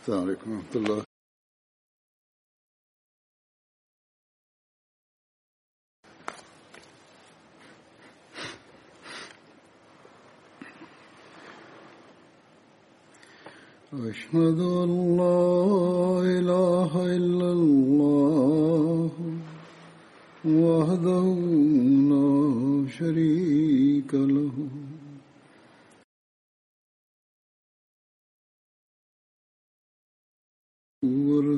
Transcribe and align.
السلام 0.00 0.22
عليكم 0.22 0.50
ورحمة 0.52 0.74
الله. 0.76 1.02
أشهد 13.92 14.58
أن 14.60 14.90
لا 15.16 15.40
إله 16.38 16.77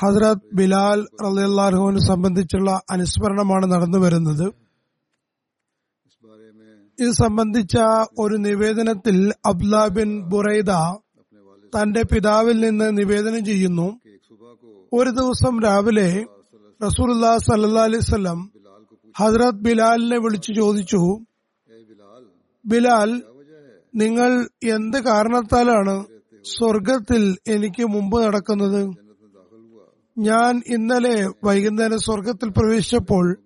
ഹസ്രത് 0.00 0.46
ബിലാൽ 0.58 1.00
റലിയാഹുവിനെ 1.24 2.00
സംബന്ധിച്ചുള്ള 2.10 2.70
അനുസ്മരണമാണ് 2.94 3.66
നടന്നു 3.72 3.98
വരുന്നത്. 4.04 4.46
ഇത് 6.98 7.12
സംബന്ധിച്ച 7.24 7.76
ഒരു 8.22 8.36
നിവേദനത്തിൽ 8.46 9.16
അബ്ദുല 9.50 9.76
ബിൻ 9.96 10.10
ബുറൈദ 10.32 10.72
തന്റെ 11.72 12.02
പിതാവിൽ 12.12 12.56
നിന്ന് 12.66 12.88
നിവേദനം 12.98 13.42
ചെയ്യുന്നു. 13.50 13.88
ഒരു 14.92 15.10
ദിവസം 15.20 15.54
രാവിലെ 15.66 16.08
റസൂലുള്ളാഹി 16.80 17.40
സ്വല്ലല്ലാഹി 17.46 17.88
അലൈഹി 17.90 18.04
വസല്ലം 18.04 18.38
ഹസ്രത് 19.16 19.62
ബിലാലിനെ 19.66 20.18
വിളിച്ചു 20.24 20.52
ചോദിച്ചു 20.60 21.02
ബിലാൽ 22.64 23.10
നിങ്ങൾ 23.94 24.30
എന്ത് 24.76 24.98
കാരണത്താലാണ് 25.08 25.96
സ്വർഗത്തിൽ 26.44 27.22
എനിക്ക് 27.54 27.84
മുമ്പ് 27.94 28.16
നടക്കുന്നത്? 28.24 28.80
ഞാൻ 30.18 30.62
ഇന്നലെ 30.66 31.28
വൈകുന്നേരം 31.44 31.98
സ്വർഗത്തിൽ 31.98 32.48
പ്രവേശിച്ചപ്പോൾ 32.48 33.38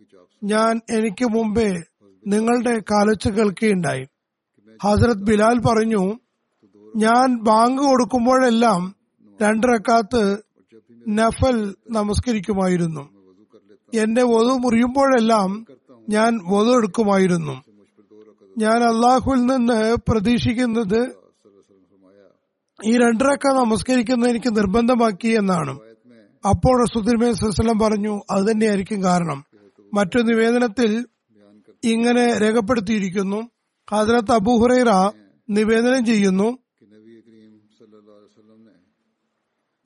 ഞാൻ 0.45 0.81
എനിക്ക് 0.91 1.25
മുമ്പേ 1.25 1.83
നിങ്ങളുടെ 2.27 2.79
കാലൊച്ച 2.91 3.29
കേൾക്കുകയുണ്ടായി. 3.29 4.07
ഹസരത് 4.83 5.25
ബിലാൽ 5.25 5.59
പറഞ്ഞു 5.61 6.03
ഞാൻ 6.97 7.39
ബാങ്ക് 7.43 7.83
കൊടുക്കുമ്പോഴെല്ലാം 7.83 8.95
രണ്ടരക്കാത്ത് 9.43 10.43
നഫൽ 11.09 11.75
നമസ്കരിക്കുമായിരുന്നു. 11.91 13.11
എന്റെ 13.95 14.23
വധു 14.23 14.53
മുറിയുമ്പോഴെല്ലാം 14.59 15.67
ഞാൻ 16.09 16.41
വധു 16.51 16.73
എടുക്കുമായിരുന്നു. 16.79 17.63
ഞാൻ 18.59 18.83
അള്ളാഹുവിൽ 18.83 19.41
നിന്ന് 19.47 19.97
പ്രതീക്ഷിക്കുന്നത് 20.09 21.01
ഈ 22.81 22.97
രണ്ടരക്ക 22.97 23.47
നമസ്കരിക്കുന്ന 23.47 24.27
എനിക്ക് 24.27 24.57
നിർബന്ധമാക്കി 24.57 25.29
എന്നാണ്. 25.29 25.79
അപ്പോൾ 26.45 26.83
റസൂദ്മേസ്ലം 26.83 27.79
പറഞ്ഞു 27.79 28.21
അത് 28.31 28.51
തന്നെയായിരിക്കും 28.51 29.03
കാരണം. 29.03 29.45
മറ്റു 29.95 30.19
നിവേദനത്തിൽ 30.19 31.07
ഇങ്ങനെ 31.85 32.39
രേഖപ്പെടുത്തിയിരിക്കുന്നു. 32.39 33.51
ഹജരത്ത് 33.91 34.33
അബൂഹുറൈറ 34.33 34.91
നിവേദനം 35.51 36.05
ചെയ്യുന്നു. 36.05 36.59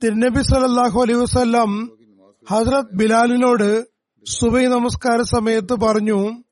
തിരുനബി 0.03 0.41
സലാഹു 0.41 1.01
അലൈഹി 1.01 1.19
വസ്ലാം 1.19 1.91
ഹസ്രത് 2.51 2.95
ബിലാലിനോട് 2.95 3.87
സുബൈ 4.25 4.65
നമസ്കാര 4.67 5.21
സമയത്ത് 5.21 5.73
പറഞ്ഞു 5.73 6.43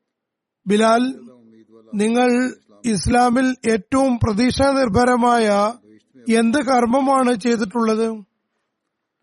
ബിലാൽ 0.67 1.03
നിങ്ങൾ 1.95 2.53
ഇസ്ലാമിൽ 2.85 3.55
ഏറ്റവും 3.71 4.19
പ്രതീക്ഷാ 4.23 4.71
നിർഭരമായ 4.71 5.73
എന്ത് 6.35 6.57
കർമ്മമാണ് 6.57 7.35
ചെയ്തിട്ടുള്ളത്? 7.35 8.32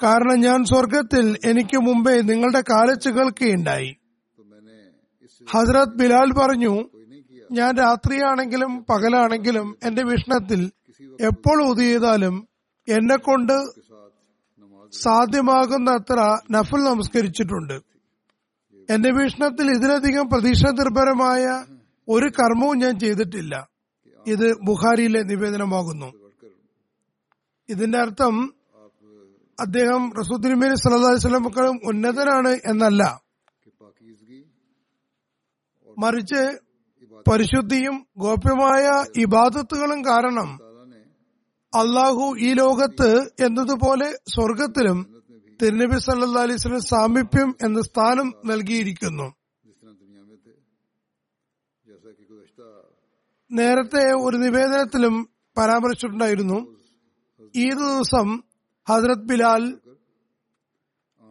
കാരണം 0.02 0.40
ഞാൻ 0.40 0.64
സ്വർഗത്തിൽ 0.64 1.38
എനിക്ക് 1.44 1.76
മുമ്പേ 1.76 2.20
നിങ്ങളുടെ 2.20 2.60
കാലച്ച് 2.60 3.08
കേൾക്കുകയുണ്ടായി 3.08 3.96
ഹസരത് 5.54 5.96
ബിലാൽ 5.96 6.32
പറഞ്ഞു 6.38 6.84
ഞാൻ 7.52 7.76
രാത്രിയാണെങ്കിലും 7.76 8.84
പകലാണെങ്കിലും 8.90 9.76
എന്റെ 9.82 10.02
വിഷ്ണത്തിൽ 10.02 10.70
എപ്പോൾ 11.20 11.62
ഉതിയതാലും 11.62 12.48
എന്നെ 12.88 13.16
കൊണ്ട് 13.16 13.56
സാധ്യമാകുന്ന 14.92 15.90
അത്ര 15.90 16.38
നഫൽ 16.50 16.84
നമസ്കരിച്ചിട്ടുണ്ട്. 16.84 17.80
എന്റെ 18.90 19.10
വീക്ഷണത്തിൽ 19.10 19.70
ഇതിലധികം 19.70 20.28
പ്രതീക്ഷ 20.28 20.62
നിർഭരമായ 20.66 21.64
ഒരു 22.08 22.24
കർമ്മവും 22.24 22.78
ഞാൻ 22.78 22.98
ചെയ്തിട്ടില്ല. 22.98 23.68
ഇത് 24.26 24.56
ബുഹാരിയിലെ 24.64 25.22
നിവേദനമാകുന്നു. 25.22 26.12
ഇതിന്റെ 27.68 27.98
അർത്ഥം 27.98 28.54
അദ്ദേഹം 29.65 30.03
റസൂദ്ദിൻമേൽ 30.21 30.72
സല്ലാഹി 30.82 31.19
സ്വലമക്കളും 31.22 31.76
ഉന്നതനാണ് 31.91 32.53
എന്നല്ല. 32.71 33.03
മറിച്ച് 35.98 36.43
പരിശുദ്ധിയും 37.26 37.97
ഗോപ്യമായ 38.19 38.84
ഇബാദത്തുകളും 39.25 40.00
കാരണം 40.04 40.48
അള്ളാഹു 41.72 42.26
ഈ 42.47 42.50
ലോകത്ത് 42.60 43.10
എന്നതുപോലെ 43.47 44.09
സ്വർഗത്തിലും 44.34 44.98
തിരുനബി 45.60 45.98
സല്ലാ 46.04 46.42
അലൈസ്ലിന് 46.42 46.81
സാമീപ്യം 46.92 47.50
എന്ന 47.66 47.81
സ്ഥാനം 47.88 48.28
നൽകിയിരിക്കുന്നു. 48.50 49.27
നേരത്തെ 53.50 54.04
ഒരു 54.27 54.37
നിവേദനത്തിലും 54.44 55.15
പരാമർശിച്ചിട്ടുണ്ടായിരുന്നു. 55.56 56.59
ഈ 57.54 57.66
ദിവസം 57.81 58.28
ഹസ്രത് 58.86 59.34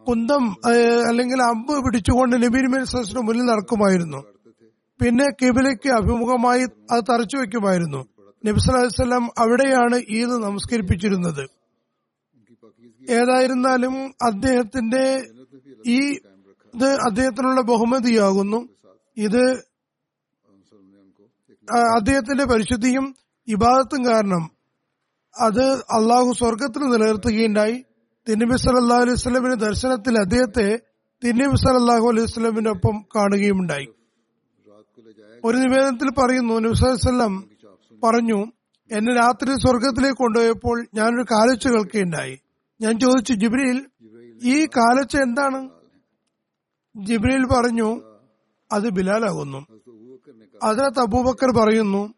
കുന്തം 0.06 0.44
അല്ലെങ്കിൽ 1.08 1.42
അമ്പ് 1.42 1.72
പിടിച്ചുകൊണ്ട് 1.84 2.36
നബീൻ 2.42 2.66
മുന്നിൽ 3.26 3.44
നടക്കുമായിരുന്നു. 3.50 4.20
പിന്നെ 5.00 5.26
കിബിലയ്ക്ക് 5.42 5.90
അഭിമുഖമായി 5.98 6.64
അത് 6.92 7.02
തറച്ചു 7.10 7.36
വെക്കുമായിരുന്നു. 7.36 8.00
നബി 8.46 8.60
സലഹിസ്ലാം 8.66 9.24
അവിടെയാണ് 9.38 9.96
ഈദ് 10.18 10.36
നമസ്കരിപ്പിച്ചിരുന്നത്. 10.46 11.44
ഏതായിരുന്നാലും 13.18 13.94
അദ്ദേഹത്തിന്റെ 14.22 15.04
ഈ 15.86 16.00
ഇത് 16.74 16.90
അദ്ദേഹത്തിനുള്ള 17.08 17.60
ബഹുമതിയാകുന്നു. 17.60 18.60
ഇത് 19.16 19.42
അദ്ദേഹത്തിന്റെ 21.98 22.44
പരിശുദ്ധിയും 22.44 23.06
ഇബാദത്തും 23.48 24.02
കാരണം 24.06 24.42
അത് 25.40 25.64
അള്ളാഹു 25.72 26.32
സ്വർഗത്തിൽ 26.32 26.82
നിലനിർത്തുകയുണ്ടായി. 26.82 27.84
തിന്നബി 28.28 28.56
സല്ലാ 28.56 28.96
അലൈഹി 28.96 29.14
സ്വലമിന്റെ 29.14 29.66
ദർശനത്തിൽ 29.66 30.18
അദ്ദേഹത്തെ 30.18 30.80
തിന്നബി 31.24 31.56
സല്ലാഹു 31.56 32.08
അലൈഹി 32.08 32.26
സ്വലമിന്റെ 32.26 32.70
ഒപ്പം 32.70 33.04
കാണുകയുമുണ്ടായി. 33.16 33.86
ഒരു 35.44 35.56
നിവേദനത്തിൽ 35.56 36.10
പറയുന്നു 36.10 36.54
നബിസ്വല്ലാം 36.54 37.48
പറഞ്ഞു 38.04 38.38
എന്നെ 38.90 39.14
രാത്രി 39.14 39.52
സ്വർഗത്തിലേക്ക് 39.54 40.16
കൊണ്ടുപോയപ്പോൾ 40.16 40.86
ഞാനൊരു 40.94 41.22
കാലച്ച 41.22 41.66
കേൾക്കുകയുണ്ടായി. 41.66 42.38
ഞാൻ 42.80 42.98
ചോദിച്ചു 42.98 43.32
ജിബ്രിയിൽ 43.32 43.86
ഈ 44.44 44.66
കാലച്ച 44.66 45.16
എന്താണ്? 45.16 45.68
ജിബ്രിയിൽ 47.06 47.44
പറഞ്ഞു 47.46 47.88
അത് 48.72 48.90
ബിലാലാകുന്നു. 48.90 49.60
അതിനകത്ത് 50.62 51.00
അബൂബക്കർ 51.00 51.50
പറയുന്നു 51.60 52.14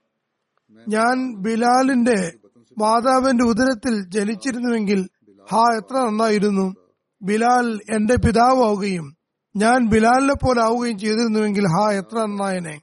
ഞാൻ 0.89 1.37
ബിലാലിന്റെ 1.43 2.33
മാതാവിന്റെ 2.79 3.45
ഉദരത്തിൽ 3.45 4.05
ജനിച്ചിരുന്നുവെങ്കിൽ 4.09 5.09
ഹാ 5.53 5.65
എത്ര 5.77 5.97
നന്നായിരുന്നു. 5.97 6.75
ബിലാൽ 7.23 7.81
എന്റെ 7.97 8.15
പിതാവാവുകയും 8.15 9.17
ഞാൻ 9.57 9.89
ബിലാലിനെ 9.89 10.35
പോലെ 10.35 10.63
ആവുകയും 10.63 10.99
ചെയ്തിരുന്നുവെങ്കിൽ 10.99 11.65
ഹാ 11.67 11.93
എത്ര 11.93 12.19
നന്നായനെ. 12.19 12.81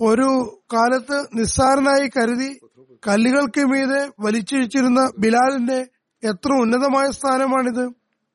ഒരു 0.00 0.60
കാലത്ത് 0.72 1.26
നിസ്സാരനായി 1.34 2.08
കരുതി 2.08 2.60
കല്ലുകൾക്ക് 3.08 3.64
മീതെ 3.64 4.12
വലിച്ചിരിച്ചിരുന്ന 4.20 5.12
ബിലാലിന്റെ 5.18 5.88
എത്ര 6.22 6.52
ഉന്നതമായ 6.52 7.10
സ്ഥാനമാണിത്. 7.10 7.84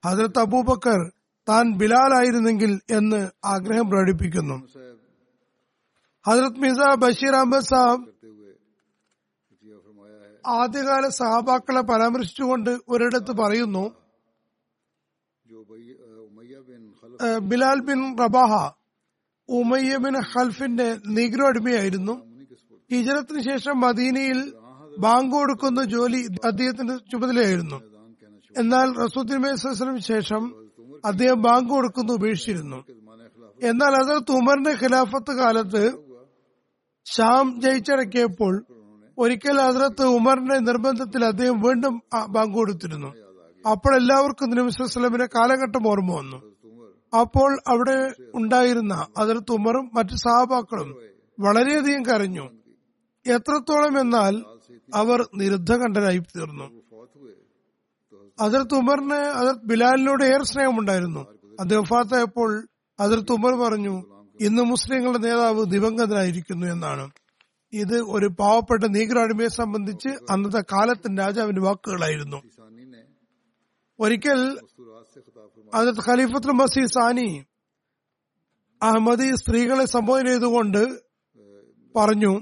ഹജരത്ത് 0.06 0.40
അബൂബക്കർ 0.40 1.12
താൻ 1.50 1.78
ബിലാലായിരുന്നെങ്കിൽ 1.78 2.80
എന്ന് 2.90 3.30
ആഗ്രഹം 3.46 3.90
പ്രകടിപ്പിക്കുന്നു. 3.90 4.58
ഹജരത് 6.28 6.60
മിസ 6.60 6.96
ബഷീർ 6.96 7.36
അഹമ്മദ് 7.36 7.64
സാഹബ് 7.64 8.19
ആദ്യകാല 10.48 11.08
സഹാബാക്കളെ 11.08 11.82
പരാമർശിച്ചുകൊണ്ട് 11.82 12.70
ഒരിടത്ത് 12.90 13.32
പറയുന്നു 13.32 13.92
Bilal 17.40 17.80
bin 17.80 18.18
Rabah 18.18 18.72
Umayya 19.50 19.98
bin 19.98 20.16
ഹൽഫിന്റെ 20.22 20.98
negro 21.08 21.48
അടിമയായിരുന്നു. 21.48 22.14
ഹിജറത്തിന് 22.92 23.42
ശേഷം 23.44 23.80
മദീനയിൽ 23.80 24.54
ബാങ്ക് 24.98 25.36
കൊടുക്കുന്ന 25.36 25.84
ജോലി 25.84 26.28
അദ്ദേഹത്തിന്റെ 26.46 26.98
ചുമതലയായിരുന്നു. 27.12 27.82
എന്നാൽ 28.58 28.94
റസൂദ്ദിൻസ്ലം 29.06 30.02
ശേഷം 30.02 30.70
അദ്ദേഹം 31.06 31.42
ബാങ്ക് 31.42 31.70
കൊടുക്കുന്നു 31.70 32.14
ഉപേക്ഷിച്ചിരുന്നു. 32.14 32.86
എന്നാൽ 33.64 33.94
അത് 33.96 34.24
തുമറിന്റെ 34.30 34.72
ഖിലാഫത്ത് 34.72 35.32
കാലത്ത് 35.32 35.84
ഷാം 37.06 37.62
ജയിച്ചടക്കിയപ്പോൾ 37.62 38.66
ഒരിക്കൽ 39.20 39.62
അതിനകത്ത് 39.62 40.04
ഉമറിന്റെ 40.04 40.58
നിർബന്ധത്തിൽ 40.60 41.26
അദ്ദേഹം 41.26 41.62
വീണ്ടും 41.62 42.02
ബാങ്ക് 42.30 42.54
കൊടുത്തിരുന്നു. 42.54 43.08
അപ്പോഴെല്ലാവർക്കും 43.70 44.50
നബിസ്വലമിന്റെ 44.50 45.26
കാലഘട്ടം 45.26 45.88
ഓർമ്മ 45.88 46.16
വന്നു. 46.16 46.38
അപ്പോൾ 47.20 47.60
അവിടെ 47.68 48.14
ഉണ്ടായിരുന്ന 48.36 49.08
അതിർത്ത് 49.18 49.52
ഉമറും 49.52 49.92
മറ്റ് 49.94 50.16
സഹാബാക്കളും 50.16 50.90
വളരെയധികം 51.40 52.06
കരഞ്ഞു. 52.06 52.50
എത്രത്തോളം 53.28 54.00
എന്നാൽ 54.00 54.44
അവർ 54.94 55.30
നിരുദ്ധകണ്ഠനായി 55.36 56.18
തീർന്നു. 56.18 56.68
അതിർത്ത് 58.42 58.74
ഉമറിന് 58.74 59.14
അതിർത്ത് 59.14 59.66
ബിലാലിനോട് 59.66 60.24
ഏറെ 60.24 60.44
സ്നേഹമുണ്ടായിരുന്നു. 60.44 61.28
അദ്ദേഹം 61.60 61.84
ഫാത്തായപ്പോൾ 61.84 62.68
അതിർത്ത് 63.00 63.32
ഉമർ 63.32 63.54
പറഞ്ഞു 63.56 63.96
ഇന്ന് 64.42 64.62
മുസ്ലിങ്ങളുടെ 64.62 65.18
നേതാവ് 65.18 65.66
ദിവംഗതനായിരിക്കുന്നു 65.66 66.68
എന്നാണ്. 66.68 67.10
ഇത് 67.74 67.98
ഒരു 68.12 68.28
പാവപ്പെട്ട 68.40 68.84
നീഗ്രാടിമയെ 68.94 69.50
സംബന്ധിച്ച് 69.58 70.12
അന്നത്തെ 70.32 70.62
കാലത്തിന്റെ 70.72 71.20
രാജാവിന്റെ 71.24 71.62
വാക്കുകളായിരുന്നു. 71.62 72.40
ഒരിക്കൽ 74.00 74.40
അതിർത്ത് 75.74 76.04
ഖലീഫത്ത് 76.08 76.54
മസീ 76.60 76.84
സാനി 76.88 77.30
അഹമ്മദി 78.82 79.28
സ്ത്രീകളെ 79.36 79.86
സംബോധന 79.88 80.26
ചെയ്തുകൊണ്ട് 80.28 80.82
പറഞ്ഞു 81.96 82.34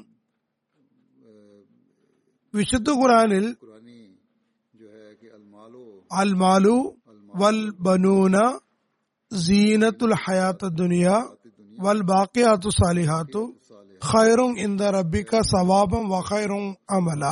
വിശുദ്ധ 2.53 2.89
ഖുറാനിൽ 2.99 3.45
അൽമാലു 6.11 6.75
വൽ 7.33 7.57
ബനൂന 7.79 8.35
സീനത്തുൽ 9.31 10.13
ഹയാത്ത 10.23 10.65
ദുനിയ 10.77 11.07
വൽ 11.77 12.01
ബാക്കിയാത്തു 12.11 12.69
സാലിഹാത്തു 12.77 13.41
ഖൈറും 14.05 14.59
ഇന്ദ 14.59 14.83
റബിക്ക 14.83 15.39
സവാബം 15.39 16.09
വഖൈറും 16.09 16.77
അമല 16.89 17.25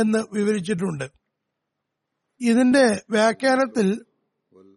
എന്ന് 0.00 0.18
വിവരിച്ചിട്ടുണ്ട്. 0.32 1.10
ഇതിന്റെ 2.40 3.02
വ്യാഖ്യാനത്തിൽ 3.10 4.04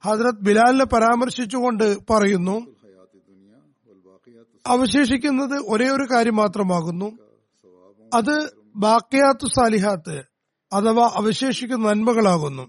ഹജ്രത് 0.06 0.42
ബിലാലിനെ 0.42 0.86
പരാമർശിച്ചുകൊണ്ട് 0.86 1.98
പറയുന്നു 2.10 2.76
അവശേഷിക്കുന്നത് 4.68 5.56
ഒരേ 5.60 5.90
ഒരു 5.90 6.14
കാര്യം 6.14 6.36
മാത്രമാകുന്നു. 6.36 7.18
അത് 8.14 8.54
ബാക്കിയാത്തു 8.76 9.46
സാലിഹാത്ത് 9.46 10.24
അഥവാ 10.74 11.12
അവശേഷിക്കുന്ന 11.16 11.90
നന്മകളാകുന്നു. 11.90 12.64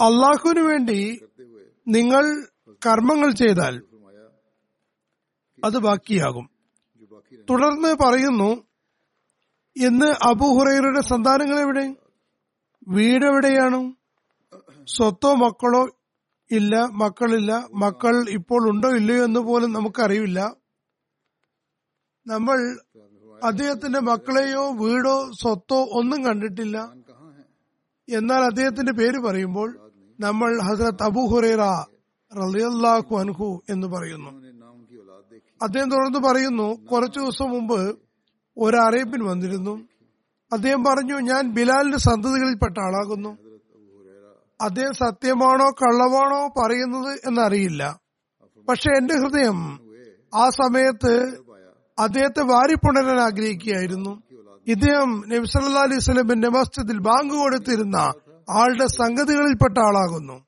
അള്ളാഹുവിനു 0.00 0.60
വേണ്ടി 0.60 1.20
നിങ്ങൾ 1.88 2.46
കർമ്മങ്ങൾ 2.86 3.30
ചെയ്താൽ 3.30 3.82
അത് 5.64 5.78
ബാക്കിയാകും. 5.78 6.59
തുടർന്ന് 7.48 7.96
പറയുന്നു 8.04 8.50
ഇന്ന് 9.76 10.08
അബുഹുറയുടെ 10.30 11.00
സന്താനങ്ങൾ 11.00 11.58
എവിടെ? 11.60 11.84
വീടെവിടെയാണ് 12.88 13.80
സ്വത്തോ 14.88 15.34
മക്കളോ 15.34 15.82
ഇല്ല 16.50 16.74
മക്കളില്ല 17.02 17.52
മക്കൾ 17.74 18.14
ഇപ്പോൾ 18.30 18.62
ഉണ്ടോ 18.70 18.88
ഇല്ലയോ 18.96 19.24
എന്ന് 19.24 19.40
പോലും 19.40 19.72
നമുക്കറിയില്ല. 19.72 20.38
നമ്മൾ 22.26 22.58
അദ്ദേഹത്തിന്റെ 23.42 24.00
മക്കളെയോ 24.00 24.64
വീടോ 24.82 25.14
സ്വത്തോ 25.42 25.78
ഒന്നും 25.98 26.24
കണ്ടിട്ടില്ല. 26.24 26.76
എന്നാൽ 28.08 28.42
അദ്ദേഹത്തിന്റെ 28.44 28.92
പേര് 28.92 29.18
പറയുമ്പോൾ 29.18 29.68
നമ്മൾ 30.18 30.50
ഹസരത് 30.62 31.02
അബു 31.02 31.22
ഹുറൈറ 31.32 31.62
റലിയല്ലാഹു 32.32 33.12
അൻഹു 33.16 33.62
എന്ന് 33.68 33.86
പറയുന്നു. 33.86 34.30
അദ്ദേഹം 35.62 35.90
തുടർന്ന് 35.90 36.28
പറയുന്നു 36.28 36.86
കുറച്ചു 36.86 37.20
ദിവസം 37.20 37.50
മുമ്പ് 37.50 37.98
ഒരു 38.58 38.76
വന്നിരുന്നു. 39.22 39.88
അദ്ദേഹം 40.52 40.84
പറഞ്ഞു 40.84 41.20
ഞാൻ 41.20 41.50
ബിലാലിന്റെ 41.50 41.98
സന്തതികളിൽപ്പെട്ട 41.98 42.78
ആളാകുന്നു. 42.78 43.38
അദ്ദേഹം 44.60 44.92
സത്യമാണോ 44.92 45.70
കള്ളമാണോ 45.70 46.48
പറയുന്നത് 46.48 47.20
എന്നറിയില്ല. 47.26 48.00
പക്ഷെ 48.68 48.90
എന്റെ 48.90 49.14
ഹൃദയം 49.14 49.80
ആ 50.34 50.48
സമയത്ത് 50.48 51.38
അദ്ദേഹത്തെ 51.98 52.42
വാരിപ്പുണരാൻ 52.42 53.20
ആഗ്രഹിക്കുകയായിരുന്നു. 53.20 54.22
ഇദ്ദേഹം 54.66 55.22
നബ്സല്ലാ 55.26 55.80
അലൈഹി 55.80 56.00
സ്വലമിന്റെ 56.00 56.48
മസ്ജിദിൽ 56.48 56.98
ബാങ്ക് 56.98 57.34
കൊടുത്തിരുന്ന 57.34 57.96
ആളുടെ 58.50 58.86
സംഗതികളിൽപ്പെട്ട 58.86 59.78
ആളാകുന്നു. 59.78 60.44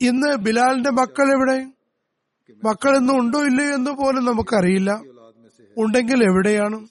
ഇന്ന് 0.00 0.36
ബിലാലിന്റെ 0.36 0.90
മക്കൾ 0.90 1.32
എവിടെയും 1.32 1.79
മക്കൾ 2.64 2.96
ഇന്ന് 2.96 3.12
ഉണ്ടോ 3.12 3.44
ഇല്ലയോ 3.44 3.74
എന്ന് 3.74 3.90
പോലും 3.90 4.24
നമുക്കറിയില്ല. 4.24 5.02
ഉണ്ടെങ്കിൽ 5.76 6.24
എവിടെയാണ്? 6.24 6.86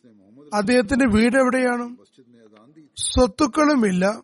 അദ്ദേഹത്തിന്റെ 0.53 1.05
വീട് 1.05 1.37
എവിടെയാണ്? 1.37 1.95
സ്വത്തുക്കളുമില്ല. 2.97 4.21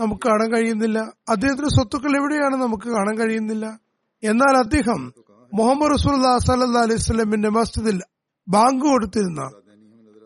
നമുക്ക് 0.00 0.28
കാണാൻ 0.28 0.52
കഴിയുന്നില്ല. 0.52 0.98
അദ്ദേഹത്തിന്റെ 1.28 1.68
സ്വത്തുക്കൾ 1.68 2.16
എവിടെയാണ്? 2.16 2.56
നമുക്ക് 2.56 2.88
കാണാൻ 2.88 3.18
കഴിയുന്നില്ല. 3.18 3.80
എന്നാൽ 4.22 4.56
അദ്ദേഹം 4.56 5.12
മുഹമ്മദ് 5.54 5.90
റസൂൽ 5.90 6.38
സല്ലാ 6.38 6.82
അലൈഹിസ്ലമിന്റെ 6.82 7.48
മസ്ജിദിൽ 7.48 8.00
ബാങ്ക് 8.48 8.84
കൊടുത്തിരുന്ന 8.84 9.40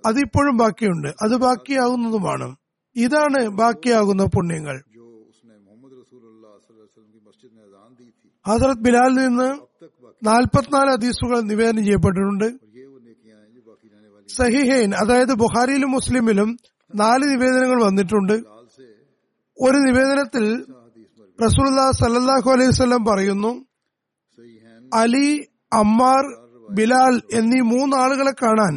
അതിപ്പോഴും 0.07 0.57
ബാക്കിയുണ്ട്. 0.57 1.09
അത് 1.09 1.37
ബാക്കിയാകുന്നതുമാണ് 1.37 2.57
ഇതാണ് 2.97 3.49
ബാക്കിയാകുന്ന 3.49 4.25
പുണ്യങ്ങൾ. 4.25 4.83
ഹസരത് 8.47 8.77
ബിലാലിൽ 8.77 9.29
നിന്ന് 9.29 9.70
നാൽപ്പത്തിനാല് 10.23 10.91
ഹദീസുകൾ 10.91 11.41
നിവേദനം 11.41 11.85
ചെയ്യപ്പെട്ടിട്ടുണ്ട്. 11.85 12.49
സഹിഹൈൻ 14.29 14.91
അതായത് 14.95 15.33
ബുഹാരിയിലും 15.35 15.91
മുസ്ലിമിലും 15.91 16.51
നാല് 16.95 17.25
നിവേദനങ്ങൾ 17.33 17.79
വന്നിട്ടുണ്ട്. 17.87 18.37
ഒരു 19.59 19.79
നിവേദനത്തിൽ 19.79 20.45
റസൂൽ 21.39 21.67
സല്ലാഹു 22.01 22.49
അലൈഹി 22.51 22.71
സ്വലം 22.71 23.05
പറയുന്നു 23.05 23.53
അലി 24.95 25.29
അമ്മാർ 25.73 26.23
ബിലാൽ 26.71 27.15
എന്നീ 27.33 27.61
മൂന്നാളുകളെ 27.73 28.33
കാണാൻ 28.43 28.75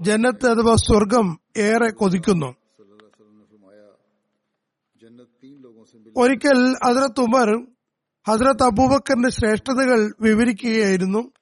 ജന്നത്ത് 0.00 0.46
അഥവാ 0.50 0.74
സ്വർഗം 0.86 1.26
ഏറെ 1.56 1.90
കൊതിക്കുന്നു. 1.90 2.50
ഒരിക്കൽ 6.16 6.60
അതിരത്ത് 6.88 7.20
ഉമർ 7.20 7.48
ഹസ്രത്ത് 8.28 8.62
അബൂബക്കറിന്റെ 8.62 9.28
ശ്രേഷ്ഠതകൾ 9.28 10.14
വിവരിക്കുകയായിരുന്നു. 10.20 11.32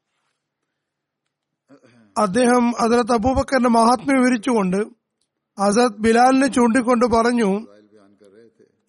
അദ്ദേഹം 2.19 2.71
ഹസരത്ത് 2.71 3.13
അബൂബക്കറിന്റെ 3.13 3.69
മഹാത്മ്യം 3.69 4.23
വിവരിച്ചുകൊണ്ട് 4.23 4.77
ഹസരത് 5.61 6.01
ബിലാലിനെ 6.01 6.47
ചൂണ്ടിക്കൊണ്ട് 6.47 7.07
പറഞ്ഞു 7.07 7.67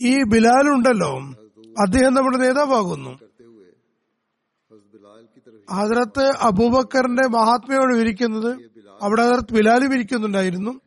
ഈ 0.01 0.23
ബിലാൽ 0.23 0.69
ഉണ്ടല്ലോ. 0.69 1.11
അദ്ദേഹം 1.81 2.13
നമ്മുടെ 2.13 2.37
നേതാവാകുന്നു. 2.37 3.09
ഹസരത്ത് 5.71 6.31
അബൂബക്കറിന്റെ 6.41 7.27
മഹാത്മയോട് 7.27 7.97
വിരിക്കുന്നത് 7.97 8.51
അവിടെ 9.01 9.21
ഹസരത്ത് 9.25 9.53
ബിലാൽ 9.53 9.93
ഇരിക്കുന്നുണ്ടായിരുന്നു 9.93 10.81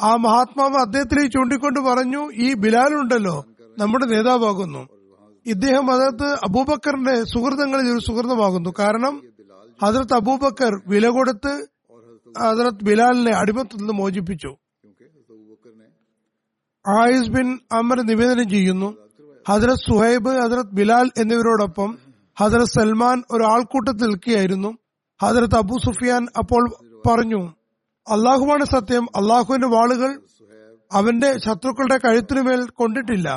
ആ 0.00 0.16
മഹാത്മാവ് 0.16 0.76
അദ്ദേഹത്തിലേക്ക് 0.76 1.32
ചൂണ്ടിക്കൊണ്ട് 1.32 1.80
പറഞ്ഞു 1.80 2.32
ഈ 2.34 2.54
ബിലാൽ 2.54 2.94
ഉണ്ടല്ലോ. 2.94 3.44
നമ്മുടെ 3.78 4.04
നേതാവാകുന്നു. 4.04 5.01
ഇദ്ദേഹം 5.46 5.86
ഹസരത്ത് 5.86 6.28
അബൂബക്കറിന്റെ 6.46 7.14
സുഹൃതങ്ങളിൽ 7.24 7.86
ഒരു 7.92 8.00
സുഹൃതമാകുന്നു 8.06 8.70
കാരണം 8.78 9.14
ഹസരത്ത് 9.82 10.14
അബൂബക്കർ 10.14 10.72
വില 10.86 11.06
കൊടുത്ത് 11.08 11.52
ഹസരത്ത് 12.40 12.84
ബിലാലിനെ 12.84 13.32
അടിമത്തിൽ 13.36 13.76
നിന്ന് 13.76 13.92
മോചിപ്പിച്ചു. 13.92 14.50
ആയിസ് 16.84 17.30
ബിൻ 17.30 17.48
അമർ 17.72 17.98
നിവേദനം 18.02 18.48
ചെയ്യുന്നു. 18.48 18.88
ഹജറത് 19.48 19.82
സുഹൈബ് 19.88 20.30
ഹജറത് 20.42 20.72
ബിലാൽ 20.72 21.10
എന്നിവരോടൊപ്പം 21.18 21.98
ഹജറത് 22.40 22.72
സൽമാൻ 22.76 23.22
ഒരു 23.30 23.44
ആൾക്കൂട്ടത്തിൽ 23.44 24.06
നിൽക്കുകയായിരുന്നു. 24.06 24.70
ഹജറത്ത് 25.20 25.54
അബു 25.54 25.76
സുഫിയാൻ 25.86 26.22
അപ്പോൾ 26.38 26.62
പറഞ്ഞു 27.08 27.40
അള്ളാഹുവാണ് 28.06 28.64
സത്യം. 28.64 29.04
അള്ളാഹുവിന്റെ 29.16 29.68
വാളുകൾ 29.68 30.10
അവന്റെ 30.92 31.32
ശത്രുക്കളുടെ 31.38 31.98
കഴുത്തിനുമേൽ 32.06 32.62
കൊണ്ടിട്ടില്ല. 32.70 33.28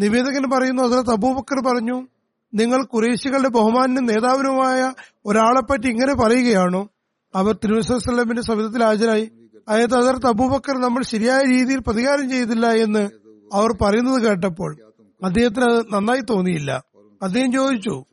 നിവേദകൻ 0.00 0.50
പറയുന്നു 0.50 0.82
ഹസരത്ത് 0.82 1.10
അബൂബക്കർ 1.10 1.60
പറഞ്ഞു 1.60 2.06
നിങ്ങൾ 2.54 2.84
കുറേശികളുടെ 2.84 3.48
ബഹുമാനും 3.48 4.06
നേതാവിനുമായ 4.06 4.92
ഒരാളെപ്പറ്റി 5.26 5.86
ഇങ്ങനെ 5.86 6.14
പറയുകയാണോ? 6.14 6.88
അവർ 7.34 7.54
തിരുവനന്തപുരത്തിന്റെ 7.54 8.42
സവിധത്തിൽ 8.42 8.84
ഹാജരായി. 8.84 9.30
അതായത് 9.68 9.94
ഹസരത്ത് 9.94 10.26
അബൂബക്കർ 10.26 10.78
നമ്മൾ 10.78 11.02
ശരിയായ 11.02 11.42
രീതിയിൽ 11.42 11.78
പ്രതികാരം 11.78 12.30
ചെയ്തില്ല 12.30 12.66
എന്ന് 12.66 13.08
അവർ 13.52 13.84
പറയുന്നത് 13.84 14.22
കേട്ടപ്പോൾ 14.22 14.76
അദ്ദേഹത്തിന് 15.24 15.64
അത് 15.64 15.84
നന്നായി 15.92 16.20
തോന്നിയില്ല. 16.20 16.84
അദ്ദേഹം 17.22 17.52
ചോദിച്ചു 17.52 18.04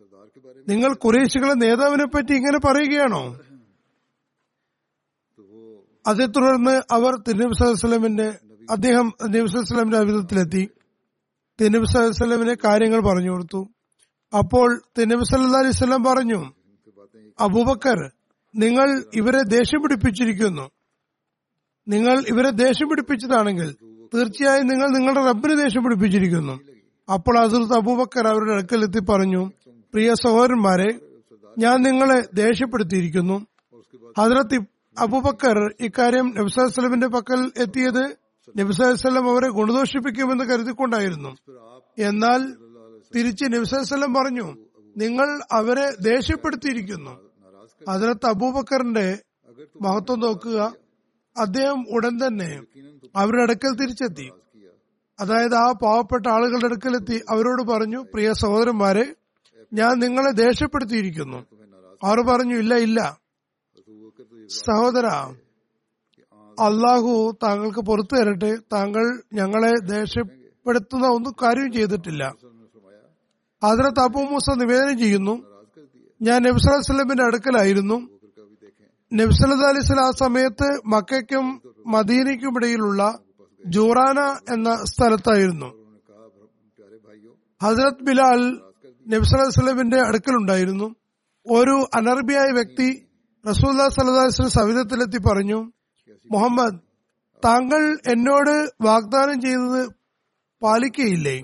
നിങ്ങൾ 0.69 0.93
കുറേശികളെ 0.93 1.53
നേതാവിനെ 1.53 2.05
പറ്റി 2.05 2.33
ഇങ്ങനെ 2.33 2.59
പറയുകയാണോ? 2.59 3.39
അതേ 6.07 6.25
തുടർന്ന് 6.25 6.81
അവർ 6.91 7.15
തിരുനബി 7.27 7.73
സ്വലമിന്റെ 7.73 8.37
അദ്ദേഹം 8.71 9.13
നബി 9.29 9.47
സ്വലമിന്റെ 9.47 9.97
അഭിതത്തിലെത്തി 9.97 10.69
തെനബി 11.59 11.87
സലമിനെ 12.19 12.55
കാര്യങ്ങൾ 12.65 12.99
പറഞ്ഞു 13.09 13.31
കൊടുത്തു. 13.33 13.61
അപ്പോൾ 14.33 14.69
തെനബി 14.97 15.25
സല്ലാ 15.29 15.59
അലൈവല്ലം 15.63 16.03
പറഞ്ഞു 16.09 16.39
അബൂബക്കർ 17.39 17.99
നിങ്ങൾ 18.53 18.87
ഇവരെ 19.19 19.41
ദേഷ്യം 19.55 19.81
പിടിപ്പിച്ചിരിക്കുന്നു. 19.83 20.65
നിങ്ങൾ 21.87 22.15
ഇവരെ 22.31 22.51
ദേഷ്യം 22.63 22.87
പിടിപ്പിച്ചതാണെങ്കിൽ 22.89 23.69
തീർച്ചയായും 24.13 24.67
നിങ്ങൾ 24.71 24.87
നിങ്ങളുടെ 24.97 25.21
റബ്ബിന് 25.29 25.55
ദേഷ്യം 25.63 25.83
പിടിപ്പിച്ചിരിക്കുന്നു. 25.85 26.55
അപ്പോൾ 27.09 27.35
അസുർത്ത് 27.43 27.75
അബൂബക്കർ 27.81 28.25
അവരുടെ 28.33 28.53
അടുക്കലെത്തി 28.57 29.01
പറഞ്ഞു 29.09 29.41
പ്രിയ 29.93 30.09
സഹോദരന്മാരെ 30.23 30.89
ഞാൻ 31.57 31.75
നിങ്ങളെ 31.87 32.19
ദേഷ്യപ്പെടുത്തിയിരിക്കുന്നു. 32.41 33.37
ഹജറത്ത് 34.19 34.57
അബൂബക്കർ 34.97 35.57
ഇക്കാര്യം 35.87 36.27
നബ്സാസ്ലമിന്റെ 36.37 37.07
പക്കൽ 37.07 37.39
എത്തിയത് 37.63 38.03
നബിസലം 38.57 39.31
അവരെ 39.31 39.49
ഗുണദോഷിപ്പിക്കുമെന്ന് 39.49 40.43
കരുതിക്കൊണ്ടായിരുന്നു. 40.43 41.35
എന്നാൽ 41.99 42.53
തിരിച്ച് 43.15 43.45
നബിസലം 43.45 44.13
പറഞ്ഞു 44.13 44.55
നിങ്ങൾ 44.97 45.39
അവരെ 45.51 45.91
ദേഷ്യപ്പെടുത്തിയിരിക്കുന്നു. 46.01 47.29
അതിനകത്ത് 47.87 48.25
അബൂബക്കറിന്റെ 48.25 49.19
മഹത്വം 49.81 50.19
നോക്കുക. 50.19 50.73
അദ്ദേഹം 51.37 51.85
ഉടൻ 51.89 52.27
തന്നെ 52.27 52.63
അവരുടെ 53.15 53.41
അടുക്കൽ 53.41 53.75
തിരിച്ചെത്തി. 53.75 54.31
അതായത് 55.19 55.55
ആ 55.55 55.71
പാവപ്പെട്ട 55.71 56.27
ആളുകളുടെ 56.27 56.65
അടുക്കലെത്തി. 56.65 57.21
അവരോട് 57.29 57.63
പറഞ്ഞു 57.63 58.05
പ്രിയ 58.13 58.33
സഹോദരന്മാരെ 58.33 59.15
ഞാൻ 59.73 59.99
നിങ്ങളെ 59.99 60.31
ദേഷ്യപ്പെടുത്തിയിരിക്കുന്നു. 60.31 61.37
അവർ 62.03 62.21
പറഞ്ഞു 62.21 62.55
ഇല്ല 62.55 62.75
ഇല്ല. 62.75 63.19
സഹോദര 64.47 65.07
അള്ളാഹു 66.59 67.37
താങ്കൾക്ക് 67.43 67.79
പുറത്തു 67.79 68.15
തരട്ടെ. 68.15 68.55
താങ്കൾ 68.73 69.21
ഞങ്ങളെ 69.33 69.79
ദേഷ്യപ്പെടുത്തുന്ന 69.79 71.07
ഒന്നും 71.07 71.35
കാര്യം 71.43 71.71
ചെയ്തിട്ടില്ല. 71.71 72.33
അതിനെ 73.63 73.89
താപ്പു 73.89 74.19
മൂസ 74.19 74.49
നിവേദനം 74.57 74.97
ചെയ്യുന്നു. 74.97 75.43
ഞാൻ 76.21 76.41
നബ്സലമിന്റെ 76.41 77.23
അടുക്കലായിരുന്നു. 77.23 78.09
നബ്സലത് 79.13 79.65
അലിസ്ല 79.65 79.99
ആ 79.99 80.11
സമയത്ത് 80.11 80.81
മക്കും 80.85 81.61
മദീനയ്ക്കുമിടയിലുള്ള 81.87 83.19
ജൂറാന 83.65 84.19
എന്ന 84.53 84.75
സ്ഥലത്തായിരുന്നു. 84.83 85.83
ഹസരത് 87.63 88.03
ബിലാൽ 88.03 88.61
നബ്സലമിന്റെ 89.07 89.99
അടുക്കലുണ്ടായിരുന്നു. 89.99 90.95
ഒരു 91.51 91.87
അനർബിയായ 91.93 92.51
വ്യക്തി 92.51 93.07
റസൂല്ലാ 93.49 93.87
സലഹ് 93.87 94.25
വസ്ലം 94.27 94.49
സവിധത്തിലെത്തി 94.49 95.17
പറഞ്ഞു 95.17 95.71
മുഹമ്മദ് 96.33 96.79
താങ്കൾ 97.43 97.81
എന്നോട് 98.13 98.55
വാഗ്ദാനം 98.81 99.37
ചെയ്തത് 99.41 99.81
പാലിക്കയില്ലേ? 100.61 101.37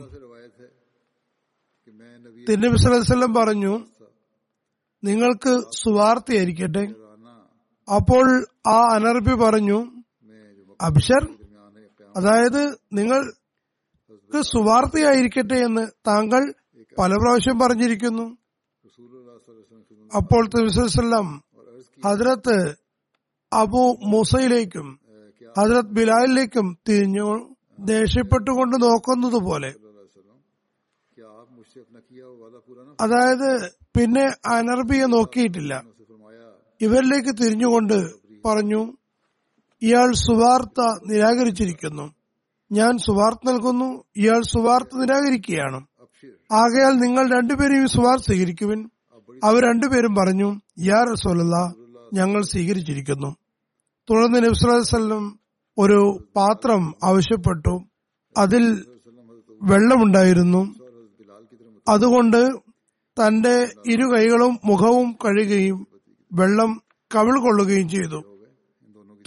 തിരുനബി 2.48 2.78
പറഞ്ഞു 3.38 3.74
നിങ്ങൾക്ക് 5.04 5.54
സുവാർത്തയായിരിക്കട്ടെ. 5.82 6.84
അപ്പോൾ 7.88 8.26
ആ 8.68 8.78
അനർബി 8.96 9.34
പറഞ്ഞു 9.44 9.80
അബ്ഷർ 10.80 11.24
അതായത് 12.16 12.62
നിങ്ങൾ 12.98 13.22
സുവാർത്തയായിരിക്കട്ടെ 14.54 15.58
എന്ന് 15.68 15.84
താങ്കൾ 16.08 16.42
പല 17.00 17.12
പ്രാവശ്യം 17.22 17.58
പറഞ്ഞിരിക്കുന്നു. 17.60 18.26
അപ്പോൾ 20.12 20.44
തിരുസലം 20.54 21.28
ഹജ്രത്ത് 22.06 22.58
അബു 23.52 23.98
മുസയിലേക്കും 24.12 24.88
ഹജറത് 25.58 25.94
ബിലാലിലേക്കും 25.98 26.78
തിരിഞ്ഞു 26.90 27.28
ദേഷ്യപ്പെട്ടുകൊണ്ട് 27.86 28.76
നോക്കുന്നത് 28.84 29.40
പോലെ 29.48 29.72
അതായത് 33.02 33.72
പിന്നെ 33.98 34.26
അനർബിയെ 34.46 35.06
നോക്കിയിട്ടില്ല. 35.06 35.84
ഇവരിലേക്ക് 36.82 37.30
തിരിഞ്ഞുകൊണ്ട് 37.30 37.98
പറഞ്ഞു 38.46 38.82
ഇയാൾ 39.82 40.10
സുവാർത്ത 40.28 40.80
നിരാകരിച്ചിരിക്കുന്നു. 41.12 42.06
ഞാൻ 42.72 42.98
സുവാർത്ത 42.98 43.50
നൽകുന്നു 43.50 44.04
ഇയാൾ 44.18 44.42
സുവാർത്ത 44.42 44.98
നിരാകരിക്കുകയാണ്. 44.98 45.80
ആകയാൽ 46.52 46.94
നിങ്ങൾ 47.06 47.30
രണ്ടുപേരും 47.38 47.84
ഈ 47.84 47.86
സുവാർത്ത 47.86 48.26
സ്വീകരിക്കുവിൻ. 48.26 48.90
അവർ 49.44 49.62
രണ്ടുപേരും 49.64 50.16
പറഞ്ഞു 50.16 50.50
യാ 50.78 51.00
റസോലല്ല 51.12 51.76
ഞങ്ങൾ 52.14 52.42
സ്വീകരിച്ചിരിക്കുന്നു. 52.42 53.39
തുടർന്ന് 54.10 54.40
നബ്സുലം 54.46 55.40
ഒരു 55.78 56.20
പാത്രം 56.36 56.94
ആവശ്യപ്പെട്ടു. 57.04 57.84
അതിൽ 58.38 58.86
വെള്ളമുണ്ടായിരുന്നു. 59.64 60.76
അതുകൊണ്ട് 61.90 62.50
തന്റെ 63.18 63.68
ഇരു 63.88 64.06
കൈകളും 64.16 64.60
മുഖവും 64.66 65.12
കഴുകുകയും 65.12 65.88
വെള്ളം 66.34 66.82
കവിൾ 67.16 67.40
കൊള്ളുകയും 67.40 67.90
ചെയ്തു. 67.90 68.20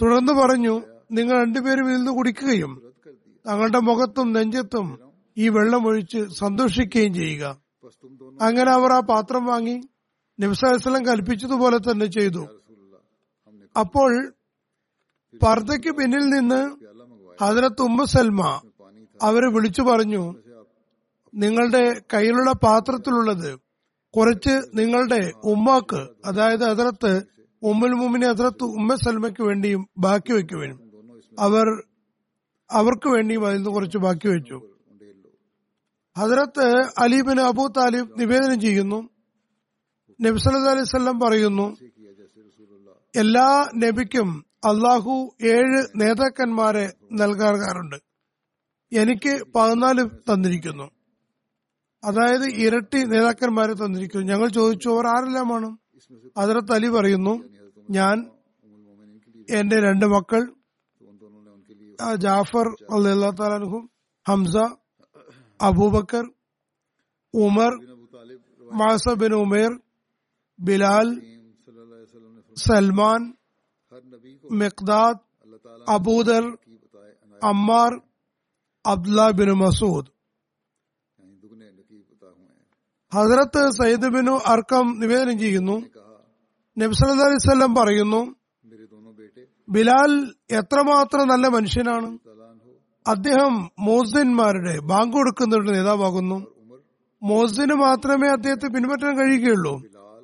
തുടർന്ന് 0.01 0.33
പറഞ്ഞു 0.33 0.81
നിങ്ങൾ 1.11 1.41
രണ്ടുപേരും 1.43 1.89
ഇതിൽ 1.89 1.97
നിന്ന് 1.97 2.11
കുടിക്കുകയും 2.11 2.81
തങ്ങളുടെ 3.47 3.79
മുഖത്തും 3.79 4.33
നെഞ്ചത്തും 4.33 4.99
ഈ 5.37 5.49
വെള്ളം 5.49 5.85
ഒഴിച്ച് 5.87 6.25
സന്തോഷിക്കുകയും 6.39 7.13
ചെയ്യുക. 7.13 7.57
അങ്ങനെ 8.41 8.71
അവർ 8.71 8.91
ആ 8.91 8.99
പാത്രം 8.99 9.45
വാങ്ങി 9.45 9.81
നിബ്സാസ്ലം 10.39 11.05
കൽപ്പിച്ചതുപോലെ 11.05 11.77
തന്നെ 11.77 12.05
ചെയ്തു. 12.05 12.47
അപ്പോൾ 13.77 14.33
പർദ്ദയ്ക്ക് 15.41 15.91
പിന്നിൽ 15.97 16.25
നിന്ന് 16.29 16.61
ഹജറത്ത് 17.41 17.81
ഉമ്മ 17.81 18.03
സൽമ 18.03 18.41
അവരെ 19.21 19.49
വിളിച്ചു 19.49 19.81
പറഞ്ഞു 19.81 20.23
നിങ്ങളുടെ 21.33 22.01
കയ്യിലുള്ള 22.13 22.51
പാത്രത്തിലുള്ളത് 22.63 23.59
കുറച്ച് 24.13 24.61
നിങ്ങളുടെ 24.75 25.31
ഉമ്മാക്ക് 25.43 26.01
അതായത് 26.25 26.63
അതിർത്ത് 26.63 27.11
ഉമ്മുൽ 27.61 27.93
മുമിനെ 27.93 28.27
അതിർത്ത് 28.27 28.63
ഉമ്മ 28.63 28.95
സൽമയ്ക്ക് 28.95 29.43
വേണ്ടിയും 29.43 29.87
ബാക്കി 29.97 30.33
വെക്കുവാനും 30.33 30.79
അവർ 31.39 31.67
അവർക്ക് 32.69 33.07
വേണ്ടിയും 33.07 33.45
അതിൽ 33.45 33.57
നിന്ന് 33.57 33.69
കുറച്ച് 33.69 33.97
ബാക്കി 33.97 34.27
വെച്ചു. 34.27 34.57
ഹജറത്ത് 36.17 36.65
അലീബിന് 36.99 37.41
അബൂ 37.41 37.67
താലിബ് 37.67 38.19
നിവേദനം 38.19 38.61
ചെയ്യുന്നു. 38.61 39.09
നബിസല്ലാ 40.21 40.71
അലൈവല്ലം 40.71 41.19
പറയുന്നു 41.19 41.67
എല്ലാ 43.15 43.69
നബിക്കും 43.75 44.29
അള്ളാഹു 44.65 45.35
ഏഴ് 45.43 45.85
നേതാക്കന്മാരെ 45.95 46.93
നൽകാറുണ്ട്. 47.11 47.95
എനിക്ക് 48.91 49.53
പതിനാല് 49.55 50.33
തന്നിരിക്കുന്നു. 50.33 50.83
അതായത് 52.03 52.45
ഇരട്ടി 52.45 53.03
നേതാക്കന്മാരെ 53.03 53.73
തന്നിരിക്കുന്നു. 53.73 54.33
ഞങ്ങൾ 54.33 54.47
ചോദിച്ചു 54.47 54.89
അവർ 54.89 55.07
ആരെല്ലാമാണ് 55.07 55.77
അതിലെ 56.37 56.73
അലി 56.73 56.87
പറയുന്നു 56.87 57.43
ഞാൻ 57.89 58.29
എന്റെ 59.49 59.75
രണ്ട് 59.75 60.05
മക്കൾ 60.05 60.53
Jafar 62.15 62.67
Allah 62.67 63.89
Hamza 64.27 64.57
Abu Bakr 65.61 66.25
Umar 67.33 67.73
മാസബിൻ 68.73 69.33
Umair 69.33 69.79
Bilal 70.59 71.21
Salman 72.57 73.33
Miqdad 74.53 75.17
Abu Dharr 75.89 76.57
Ammar 77.43 78.01
Abdullah 78.85 79.29
bin 79.29 79.51
Masud. 79.51 80.05
ഹസരത്ത് 83.13 83.71
സയ്യിദ് 83.71 84.07
ബിനു 84.07 84.39
അർക്കം 84.45 84.99
നിവേദനം 84.99 85.39
ചെയ്യുന്നു. 85.39 85.75
നബ്സല്ലാ 86.77 87.25
അലൈവല്ലം 87.25 87.75
പറയുന്നു 87.75 88.35
ബിലാൽ 89.69 90.33
എത്രമാത്രം 90.51 91.27
നല്ല 91.27 91.47
മനുഷ്യനാണ്. 91.47 92.17
അദ്ദേഹം 93.07 93.71
മോസിന്മാരുടെ 93.79 94.79
ബാങ്ക് 94.79 95.13
കൊടുക്കുന്നവരുടെ 95.13 95.71
നേതാവാകുന്നു. 95.71 96.37
മോസിന് 97.23 97.73
മാത്രമേ 97.73 98.27
അദ്ദേഹത്തെ 98.29 98.67
പിൻപറ്റാൻ 98.67 99.13
കഴിയുകയുള്ളൂ. 99.17 99.81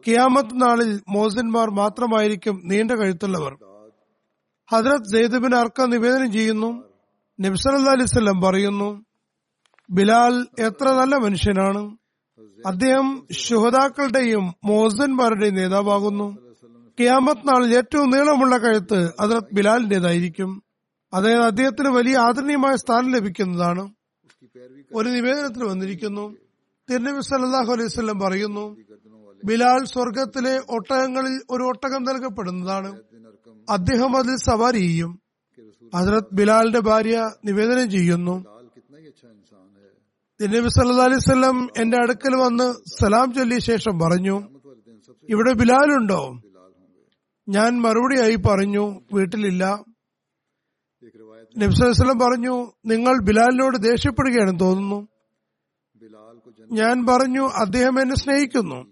കിയാമത്ത് 0.08 0.62
നാളിൽ 0.62 1.02
മോസിന്മാർ 1.10 1.70
മാത്രമായിരിക്കും 1.70 2.62
നീണ്ട 2.66 2.92
കഴുത്തുള്ളവർ. 2.92 3.69
ഹജ്രത് 4.72 5.08
സെയ്ദുബിൻ 5.12 5.56
അർക്ക 5.56 5.86
നിവേദനം 5.86 6.32
ചെയ്യുന്നു. 6.32 6.84
നബ്സല്ലാ 7.40 7.92
അലിസ്ലം 7.92 8.42
പറയുന്നു 8.42 8.90
ബിലാൽ 9.90 10.36
എത്ര 10.60 10.88
നല്ല 11.00 11.16
മനുഷ്യനാണ്. 11.16 11.84
അദ്ദേഹം 12.66 13.28
ശുഹതാക്കളുടെയും 13.32 14.46
മോസന്മാരുടെയും 14.66 15.56
നേതാവാകുന്നു. 15.56 16.28
ക്യാമത്ത് 17.00 17.48
നാളിൽ 17.50 17.78
ഏറ്റവും 17.78 18.10
നീളമുള്ള 18.10 18.58
കഴുത്ത് 18.58 19.00
ഹജ്രത് 19.22 19.54
ബിലാലിന്റേതായിരിക്കും. 19.54 20.64
അതായത് 21.14 21.46
അദ്ദേഹത്തിന് 21.52 21.90
വലിയ 21.90 22.18
ആദരണീയമായ 22.18 22.76
സ്ഥാനം 22.76 23.10
ലഭിക്കുന്നതാണ്. 23.12 23.84
ഒരു 24.96 25.10
നിവേദനത്തിൽ 25.10 25.64
വന്നിരിക്കുന്നു 25.64 26.26
തിരുനബി 26.90 27.22
സല്ലാഹു 27.22 27.72
അലൈഹി 27.74 27.88
സ്വലം 27.88 28.20
പറയുന്നു 28.20 28.66
ബിലാൽ 29.46 29.86
സ്വർഗത്തിലെ 29.86 30.56
ഒട്ടകങ്ങളിൽ 30.70 31.36
ഒരു 31.50 31.64
ഒട്ടകം 31.64 32.04
നൽകപ്പെടുന്നതാണ്. 32.04 32.92
അദ്ദേഹം 33.70 34.18
അതിൽ 34.18 34.36
സവാരി 34.36 34.78
ചെയ്യും. 34.78 35.22
ഹസരത് 35.96 36.24
ബിലാലിന്റെ 36.34 36.80
ഭാര്യ 36.80 37.32
നിവേദനം 37.46 37.92
ചെയ്യുന്നു. 37.92 38.46
നബി 40.42 40.68
സല്ലാ 40.68 41.04
അലൈവല്ലം 41.04 41.70
എന്റെ 41.78 41.98
അടുക്കൽ 41.98 42.36
വന്ന് 42.36 42.74
സലാം 43.02 43.34
ചൊല്ലിയ 43.34 43.60
ശേഷം 43.60 44.00
പറഞ്ഞു 44.00 44.42
ഇവിടെ 45.30 45.54
ബിലാലുണ്ടോ? 45.54 46.42
ഞാൻ 47.50 47.82
മറുപടിയായി 47.82 48.36
പറഞ്ഞു 48.36 49.02
വീട്ടിലില്ല. 49.14 49.84
നബ്സലം 51.58 52.20
പറഞ്ഞു 52.20 52.72
നിങ്ങൾ 52.86 53.22
ബിലാലിനോട് 53.24 53.78
ദേഷ്യപ്പെടുകയാണെന്ന് 53.78 54.60
തോന്നുന്നു. 54.60 55.08
ഞാൻ 56.72 57.06
പറഞ്ഞു 57.06 57.48
അദ്ദേഹം 57.48 58.02
എന്നെ 58.02 58.16
സ്നേഹിക്കുന്നു. 58.16 58.86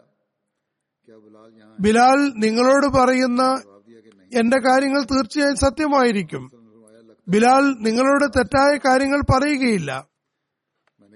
ബിലാൽ 1.79 2.34
നിങ്ങളോട് 2.36 2.86
പറയുന്ന 2.86 3.63
എന്റെ 4.34 4.70
കാര്യങ്ങൾ 4.70 5.03
തീർച്ചയായും 5.03 5.56
സത്യമായിരിക്കും. 5.56 6.51
ബിലാൽ 7.27 7.75
നിങ്ങളോട് 7.79 8.25
തെറ്റായ 8.38 8.77
കാര്യങ്ങൾ 8.77 9.22
പറയുകയില്ല. 9.22 10.08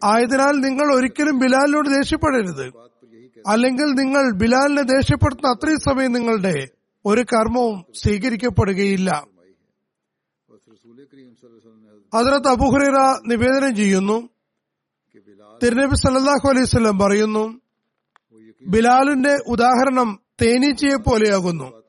ആയതിനാൽ 0.03 0.51
നിങ്ങൾ 0.51 0.95
ഒരിക്കലും 0.95 1.39
ബിലാലിനോട് 1.39 1.89
ദേഷ്യപ്പെടരുത്. 1.89 2.83
അല്ലെങ്കിൽ 3.47 3.85
നിങ്ങൾ 3.85 4.31
ബിലാലിനെ 4.31 4.81
ദേഷ്യപ്പെടുത്തുന്ന 4.81 5.51
അത്രയും 5.51 5.79
സമയം 5.79 6.11
നിങ്ങളുടെ 6.11 6.67
ഒരു 7.05 7.21
കർമ്മവും 7.21 7.85
സ്വീകരിക്കപ്പെടുകയില്ല. 7.95 9.32
ഹസരത്ത് 12.15 12.47
അബുഹുറ 12.47 13.19
നിവേദനം 13.27 13.75
ചെയ്യുന്നു. 13.75 14.29
തിരുനബി 15.63 15.95
സല്ലാഹു 15.95 16.49
അലൈഹി 16.49 16.97
പറയുന്നു 17.03 17.61
ബിലാലിന്റെ 18.67 19.33
ഉദാഹരണം 19.47 20.19
തേനീച്ചയെ 20.41 20.95
പോലെയാകുന്നു. 20.95 21.81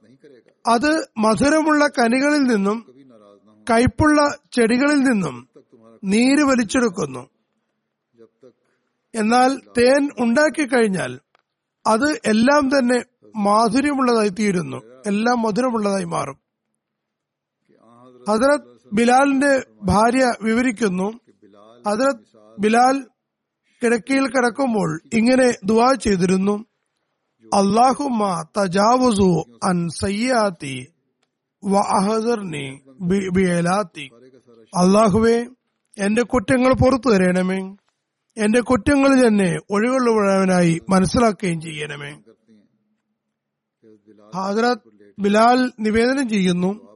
അത് 0.66 1.08
മധുരമുള്ള 1.18 1.88
കനികളിൽ 1.88 2.42
നിന്നും 2.42 2.78
കയ്പുള്ള 3.70 4.38
ചെടികളിൽ 4.52 5.00
നിന്നും 5.02 5.48
നീര് 6.04 6.42
വലിച്ചെടുക്കുന്നു. 6.42 7.28
എന്നാൽ 9.14 9.60
തേൻ 9.78 10.08
ഉണ്ടാക്കി 10.18 10.66
കഴിഞ്ഞാൽ 10.66 11.20
അത് 11.86 12.12
എല്ലാം 12.12 12.68
തന്നെ 12.68 13.04
മാധുര്യമുള്ളതായി 13.36 14.28
തീരുന്നു. 14.28 14.76
എല്ലാം 15.06 15.42
മധുരമുള്ളതായി 15.42 16.04
മാറും. 16.04 16.38
ഹസരത് 18.28 18.73
ബിലാലിന്റെ 18.94 19.66
ഭാര്യ 19.82 20.32
വിവരിക്കുന്നു. 20.42 21.12
അതിൽ 21.86 22.16
ബിലാൽ 22.58 23.06
കിടക്കയിൽ 23.82 24.26
കിടക്കുമ്പോൾ 24.26 25.00
ഇങ്ങനെ 25.12 25.54
ദുവാ 25.64 25.92
ചെയ്തിരുന്നു. 25.92 26.64
അള്ളാഹുമ 27.54 28.44
തജാവുസു 28.58 29.58
അൻ 29.64 29.88
സയ്യാത്തി 29.88 30.86
വഹദർനി 31.64 32.80
അള്ളാഹുവെ 34.76 35.46
എന്റെ 35.98 36.22
കുറ്റങ്ങൾ 36.22 36.72
പുറത്തു 36.72 37.10
തരണമേ. 37.10 37.76
എന്റെ 38.36 38.60
കുറ്റങ്ങളിൽ 38.60 39.28
തന്നെ 39.28 39.56
ഒഴിവുള്ളവനായി 39.70 40.80
മനസ്സിലാക്കുകയും 40.88 41.60
ചെയ്യണമേ. 41.60 42.10
ഹാജറത്ത് 44.34 45.14
ബിലാൽ 45.18 45.72
നിവേദനം 45.80 46.28
ചെയ്യുന്നു. 46.28 46.93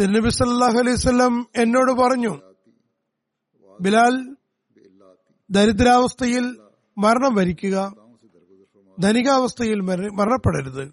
തിരുനബി 0.00 0.28
സല്ലാഹു 0.28 0.78
അലൈഹി 0.78 0.98
എന്നോട് 1.62 1.92
പറഞ്ഞു 2.00 2.32
ബിലാൽ 3.80 4.14
ദരിദ്രാവസ്ഥയിൽ 5.50 6.44
മരണം 6.98 7.34
വരിക്കുക 7.34 7.76
ധനികാവസ്ഥയിൽ 8.98 9.80
മരണപ്പെടരുത്. 10.18 10.84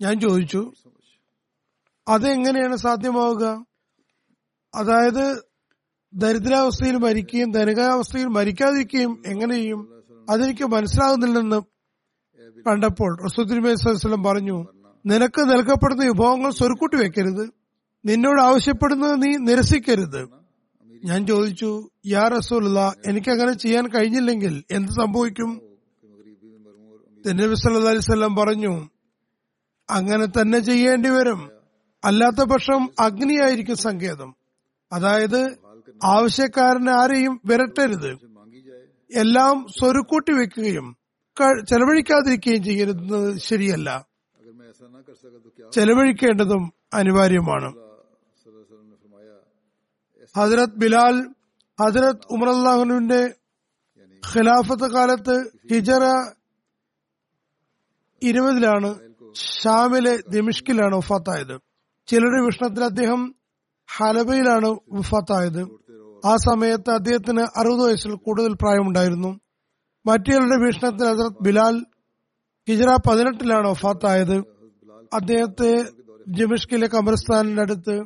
ഞാൻ 0.00 0.20
ചോദിച്ചു 0.20 0.72
അതെങ്ങനെയാണ് 2.08 2.76
സാധ്യമാവുക? 2.76 3.44
അതായത് 4.74 5.24
ദരിദ്രാവസ്ഥയിൽ 6.14 6.96
മരിക്കുകയും 6.96 7.50
ധനികാവസ്ഥയിൽ 7.50 8.26
മരിക്കാതിരിക്കുകയും 8.26 9.22
എങ്ങനെയും 9.26 9.80
അതെനിക്ക് 10.30 10.64
മനസ്സിലാകുന്നില്ലെന്ന് 10.64 11.58
കണ്ടപ്പോൾ 12.68 13.10
റസൂദ് 13.24 14.24
പറഞ്ഞു 14.26 14.56
നിനക്ക് 15.04 15.42
നൽകപ്പെടുന്ന 15.52 16.04
വിഭവങ്ങൾ 16.04 16.50
സ്വരുക്കൂട്ടി 16.50 16.96
വെക്കരുത്. 16.96 17.61
നിന്നോട് 18.04 18.40
ആവശ്യപ്പെടുന്നത് 18.40 19.22
നീ 19.22 19.36
നിരസിക്കരുത്. 19.36 20.28
ഞാൻ 21.04 21.26
ചോദിച്ചു 21.26 21.88
യാ 22.06 22.28
റസൂലുള്ള 22.28 22.94
എനിക്ക് 23.06 23.30
അങ്ങനെ 23.30 23.52
ചെയ്യാൻ 23.52 23.88
കഴിഞ്ഞില്ലെങ്കിൽ 23.88 24.64
എന്ത് 24.70 24.92
സംഭവിക്കും? 24.92 25.62
തിരുനബി 27.26 27.54
സല്ല 27.54 27.88
അലിസ്വല്ലാം 27.88 28.36
പറഞ്ഞു 28.36 28.88
അങ്ങനെ 29.90 30.26
തന്നെ 30.26 30.58
ചെയ്യേണ്ടി 30.58 31.08
വരും. 31.08 31.50
അല്ലാത്ത 32.04 32.36
പക്ഷം 32.36 32.90
അഗ്നിയായിരിക്കും 33.00 33.76
സങ്കേതം. 33.76 34.34
അതായത് 34.92 35.58
ആവശ്യക്കാരനെ 36.04 36.92
ആരെയും 36.92 37.40
വിരട്ടരുത്. 37.44 38.10
എല്ലാം 39.16 39.66
സ്വരുക്കൂട്ടി 39.78 40.32
വെക്കുകയും 40.32 40.96
ചെലവഴിക്കാതിരിക്കുകയും 41.68 42.64
ചെയ്യുന്നത് 42.64 43.38
ശരിയല്ല. 43.38 44.06
ചെലവഴിക്കേണ്ടതും 45.74 46.72
അനിവാര്യമാണ്. 46.94 47.91
ഹജരത് 50.36 50.76
ബിലാൽ 50.76 51.16
ഹജരത് 51.78 52.26
ഉമർ 52.30 52.48
ഖിലാഫത്ത് 54.22 54.86
കാലത്ത് 54.92 55.34
ഹിജറ 55.72 56.04
ഇരുപതിലാണ് 58.22 58.90
ഷാമിലെ 59.34 60.14
ദിമിഷ്കിലാണ് 60.30 60.94
വഫാത്തായത്. 60.94 61.54
ചിലരുടെ 62.08 62.40
വിഷ്ണത്തിൽ 62.44 62.84
അദ്ദേഹം 62.84 63.34
ഹലബയിലാണ് 63.88 64.68
വഫാത്തായത്. 64.92 65.62
ആ 66.26 66.36
സമയത്ത് 66.36 66.90
അദ്ദേഹത്തിന് 66.90 67.44
അറുപത് 67.58 67.82
വയസ്സിൽ 67.86 68.12
കൂടുതൽ 68.14 68.52
പ്രായമുണ്ടായിരുന്നു. 68.62 69.40
മറ്റുള്ളവരുടെ 70.06 70.58
ഭീഷണത്തിൽ 70.64 71.06
ഹജറത് 71.08 71.42
ബിലാൽ 71.42 71.76
ഹിജറ 72.68 72.90
പതിനെട്ടിലാണ് 73.10 73.68
വഫാത്തായത്. 73.68 74.36
അദ്ദേഹത്തെ 75.12 75.72
ജമിഷ്കിലെ 76.28 76.86
കബർസ്ഥാനിനടുത്ത് 76.86 77.96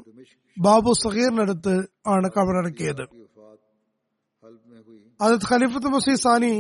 ബാബു 0.58 0.92
സഹീറിനടുത്ത് 0.92 1.74
ആണ് 2.06 2.28
കബറടക്കിയത്. 2.36 3.04
അതത് 5.20 5.46
ഖലീഫത്ത് 5.50 5.86
മസീ 5.86 6.14
സാനി 6.14 6.54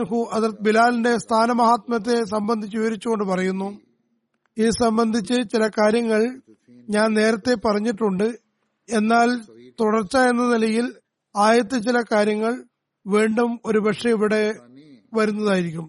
റഹു 0.00 0.30
അതത് 0.32 0.56
ബിലാലിന്റെ 0.60 1.16
സ്ഥാനമഹാത്മ്യത്തെ 1.16 2.24
സംബന്ധിച്ച് 2.24 2.76
വിവരിച്ചുകൊണ്ട് 2.76 3.24
പറയുന്നു 3.24 3.68
ഇത് 4.56 4.70
സംബന്ധിച്ച് 4.70 5.36
ചില 5.52 5.68
കാര്യങ്ങൾ 5.68 6.40
ഞാൻ 6.90 7.14
നേരത്തെ 7.14 7.54
പറഞ്ഞിട്ടുണ്ട്. 7.54 8.26
എന്നാൽ 8.88 9.28
തുടർച്ച 9.80 10.16
എന്ന 10.16 10.42
നിലയിൽ 10.52 10.86
ആയത്തെ 11.36 11.78
ചില 11.78 12.02
കാര്യങ്ങൾ 12.12 12.64
വീണ്ടും 13.06 13.60
ഒരുപക്ഷെ 13.64 14.10
ഇവിടെ 14.10 14.42
വരുന്നതായിരിക്കും. 15.14 15.86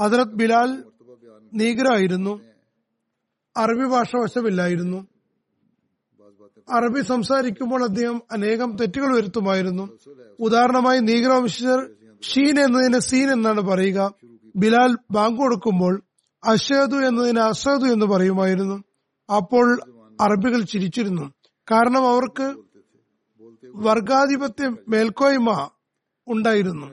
ഹജറത് 0.00 0.34
ബിലാൽ 0.34 0.70
നീഗ്രായിരുന്നു 1.54 2.34
അറബി 3.56 3.84
ഭാഷ 3.86 4.16
വശമില്ലായിരുന്നു. 4.16 5.06
അറബി 6.70 7.00
സംസാരിക്കുമ്പോൾ 7.00 7.84
അദ്ദേഹം 7.84 8.22
അനേകം 8.32 8.76
തെറ്റുകൾ 8.76 9.16
വരുത്തുമായിരുന്നു. 9.16 9.88
ഉദാഹരണമായി 10.40 10.98
നീഗ്രവംശർ 10.98 11.90
ഷീൻ 12.22 12.60
എന്നതിന് 12.60 12.98
സീൻ 12.98 13.32
എന്നാണ് 13.32 13.60
പറയുക. 13.60 14.14
ബിലാൽ 14.56 14.96
ബാങ്ക് 15.10 15.38
കൊടുക്കുമ്പോൾ 15.38 16.02
അഷേദു 16.44 16.96
എന്നതിന് 16.96 17.38
അസേദു 17.38 17.92
എന്ന് 17.92 18.06
പറയുമായിരുന്നു. 18.06 18.84
അപ്പോൾ 19.36 19.80
അറബികൾ 20.20 20.60
ചിരിച്ചിരുന്നു. 20.62 21.32
കാരണം 21.70 22.08
അവർക്ക് 22.08 22.54
വർഗാധിപത്യ 23.74 24.76
മേൽക്കോയ്മ 24.88 25.70
ഉണ്ടായിരുന്നു. 26.28 26.86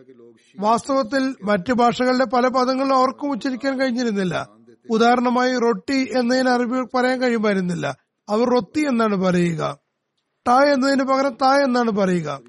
വാസ്തവത്തിൽ 0.60 1.36
മറ്റു 1.44 1.74
ഭാഷകളുടെ 1.74 2.26
പല 2.26 2.48
പദങ്ങളും 2.48 2.96
അവർക്കും 2.96 3.32
ഉച്ചരിക്കാൻ 3.32 3.80
കഴിഞ്ഞിരുന്നില്ല. 3.80 4.61
ഉദാഹരണമായി 4.90 5.60
റൊട്ടി 5.60 6.18
എന്നതിന് 6.18 6.50
അറബികൾ 6.50 6.88
പറയാൻ 6.96 7.22
കഴിയുമായിരുന്നില്ല. 7.22 7.98
അവർ 8.30 8.50
റൊത്തി 8.50 8.80
എന്നാണ് 8.80 9.16
പറയുക. 9.16 9.78
ട 10.48 10.50
എന്നതിന് 10.50 11.04
പകരം 11.04 11.38
ത 11.42 11.44
എന്നാണ് 11.44 11.92
പറയുക. 11.92 12.42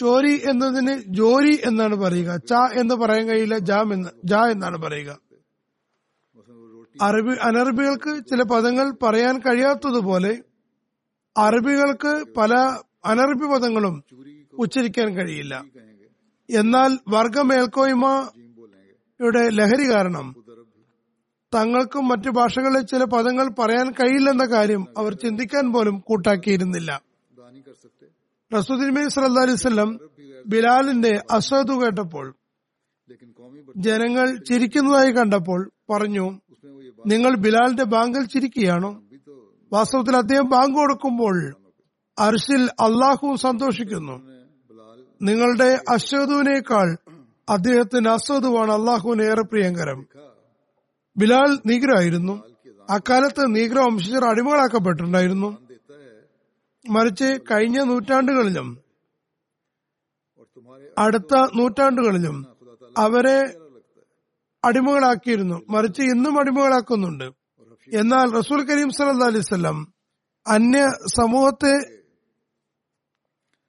ചോരി 0.00 0.50
എന്നതിന് 0.50 1.02
ജോരി 1.06 1.60
എന്നാണ് 1.64 1.96
പറയുക. 1.96 2.36
ച 2.36 2.80
എന്ന് 2.80 2.94
പറയാൻ 2.94 3.28
കഴിയില്ല 3.28 3.58
ജാം 3.58 3.92
എന്ന് 3.92 4.08
ജാ 4.24 4.46
എന്നാണ് 4.46 4.82
പറയുക. 4.82 5.18
അറബി 7.02 7.36
അനറബികൾക്ക് 7.42 8.30
ചില 8.30 8.42
പദങ്ങൾ 8.42 8.94
പറയാൻ 9.02 9.38
കഴിയാത്തതുപോലെ 9.38 10.42
അറബികൾക്ക് 11.36 12.24
പല 12.36 12.78
അനറബി 13.04 13.54
പദങ്ങളും 13.54 14.04
ഉച്ചരിക്കാൻ 14.58 15.16
കഴിയില്ല. 15.16 15.64
എന്നാൽ 16.50 16.98
വർഗമേൽക്കോയ്മയുടെ 17.08 19.48
ലഹരി 19.48 19.94
കാരണം 19.94 20.45
തങ്ങൾക്കും 21.56 22.08
മറ്റു 22.08 22.30
ഭാഷകളിൽ 22.30 22.82
ചില 22.82 23.04
പദങ്ങൾ 23.04 23.48
പറയാൻ 23.48 23.90
കഴിയില്ലെന്ന 23.90 24.44
കാര്യം 24.44 24.86
അവർ 24.98 25.14
ചിന്തിക്കാൻ 25.14 25.72
പോലും 25.72 25.98
കൂട്ടാക്കിയിരുന്നില്ല. 25.98 27.02
റസൂദ്ദീൻ 28.54 29.08
സല്ലാ 29.08 29.42
അലിസ്ലം 29.42 29.98
ബിലാലിന്റെ 30.46 31.22
അസ്വദ് 31.30 31.80
കേട്ടപ്പോൾ 31.80 32.34
ജനങ്ങൾ 33.76 34.36
ചിരിക്കുന്നതായി 34.36 35.10
കണ്ടപ്പോൾ 35.10 35.70
പറഞ്ഞു 35.90 36.26
നിങ്ങൾ 37.06 37.36
ബിലാലിന്റെ 37.36 37.84
ബാങ്കിൽ 37.84 38.24
ചിരിക്കുകയാണോ? 38.24 39.02
വാസ്തവത്തിൽ 39.72 40.16
അദ്ദേഹം 40.16 40.48
ബാങ്ക് 40.48 40.76
കൊടുക്കുമ്പോൾ 40.76 41.36
അർഷിൽ 42.18 42.62
അള്ളാഹു 42.62 43.36
സന്തോഷിക്കുന്നു. 43.36 44.16
നിങ്ങളുടെ 45.22 45.80
അശ്വതുവിനേക്കാൾ 45.88 46.96
അദ്ദേഹത്തിന് 47.48 48.08
അസ്വതുവാണ് 48.08 48.72
അള്ളാഹുവിന് 48.72 49.22
ഏറെ 49.22 49.42
പ്രിയങ്കരം. 49.42 50.06
ബിലാൽ 51.16 51.58
നീഗ്രായിരുന്നു 51.66 52.42
അക്കാലത്ത് 52.90 53.56
നീഗ്ര 53.56 53.78
വംശജർ 53.78 54.24
അടിമകളാക്കപ്പെട്ടിട്ടുണ്ടായിരുന്നു. 54.24 55.58
മറിച്ച് 56.88 57.38
കഴിഞ്ഞ 57.50 57.78
നൂറ്റാണ്ടുകളിലും 57.80 58.78
അടുത്ത 60.98 61.34
നൂറ്റാണ്ടുകളിലും 61.54 62.46
അവരെ 62.98 63.40
അടിമകളാക്കിയിരുന്നു. 64.64 65.62
മറിച്ച് 65.68 66.02
ഇന്നും 66.02 66.40
അടിമകളാക്കുന്നുണ്ട്. 66.40 67.24
എന്നാൽ 67.92 68.32
റസൂൽ 68.32 68.64
കരീം 68.64 68.90
സല്ലാ 68.90 69.26
അലിസ്ലം 69.26 69.92
അന്യ 70.46 70.86
സമൂഹത്തെ 71.16 71.74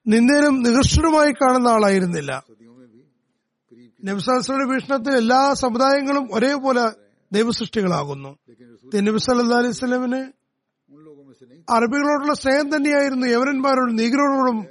നിന്ദനും 0.07 0.63
നികൃഷ്ടരുമായി 0.63 1.31
കാണുന്ന 1.31 1.67
ആളായിരുന്നില്ല. 1.67 2.43
നബ്സാസിന്റെ 4.03 4.65
ഭീഷണത്തിൽ 4.65 5.17
എല്ലാ 5.17 5.53
സമുദായങ്ങളും 5.53 6.27
ഒരേപോലെ 6.33 7.06
ദൈവസൃഷ്ടികളാകുന്നു. 7.31 8.37
നബി 8.95 9.17
സല്ലാ 9.17 9.57
അലൈഹി 9.57 9.71
സ്വലമിന് 9.71 10.31
അറബികളോടുള്ള 11.71 12.33
സ്നേഹം 12.33 12.75
തന്നെയായിരുന്നു 12.75 13.27
യവനന്മാരോടും 13.27 13.95
നീഗ്രോടോടും 13.95 14.67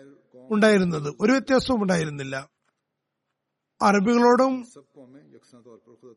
ഉണ്ടായിരുന്നത്. 0.51 1.15
ഒരു 1.21 1.33
വ്യത്യാസവും 1.33 1.83
ഉണ്ടായിരുന്നില്ല. 1.83 2.51
അറബികളോടും 3.83 4.67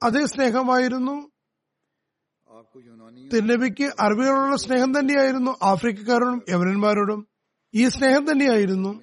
അതേ 0.03 0.25
സ്നേഹമായിരുന്നു. 0.25 1.31
തെന്നബിക്ക് 3.33 3.83
അറബികളോടുള്ള 3.99 4.55
സ്നേഹം 4.55 4.99
തന്നെയായിരുന്നു. 4.99 5.57
ആഫ്രിക്കക്കാരോടും 5.63 6.41
യവനന്മാരോടും 6.49 7.27
ഈ 7.73 7.87
സ്നേഹം 7.87 8.31
തന്നെയായിരുന്നു. 8.31 9.01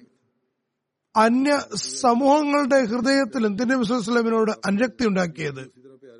അന്യ 1.15 1.59
സമൂഹങ്ങളുടെ 1.75 2.83
ഹൃദയത്തിലും 2.83 3.57
തിരുനബി 3.57 3.83
സുസ്ലമിനോട് 3.83 4.51
അനുരക്തി 4.51 5.07
ഉണ്ടാക്കിയത്. 5.07 5.76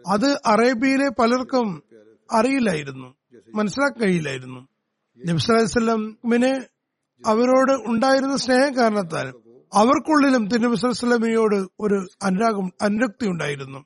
അത് 0.08 0.40
അറേബ്യയിലെ 0.46 1.10
പലർക്കും 1.10 1.84
അറിയില്ലായിരുന്നു. 2.32 3.16
മനസ്സിലാക്കാൻ 3.56 4.08
കഴിയില്ലായിരുന്നു 4.08 4.68
നബിസ്ലാമിനെ 5.26 6.64
അവരോട് 7.26 7.72
ഉണ്ടായിരുന്ന 7.72 8.38
സ്നേഹം 8.38 8.78
കാരണത്താൽ 8.78 9.34
അവർക്കുള്ളിലും 9.74 10.48
തിരുനബിസ്ലമിയോട് 10.48 11.56
ഒരു 11.80 12.08
അനുരാഗം 12.24 12.72
അനുരക്തി 12.82 13.28
ഉണ്ടായിരുന്നു. 13.28 13.86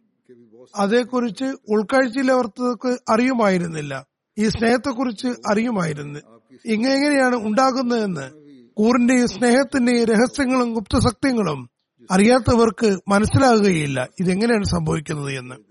അതേക്കുറിച്ച് 0.76 1.44
ഉൾക്കാഴ്ചയിൽ 1.44 2.32
അവർക്ക് 2.32 2.98
അറിയുമായിരുന്നില്ല. 3.10 4.06
ഈ 4.38 4.48
സ്നേഹത്തെക്കുറിച്ച് 4.48 5.28
അറിയുമായിരുന്നു. 5.28 6.20
ഇങ്ങനെ 6.66 6.94
എങ്ങനെയാണ് 6.94 7.36
ഉണ്ടാകുന്നതെന്ന് 7.36 8.32
കൂറിന്റെയും 8.74 9.28
സ്നേഹത്തിന്റെയും 9.28 10.08
രഹസ്യങ്ങളും 10.08 10.74
ഗുപ്തസത്യങ്ങളും 10.74 11.70
അറിയാത്തവർക്ക് 12.12 13.00
മനസ്സിലാകുകയില്ല. 13.08 14.08
ഇതെങ്ങനെയാണ് 14.20 14.64
സംഭവിക്കുന്നത് 14.64 15.34
എന്ന്. 15.34 15.71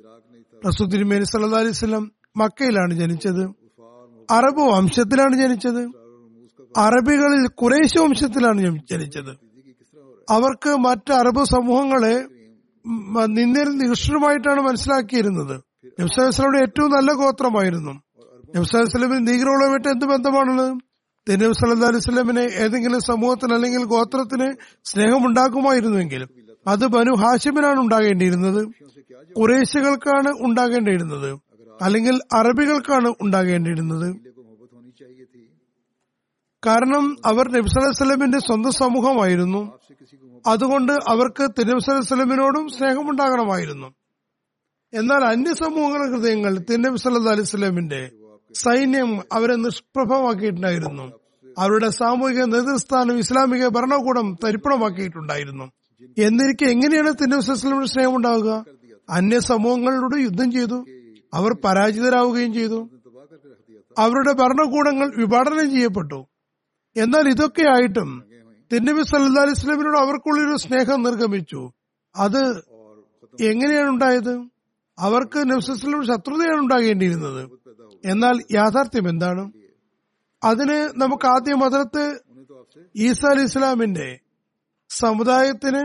റസൂ 0.67 0.85
തിരുമേനി 0.87 1.25
സല്ലാ 1.25 1.59
അലൈവല്ലം 1.59 2.13
മക്കയിലാണ് 2.37 2.95
ജനിച്ചത്. 2.95 3.43
അറബ് 4.31 4.61
വംശത്തിലാണ് 4.61 5.37
ജനിച്ചത്. 5.37 5.83
അറബികളിൽ 6.77 7.47
കുറേശ് 7.47 8.01
വംശത്തിലാണ് 8.01 8.61
ജനിച്ചത്. 8.91 9.33
അവർക്ക് 10.31 10.71
മറ്റ് 10.77 11.13
അറബ് 11.13 11.45
സമൂഹങ്ങളെ 11.45 12.15
നിന്നരും 13.27 13.79
നികൃഷ്ടമായിട്ടാണ് 13.79 14.61
മനസ്സിലാക്കിയിരുന്നത്. 14.61 15.61
നബ്സാസ്ലാമിന്റെ 16.01 16.59
ഏറ്റവും 16.59 16.91
നല്ല 16.91 17.13
ഗോത്രമായിരുന്നു. 17.13 17.93
നബ്സാസ്ലാമിന് 18.57 19.27
നീഗ്രോളമായിട്ട് 19.29 19.89
എന്ത് 19.89 20.07
ബന്ധമാണുള്ളത്? 20.07 20.73
തിരുനബി 21.29 21.53
സല്ലാ 21.53 21.89
അലൈവല്ലമിനെ 21.89 22.41
ഏതെങ്കിലും 22.41 23.01
സമൂഹത്തിന് 23.01 23.55
അല്ലെങ്കിൽ 23.55 23.85
ഗോത്രത്തിന് 23.85 24.53
സ്നേഹമുണ്ടാക്കുമായിരുന്നുവെങ്കിലും 24.85 26.29
അത് 26.67 26.87
ബനു 26.87 27.15
ഹാഷിമിനാണ് 27.15 27.81
ഉണ്ടാകേണ്ടിയിരുന്നത്. 27.81 28.69
കുറേശികൾക്കാണ് 29.33 30.29
ഉണ്ടാകേണ്ടിയിരുന്നത്. 30.41 31.41
അല്ലെങ്കിൽ 31.83 32.21
അറബികൾക്കാണ് 32.33 33.15
ഉണ്ടാകേണ്ടിയിരുന്നത്. 33.21 34.17
കാരണം 36.67 37.17
അവർ 37.25 37.49
നബ്സലമിന്റെ 37.53 38.39
സ്വന്തം 38.39 38.71
സമൂഹമായിരുന്നു. 38.71 39.79
അതുകൊണ്ട് 40.47 40.93
അവർക്ക് 40.93 41.49
തിരുവസലമിനോടും 41.59 42.69
സ്നേഹമുണ്ടാകണമായിരുന്നു. 42.69 43.95
എന്നാൽ 44.95 45.25
അന്യ 45.25 45.53
സമൂഹങ്ങളുടെ 45.53 46.13
ഹൃദയങ്ങൾ 46.13 46.59
തിരുനബി 46.59 47.09
അലൈഹി 47.09 47.29
അലിസ്ലമിന്റെ 47.29 48.11
സൈന്യം 48.55 49.21
അവരെ 49.33 49.55
നിഷ്പ്രഭമാക്കിയിട്ടുണ്ടായിരുന്നു. 49.55 51.13
അവരുടെ 51.59 51.89
സാമൂഹിക 51.89 52.45
നേതൃസ്ഥാനം 52.45 53.19
ഇസ്ലാമിക 53.19 53.69
ഭരണകൂടം 53.69 54.37
തരിപ്പണമാക്കിയിട്ടുണ്ടായിരുന്നു. 54.45 55.71
എന്നിരിക്കെ 56.19 56.65
എങ്ങനെയാണ് 56.65 57.11
തിന്നവസ്ലമിന് 57.11 57.87
സ്നേഹം 57.87 58.17
ഉണ്ടാവുക 58.17 58.65
അന്യ 59.11 59.39
സമൂഹങ്ങളോട് 59.39 60.21
യുദ്ധം 60.21 60.53
ചെയ്തു. 60.53 60.87
അവർ 61.35 61.51
പരാജിതരാവുകയും 61.65 62.55
ചെയ്തു. 62.55 62.89
അവരുടെ 63.99 64.33
ഭരണകൂടങ്ങൾ 64.33 65.13
വിഭാടനം 65.17 65.71
ചെയ്യപ്പെട്ടു. 65.71 66.27
എന്നാൽ 66.97 67.29
ഇതൊക്കെ 67.29 67.69
ആയിട്ടും 67.69 68.25
തിന്നബി 68.73 69.03
സല്ലാ 69.03 69.45
ഇസ്ലാമിനോട് 69.45 69.99
അവർക്കുള്ളൊരു 69.99 70.57
സ്നേഹം 70.57 71.03
നിർഗമിച്ചു. 71.03 71.71
അത് 72.17 72.47
എങ്ങനെയാണ് 73.41 73.89
ഉണ്ടായത്? 73.89 74.47
അവർക്ക് 74.99 75.51
നബ്സലിനോട് 75.51 76.07
ശത്രുതയാണ് 76.07 76.61
ഉണ്ടാകേണ്ടിയിരുന്നത്. 76.61 77.51
എന്നാൽ 78.05 78.41
യാഥാർത്ഥ്യം 78.55 79.09
എന്താണ്? 79.09 79.53
അതിന് 80.45 81.01
നമുക്ക് 81.01 81.27
ആദ്യം 81.27 81.65
അതിർത്ത് 81.65 82.21
ഈസാ 82.97 83.31
അലി 83.31 83.43
ഇസ്ലാമിന്റെ 83.43 84.19
സമുദായത്തിന് 84.91 85.83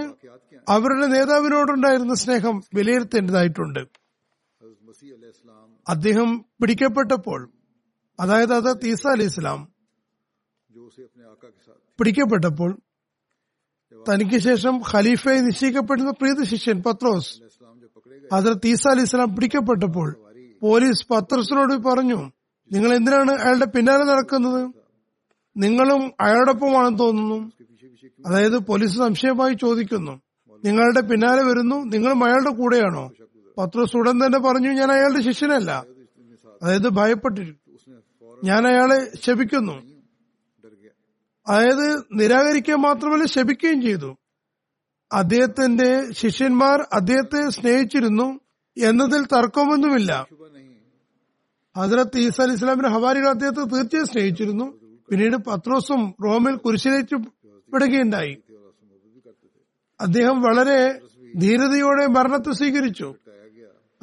അവരുടെ 0.69 1.07
നേതാവിനോടുണ്ടായിരുന്ന 1.07 2.13
സ്നേഹം 2.13 2.55
വിലയിരുത്തേണ്ടതായിട്ടുണ്ട്. 2.73 3.81
അദ്ദേഹം 5.87 6.29
പിടിക്കപ്പെട്ടപ്പോൾ 6.61 7.41
അതായത് 8.19 8.53
അത് 8.53 8.77
തീസ 8.83 9.07
അലി 9.07 9.23
ഇസ്ലാം 9.23 9.59
പിടിക്കപ്പെട്ടപ്പോൾ 11.99 12.71
തനിക്ക് 14.09 14.37
ശേഷം 14.37 14.81
ഖലീഫയെ 14.91 15.41
നിശ്ചയിക്കപ്പെടുന്ന 15.41 16.11
പ്രീത 16.11 16.43
ശിഷ്യൻ 16.43 16.81
പത്രോസ് 16.81 17.31
അതിൽ 18.33 18.53
തീസ 18.65 18.87
അലി 18.87 19.01
ഇസ്ലാം 19.01 19.29
പിടിക്കപ്പെട്ടപ്പോൾ 19.35 20.09
പോലീസ് 20.61 21.07
പത്രോസിനോട് 21.13 21.73
പറഞ്ഞു 21.87 22.19
നിങ്ങൾ 22.71 22.93
എന്തിനാണ് 22.93 23.31
അയാളുടെ 23.31 23.65
പിന്നാലെ 23.65 24.03
നടക്കുന്നത്? 24.03 24.61
നിങ്ങളും 25.57 26.01
അയാളോടൊപ്പമാണെന്ന് 26.21 26.99
തോന്നുന്നു. 26.99 27.51
അതായത് 28.25 28.59
പോലീസ് 28.59 28.97
സംശയമായി 28.97 29.53
ചോദിക്കുന്നു. 29.53 30.21
നിങ്ങളുടെ 30.65 31.01
പിന്നാലെ 31.01 31.43
വരുന്നു. 31.43 31.75
നിങ്ങളും 31.75 32.23
അയാളുടെ 32.23 32.49
കൂടെയാണോ? 32.49 33.11
പത്രോസ് 33.57 33.97
ഉടൻ 33.97 34.25
തന്നെ 34.25 34.39
പറഞ്ഞു 34.39 34.69
ഞാൻ 34.69 34.91
അയാളുടെ 34.91 35.21
ശിഷ്യനല്ല. 35.21 35.85
അതായത് 36.63 36.89
ഭയപ്പെട്ടിരിക്കും 36.89 37.65
ഞാൻ 38.43 38.67
അയാളെ 38.67 39.11
ശപിക്കുന്നു. 39.21 39.73
അതായത് 41.47 42.03
നിരാകരിക്കുക 42.13 42.73
മാത്രമല്ല 42.73 43.25
ശപിക്കുകയും 43.25 43.81
ചെയ്തു. 43.81 44.15
അദ്ദേഹത്തിന്റെ 45.13 46.13
ശിഷ്യന്മാർ 46.13 46.87
അദ്ദേഹത്തെ 46.93 47.49
സ്നേഹിച്ചിരുന്നു 47.49 48.39
എന്നതിൽ 48.77 49.25
തർക്കമൊന്നുമില്ല. 49.25 50.27
ഹസരത്ത് 51.77 52.17
ഈസ 52.17 52.41
അലി 52.41 52.53
ഇസ്ലാമിന്റെ 52.53 52.89
ഹവാരികൾ 52.89 53.29
അദ്ദേഹത്തെ 53.29 53.61
തീർച്ചയായും 53.61 54.07
സ്നേഹിച്ചിരുന്നു. 54.07 54.65
പിന്നീട് 55.09 55.37
പത്രോസും 55.37 56.15
റോമിൽ 56.25 56.55
കുരിശിലേക്ക് 56.55 57.15
വിടുകയുണ്ടായി 57.75 58.38
അദ്ദേഹം 60.01 60.41
വളരെ 60.41 61.01
ധീരതയോടെ 61.38 62.07
മരണത്തെ 62.07 62.51
സ്വീകരിച്ചു. 62.51 63.15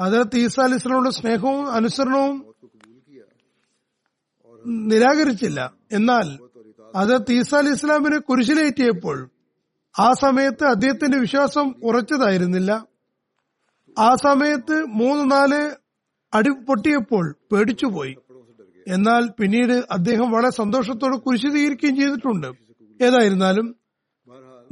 ഹജറത്ത് 0.01 0.37
ഈസ 0.37 0.61
അലി 0.61 0.75
ഇസ്ലാമിന്റെ 0.75 1.11
സ്നേഹവും 1.11 1.73
അനുസരണവും 1.73 2.55
നിരാകരിച്ചില്ല. 4.67 5.73
എന്നാൽ 5.93 6.39
അത് 6.97 7.33
ഈസ 7.33 7.55
അലി 7.55 7.71
ഇസ്ലാമിനെ 7.71 8.19
കുരിശിലേറ്റിയപ്പോൾ 8.19 9.31
ആ 9.99 10.13
സമയത്ത് 10.13 10.65
അദ്ദേഹത്തിന്റെ 10.65 11.19
വിശ്വാസം 11.19 11.75
ഉറച്ചതായിരുന്നില്ല. 11.83 12.87
ആ 13.99 14.15
സമയത്ത് 14.15 14.83
മൂന്ന് 14.83 15.31
നാല് 15.31 15.71
അടി 16.35 16.51
പൊട്ടിയപ്പോൾ 16.51 17.37
പേടിച്ചുപോയി. 17.53 18.17
എന്നാൽ 18.89 19.31
പിന്നീട് 19.41 19.85
അദ്ദേഹം 19.91 20.31
വളരെ 20.31 20.51
സന്തോഷത്തോടെ 20.51 21.17
കുരിശ് 21.17 21.55
തീരുകയും 21.55 21.97
ചെയ്തിട്ടുണ്ട്. 21.97 22.47
ഏതായിരുന്നാലും 23.01 23.77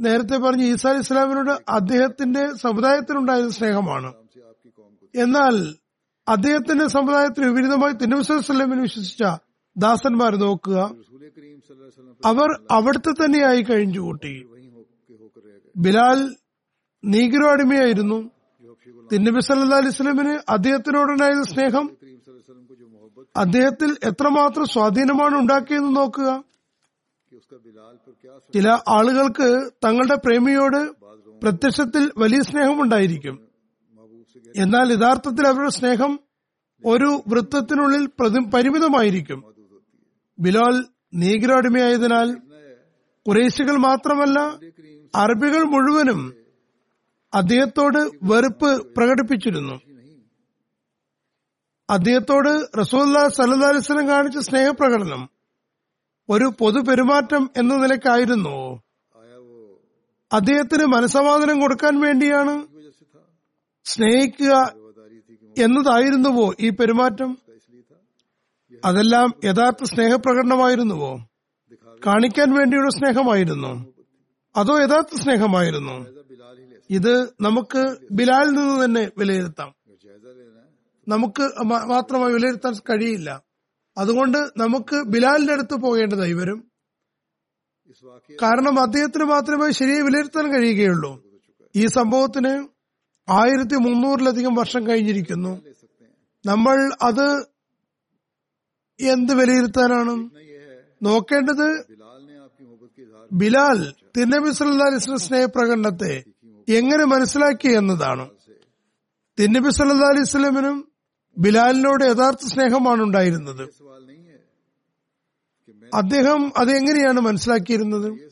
നേരത്തെ 0.01 0.37
പറഞ്ഞ 0.37 0.63
ഈസാ 0.63 0.91
ഇസ്ലാമിനോട് 0.91 1.71
അദ്ദേഹത്തിന്റെ 1.71 2.53
സമുദായത്തിനുണ്ടായ 2.55 3.49
സ്നേഹമാണ്. 3.49 4.13
എന്നാൽ 5.15 5.75
അദ്ദേഹത്തിന്റെ 6.27 6.87
സമുദായത്തിന് 6.87 7.45
വിപരീതമായി 7.45 7.93
തിരുവസ്വലമിന് 7.93 8.81
വിശ്വസിച്ച 8.81 9.23
ദാസന്മാർ 9.77 10.35
നോക്കുക 10.35 10.95
അവർ 12.25 12.67
അവിടുത്തെ 12.71 13.11
തന്നെയായി 13.11 13.61
കഴിഞ്ഞുകൂട്ടി. 13.61 14.45
ബിലാൽ 15.77 16.35
നീഗ്രോ 17.05 17.51
അടിമയായിരുന്നു 17.51 18.31
തിന്നബി 19.13 19.39
സല്ലാ 19.39 19.77
അലിസ്ലമിന് 19.77 20.51
അദ്ദേഹത്തിനോടുണ്ടായിരുന്ന 20.51 21.43
സ്നേഹം 21.43 21.97
അദ്ദേഹത്തിൽ 23.37 23.97
എത്രമാത്രം 24.03 24.65
സ്വാധീനമാണ് 24.65 25.35
ഉണ്ടാക്കിയെന്ന് 25.35 25.95
നോക്കുക. 25.95 26.43
ചില 28.53 28.67
ആളുകൾക്ക് 28.87 29.71
തങ്ങളുടെ 29.85 30.15
പ്രേമിയോട് 30.15 30.91
പ്രത്യക്ഷത്തിൽ 31.41 32.11
വലിയ 32.17 32.41
സ്നേഹമുണ്ടായിരിക്കും. 32.41 33.47
എന്നാൽ 34.55 34.91
യഥാർത്ഥത്തിൽ 34.91 35.47
അവരുടെ 35.47 35.69
സ്നേഹം 35.69 36.19
ഒരു 36.85 37.23
വൃത്തത്തിനുള്ളിൽ 37.27 38.07
പരിമിതമായിരിക്കും. 38.53 39.43
ബിലാൽ 40.39 40.85
നീഗ്രാടിമയായതിനാൽ 41.13 42.35
കുറേശികൾ 43.27 43.77
മാത്രമല്ല 43.77 44.39
അറബികൾ 45.15 45.63
മുഴുവനും 45.63 46.33
അദ്ദേഹത്തോട് 47.33 48.11
വെറുപ്പ് 48.23 48.95
പ്രകടിപ്പിച്ചിരുന്നു. 48.95 49.81
അദ്ദേഹത്തോട് 51.89 52.79
റസോല്ലാ 52.79 53.27
സല്ലു 53.27 53.65
അലിസ്ലം 53.65 54.07
കാണിച്ച 54.07 54.37
സ്നേഹപ്രകടനം 54.37 55.29
ഒരു 56.31 56.53
പൊതുപെരുമാറ്റം 56.59 57.49
എന്ന 57.57 57.75
നിലക്കായിരുന്നു 57.75 58.81
അദ്ദേഹത്തിന് 60.33 60.85
മനസമാധാനം 60.85 61.59
കൊടുക്കാൻ 61.59 61.99
വേണ്ടിയാണ് 62.01 62.67
സ്നേഹിക്കുക 63.85 64.73
എന്നതായിരുന്നുവോ 65.57 66.53
ഈ 66.59 66.69
പെരുമാറ്റം? 66.69 67.37
അതെല്ലാം 68.85 69.33
യഥാർത്ഥ 69.43 69.83
സ്നേഹപ്രകടനമായിരുന്നുവോ? 69.83 71.17
കാണിക്കാൻ 72.07 72.53
വേണ്ടിയുള്ള 72.53 72.89
സ്നേഹമായിരുന്നു. 72.89 73.93
അതോ 74.55 74.77
യഥാർത്ഥ 74.77 75.21
സ്നേഹമായിരുന്നു? 75.21 76.05
ഇത് 76.89 77.33
നമുക്ക് 77.41 77.95
ബിലാലിൽ 78.11 78.51
നിന്ന് 78.51 78.85
തന്നെ 78.85 79.11
വിലയിരുത്താം. 79.17 79.75
നമുക്ക് 81.07 81.43
മാത്രമായി 81.65 82.33
വിലയിരുത്താൻ 82.33 82.73
കഴിയില്ല. 82.73 83.50
അതുകൊണ്ട് 83.97 84.37
നമുക്ക് 84.57 85.03
ബിലാലിന്റെ 85.03 85.53
അടുത്ത് 85.53 85.75
പോകേണ്ടതായി 85.75 86.33
വരും 86.33 86.71
കാരണം 88.41 88.79
അദ്ദേഹത്തിന് 88.79 89.23
മാത്രമേ 89.23 89.71
ശരിയെ 89.71 90.01
വിലയിരുത്താൻ 90.01 90.53
കഴിയുകയുള്ളൂ. 90.53 91.23
ഈ 91.75 91.85
സംഭവത്തിന് 91.85 92.67
ആയിരത്തി 93.29 93.75
മുന്നൂറിലധികം 93.75 94.55
വർഷം 94.55 94.87
കഴിഞ്ഞിരിക്കുന്നു. 94.87 95.61
നമ്മൾ 96.45 96.93
അത് 97.01 97.45
എന്ത് 98.99 99.33
വിലയിരുത്താനാണ്? 99.33 100.29
നോക്കേണ്ടത് 101.03 101.85
ബിലാൽ 103.33 103.93
തിന്നബി 104.17 104.51
സല്ലാസ്ലിന്റെ 104.51 105.17
സ്നേഹ 105.17 105.45
പ്രകടനത്തെ 105.45 106.23
എങ്ങനെ 106.69 107.05
മനസ്സിലാക്കി 107.05 107.67
എന്നതാണ്. 107.67 108.29
തിന്നബി 109.39 109.69
സല്ലാ 109.69 110.07
അലൈസ്ലമിനും 110.07 110.90
ബിലാലിനോട് 111.37 112.03
യഥാർത്ഥ 112.03 112.47
സ്നേഹമാണ് 112.47 113.03
ഉണ്ടായിരുന്നത്. 113.03 113.69
അദ്ദേഹം 115.93 116.51
അതെങ്ങനെയാണ് 116.57 117.19
മനസ്സിലാക്കിയിരുന്നത്? 117.19 118.31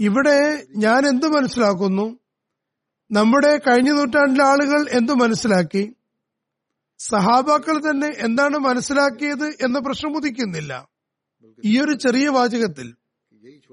ഇവിടെ 0.00 0.66
ഞാൻ 0.76 1.08
എന്ത് 1.08 1.26
മനസ്സിലാക്കുന്നു? 1.26 2.18
നമ്മുടെ 3.10 3.58
കഴിഞ്ഞ 3.58 3.90
നൂറ്റാണ്ടിലെ 3.90 4.46
ആളുകൾ 4.46 4.88
എന്തു 4.90 5.12
മനസ്സിലാക്കി? 5.12 5.94
സഹാബാക്കൾ 6.98 7.90
തന്നെ 7.90 8.14
എന്താണ് 8.18 8.58
മനസ്സിലാക്കിയത് 8.58 9.46
എന്ന 9.46 9.78
പ്രശ്നം 9.78 10.16
ഉദിക്കുന്നില്ല. 10.16 10.88
ഈ 11.64 11.80
ഒരു 11.80 11.92
ചെറിയ 11.96 12.28
വാചകത്തിൽ. 12.28 12.94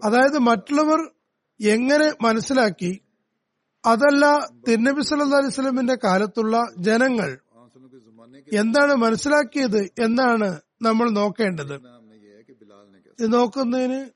അതായത് 0.03 0.39
മറ്റുള്ളവർ 0.39 1.11
എങ്ങനെ 1.61 2.13
മനസ്സിലാക്കി? 2.21 3.01
അതല്ല 3.85 4.47
തിന്നബി 4.69 5.01
സല്ലാ 5.01 5.37
അലൈവലമിന്റെ 5.37 5.97
കാലത്തുള്ള 6.03 6.71
ജനങ്ങൾ 6.77 7.37
എന്താണ് 8.53 8.93
മനസ്സിലാക്കിയത് 8.93 9.83
എന്നാണ് 9.83 10.59
നമ്മൾ 10.81 11.09
നോക്കേണ്ടത്. 11.09 11.73
ഇത് 13.19 13.33
നോക്കുന്നതിന് 13.33 14.09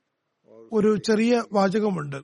ഒരു 0.72 0.96
ചെറിയ 0.96 1.42
വാചകമുണ്ട്. 1.52 2.16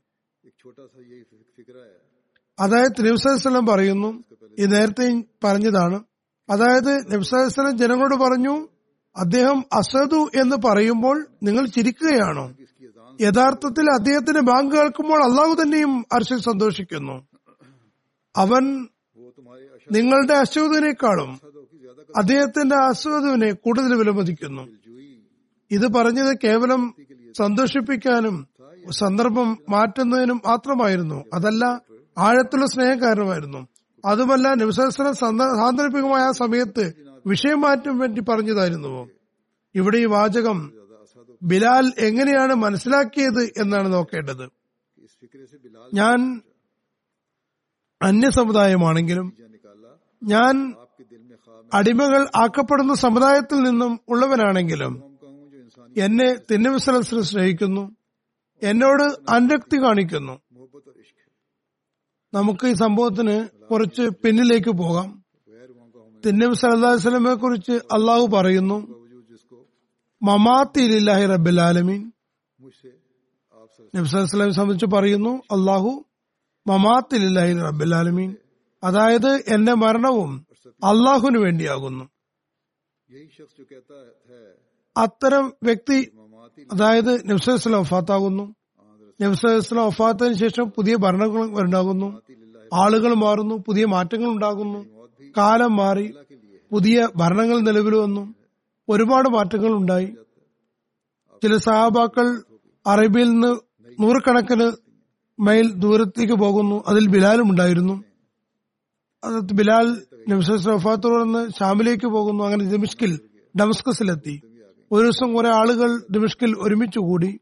അതായത് 2.59 3.07
നബ്സലം 3.07 3.67
പറയുന്നു 3.67 4.25
ഈ 4.59 4.65
നേരത്തെ 4.65 5.25
പറഞ്ഞതാണ്. 5.45 6.05
അതായത് 6.51 7.15
നബ്സലം 7.15 7.79
ജനങ്ങളോട് 7.79 8.15
പറഞ്ഞു 8.15 8.69
അദ്ദേഹം 9.17 9.65
അസദു 9.73 10.31
എന്ന് 10.41 10.57
പറയുമ്പോൾ 10.57 11.27
നിങ്ങൾ 11.43 11.67
ചിരിക്കുകയാണോ? 11.67 12.55
യഥാർത്ഥത്തിൽ 13.21 13.91
അദ്ദേഹത്തിന് 13.91 14.41
ബാങ്ക് 14.41 14.77
കേൾക്കുമ്പോൾ 14.77 15.25
അള്ളാഹു 15.25 15.63
തന്നെയും 15.63 16.05
അർഷിൽ 16.13 16.39
സന്തോഷിക്കുന്നു. 16.39 17.27
അവൻ 18.37 18.89
നിങ്ങളുടെ 19.93 20.33
അശ്വതിനേക്കാളും 20.33 21.41
അദ്ദേഹത്തിന്റെ 22.17 22.77
ആസ്വാദുവിനെ 22.77 23.53
കൂടുതൽ 23.53 23.95
വിലമതിക്കുന്നു. 23.95 24.63
ഇത് 25.71 25.87
പറഞ്ഞത് 25.93 26.37
കേവലം 26.45 26.95
സന്തോഷിപ്പിക്കാനും 27.39 28.49
സന്ദർഭം 28.91 29.59
മാറ്റുന്നതിനും 29.71 30.41
മാത്രമായിരുന്നു. 30.47 31.25
അതല്ല 31.35 31.65
ആഴത്തുള്ള 32.19 32.67
സ്നേഹം 32.67 33.01
കാരണമായിരുന്നു 33.01 33.69
അതുമല്ല 34.05 34.55
നിവസന 34.55 34.89
സാന്ദർഭികമായ 35.13 36.23
ആ 36.23 36.31
സമയത്ത് 36.31 36.85
വിഷയം 37.27 37.61
മാറ്റം 37.61 37.99
വേണ്ടി 37.99 38.21
പറഞ്ഞതായിരുന്നു. 38.21 39.09
ഇവിടെ 39.75 39.99
ഈ 39.99 40.05
വാചകം 40.05 40.59
ബിലാൽ 41.43 41.93
എങ്ങനെയാണ് 41.99 42.55
മനസ്സിലാക്കിയത് 42.55 43.43
എന്നാണ് 43.63 43.93
നോക്കേണ്ടത്. 43.93 44.45
ഞാൻ 45.95 46.41
അന്യ 48.03 48.31
സമുദായമാണെങ്കിലും 48.31 49.33
ഞാൻ 50.23 50.75
അടിമകൾ 51.73 52.27
ആക്കപ്പെടുന്ന 52.37 52.95
സമുദായത്തിൽ 52.95 53.57
നിന്നും 53.63 54.01
ഉള്ളവനാണെങ്കിലും 54.09 55.19
എന്നെ 55.97 56.35
തിന്നവിസലസ് 56.35 57.21
സ്നേഹിക്കുന്നു. 57.21 57.97
എന്നോട് 58.63 59.31
അനുരക്തി 59.31 59.83
കാണിക്കുന്നു. 59.83 60.41
നമുക്ക് 62.35 62.67
ഈ 62.67 62.73
സംഭവത്തിന് 62.73 63.49
കുറച്ച് 63.71 64.03
പിന്നിലേക്ക് 64.03 64.71
പോകാം. 64.71 65.25
തിന്നബി 66.27 66.55
സലഹുസ്ലമെ 66.55 67.35
കുറിച്ച് 67.35 67.73
അള്ളാഹു 67.73 68.27
പറയുന്നു 68.27 69.05
മമാത്തിലാഹി 70.23 71.27
റബ്ബിൽ 71.27 71.61
ആലമീൻ. 71.61 72.13
നബ്സലം 73.95 74.55
സംബന്ധിച്ച് 74.55 74.87
പറയുന്നു 74.87 75.31
അള്ളാഹു 75.31 76.05
മമാത്തിലാഹി 76.67 77.59
റബ്ബിൽ 77.59 77.95
ആലമീൻ. 77.95 78.37
അതായത് 78.85 79.35
എന്റെ 79.49 79.75
മരണവും 79.75 80.47
അള്ളാഹുവിനു 80.69 81.39
വേണ്ടിയാകുന്നു. 81.39 82.05
അത്തരം 84.97 85.53
വ്യക്തി 85.63 86.13
അതായത് 86.73 87.31
നബ്സലം 87.31 87.79
ഒഫാത്താകുന്നു 87.79 88.55
നബ്സലം 89.23 89.81
ഒഫാത്തതിനു 89.81 90.35
ശേഷം 90.35 90.71
പുതിയ 90.71 90.97
ഭരണങ്ങൾ 90.97 91.61
ഉണ്ടാകുന്നു 91.63 92.23
ആളുകൾ 92.75 93.15
മാറുന്നു 93.15 93.55
പുതിയ 93.67 93.85
മാറ്റങ്ങൾ 93.85 94.29
ഉണ്ടാകുന്നു. 94.31 94.79
കാലം 95.37 95.77
മാറി 95.77 96.15
പുതിയ 96.73 97.09
ഭരണങ്ങൾ 97.17 97.61
നിലവിൽ 97.61 97.95
വന്നു. 97.95 98.35
ഒരുപാട് 98.89 99.29
മാറ്റങ്ങൾ 99.29 99.73
ഉണ്ടായി. 99.73 100.07
ചില 101.43 101.57
സഹാബാക്കൾ 101.57 102.43
അറേബ്യയിൽ 102.87 103.31
നിന്ന് 103.31 103.57
നൂറുകണക്കിന് 104.03 104.73
മൈൽ 105.41 105.73
ദൂരത്തേക്ക് 105.73 106.35
പോകുന്നു. 106.35 106.85
അതിൽ 106.87 107.09
ബിലാലും 107.09 107.51
ഉണ്ടായിരുന്നു. 107.51 108.05
ബിലാൽ 109.53 110.03
നംസസ് 110.29 110.69
വഫാത്ത് 110.69 111.03
തുടർന്ന് 111.03 111.49
ഷാമിലേക്ക് 111.61 112.07
പോകുന്നു. 112.07 112.45
അങ്ങനെ 112.45 112.65
ദമിഷ്കിൽ 112.65 113.21
ഡമസ്കസിലെത്തി. 113.61 114.41
ഒരു 114.93 115.03
ദിവസം 115.03 115.35
കുറെ 115.35 115.49
ആളുകൾ 115.49 116.07
ദമിഷ്കിൽ 116.11 116.57
ഒരുമിച്ചുകൂടി 116.59 117.41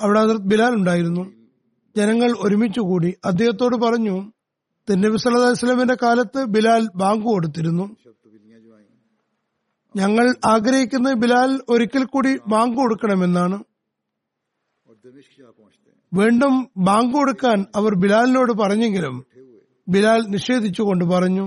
അവിടെ 0.00 0.20
ഹസരത് 0.20 0.42
ബിലാൽ 0.42 0.74
ഉണ്ടായിരുന്നു. 0.74 1.32
ജനങ്ങൾ 1.96 2.30
ഒരുമിച്ചുകൂടി 2.40 3.14
അദ്ദേഹത്തോട് 3.24 3.76
പറഞ്ഞു 3.76 4.32
തിന്നബി 4.90 5.16
സല്ലാ 5.16 5.50
ഇസ്ലാമിന്റെ 5.50 5.96
കാലത്ത് 6.02 6.44
ബിലാൽ 6.44 6.88
ബാങ്ക് 6.96 7.24
കൊടുത്തിരുന്നു. 7.24 7.96
ഞങ്ങൾ 9.96 10.34
ആഗ്രഹിക്കുന്ന 10.44 11.12
ബിലാൽ 11.12 11.60
ഒരിക്കൽ 11.68 12.04
കൂടി 12.04 12.38
ബാങ്ക് 12.48 12.76
കൊടുക്കണമെന്നാണ്. 12.76 13.64
വീണ്ടും 16.14 16.70
ബാങ്ക് 16.76 17.14
കൊടുക്കാൻ 17.14 17.66
അവർ 17.76 17.94
ബിലാലിനോട് 17.94 18.52
പറഞ്ഞെങ്കിലും 18.52 19.24
ബിലാൽ 19.92 20.20
നിഷേധിച്ചുകൊണ്ട് 20.34 21.04
പറഞ്ഞു 21.04 21.44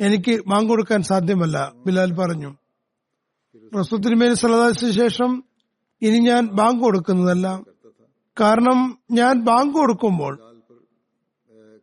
എനിക്ക് 0.00 0.34
വാങ്ങൊടുക്കാൻ 0.50 1.02
സാധ്യമല്ല 1.02 1.56
ബിലാൽ 1.86 2.10
പറഞ്ഞു. 2.20 2.50
റസൂത്തിനുമേൽ 3.78 4.32
സലതാസിന് 4.34 4.92
ശേഷം 4.92 5.30
ഇനി 6.02 6.18
ഞാൻ 6.28 6.42
ബാങ്ക് 6.60 6.82
കൊടുക്കുന്നതല്ല 6.82 7.46
കാരണം 8.40 8.78
ഞാൻ 9.10 9.34
ബാങ്ക് 9.48 9.74
കൊടുക്കുമ്പോൾ 9.74 10.34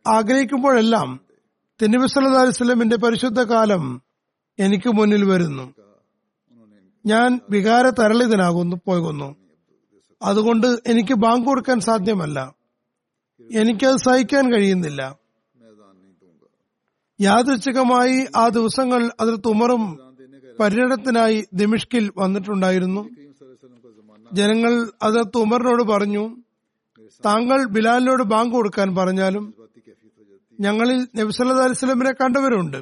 ആഗ്രഹിക്കുമ്പോഴെല്ലാം 0.06 1.10
തെന്നിബി 1.82 2.08
സല്ലാ 2.12 2.42
അലിസ്ലമിന്റെ 2.42 2.98
പരിശുദ്ധ 2.98 3.40
കാലം 3.54 3.84
എനിക്ക് 4.60 4.90
മുന്നിൽ 4.90 5.24
വരുന്നു. 5.32 5.66
ഞാൻ 7.06 7.30
വികാര 7.50 7.86
തരളിതനാകുന്നു 7.90 8.78
പോകുന്നു 8.86 9.28
അതുകൊണ്ട് 10.22 10.68
എനിക്ക് 10.92 11.14
ബാങ്ക് 11.14 11.46
കൊടുക്കാൻ 11.46 11.80
സാധ്യമല്ല. 11.80 12.57
എനിക്കത് 13.52 13.98
സഹിക്കാൻ 13.98 14.54
കഴിയുന്നില്ല. 14.54 15.20
യാദൃച്ഛികമായി 17.22 18.26
ആ 18.36 18.48
ദിവസങ്ങൾ 18.48 19.12
അതിൽ 19.20 19.36
തുമറും 19.36 20.00
പര്യടനത്തിനായി 20.60 21.46
ദിമിഷ്കിൽ 21.54 22.12
വന്നിട്ടുണ്ടായിരുന്നു. 22.18 23.10
ജനങ്ങൾ 24.34 24.92
അത് 25.02 25.28
തുമറിനോട് 25.36 25.84
പറഞ്ഞു 25.84 26.38
താങ്കൾ 27.26 27.66
ബിലാലിനോട് 27.66 28.24
ബാങ്ക് 28.24 28.54
കൊടുക്കാൻ 28.54 28.96
പറഞ്ഞാലും 28.96 29.54
ഞങ്ങളിൽ 30.60 31.08
നബിസ്വല്ലാസ്ലമിനെ 31.16 32.12
കണ്ടവരുണ്ട്. 32.12 32.78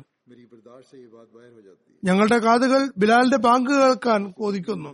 ഞങ്ങളുടെ 2.04 2.38
കാതുകൾ 2.38 2.92
ബിലാലിന്റെ 2.98 3.38
ബാങ്ക് 3.38 3.70
കേൾക്കാൻ 3.70 4.32
കൊതിക്കുന്നു. 4.32 4.90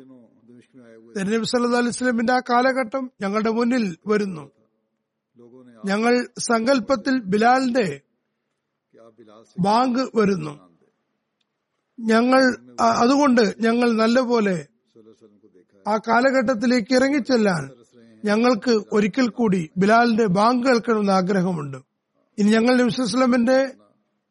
അലൈഹി 1.20 1.76
അലിസ്ലമിന്റെ 1.78 2.34
ആ 2.34 2.40
കാലഘട്ടം 2.40 3.12
ഞങ്ങളുടെ 3.22 3.50
മുന്നിൽ 3.50 3.98
വരുന്നു. 4.08 4.50
ഞങ്ങൾ 5.86 6.14
സങ്കല്പത്തിൽ 6.40 7.16
ബിലാലിന്റെ 7.24 7.88
ബാങ്ക് 9.60 10.00
വരുന്നു. 10.16 10.54
ഞങ്ങൾ 12.00 12.42
അതുകൊണ്ട് 13.04 13.42
ഞങ്ങൾ 13.60 13.92
നല്ലപോലെ 13.94 14.56
ആ 15.88 15.98
കാലഘട്ടത്തിലേക്ക് 16.08 16.94
ഇറങ്ങിച്ചെല്ലാൻ 16.96 17.64
ഞങ്ങൾക്ക് 18.26 18.74
ഒരിക്കൽ 18.92 19.28
കൂടി 19.30 19.70
ബിലാലിന്റെ 19.78 20.26
ബാങ്ക് 20.26 20.68
കേൾക്കണമെന്ന് 20.68 21.12
ആഗ്രഹമുണ്ട്. 21.12 21.78
ഇനി 22.38 22.50
ഞങ്ങൾ 22.52 22.74
നബ്സുസ്ലമിന്റെ 22.78 23.60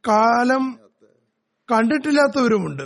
കാലം 0.05 0.65
കണ്ടിട്ടില്ലാത്തവരുമുണ്ട്. 1.69 2.83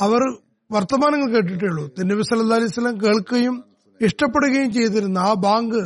അവർ 0.00 0.22
വർത്തമാനങ്ങൾ 0.70 1.28
കേട്ടിട്ടേ 1.32 1.66
ഉള്ളൂ. 1.66 1.84
തിന്നബി 1.98 2.22
സല്ലാ 2.22 2.56
അലൈഹി 2.56 2.72
സ്വലം 2.74 2.96
കേൾക്കുകയും 3.04 3.56
ഇഷ്ടപ്പെടുകയും 4.00 4.72
ചെയ്തിരുന്ന 4.72 5.18
ആ 5.18 5.34
ബാങ്ക് 5.34 5.82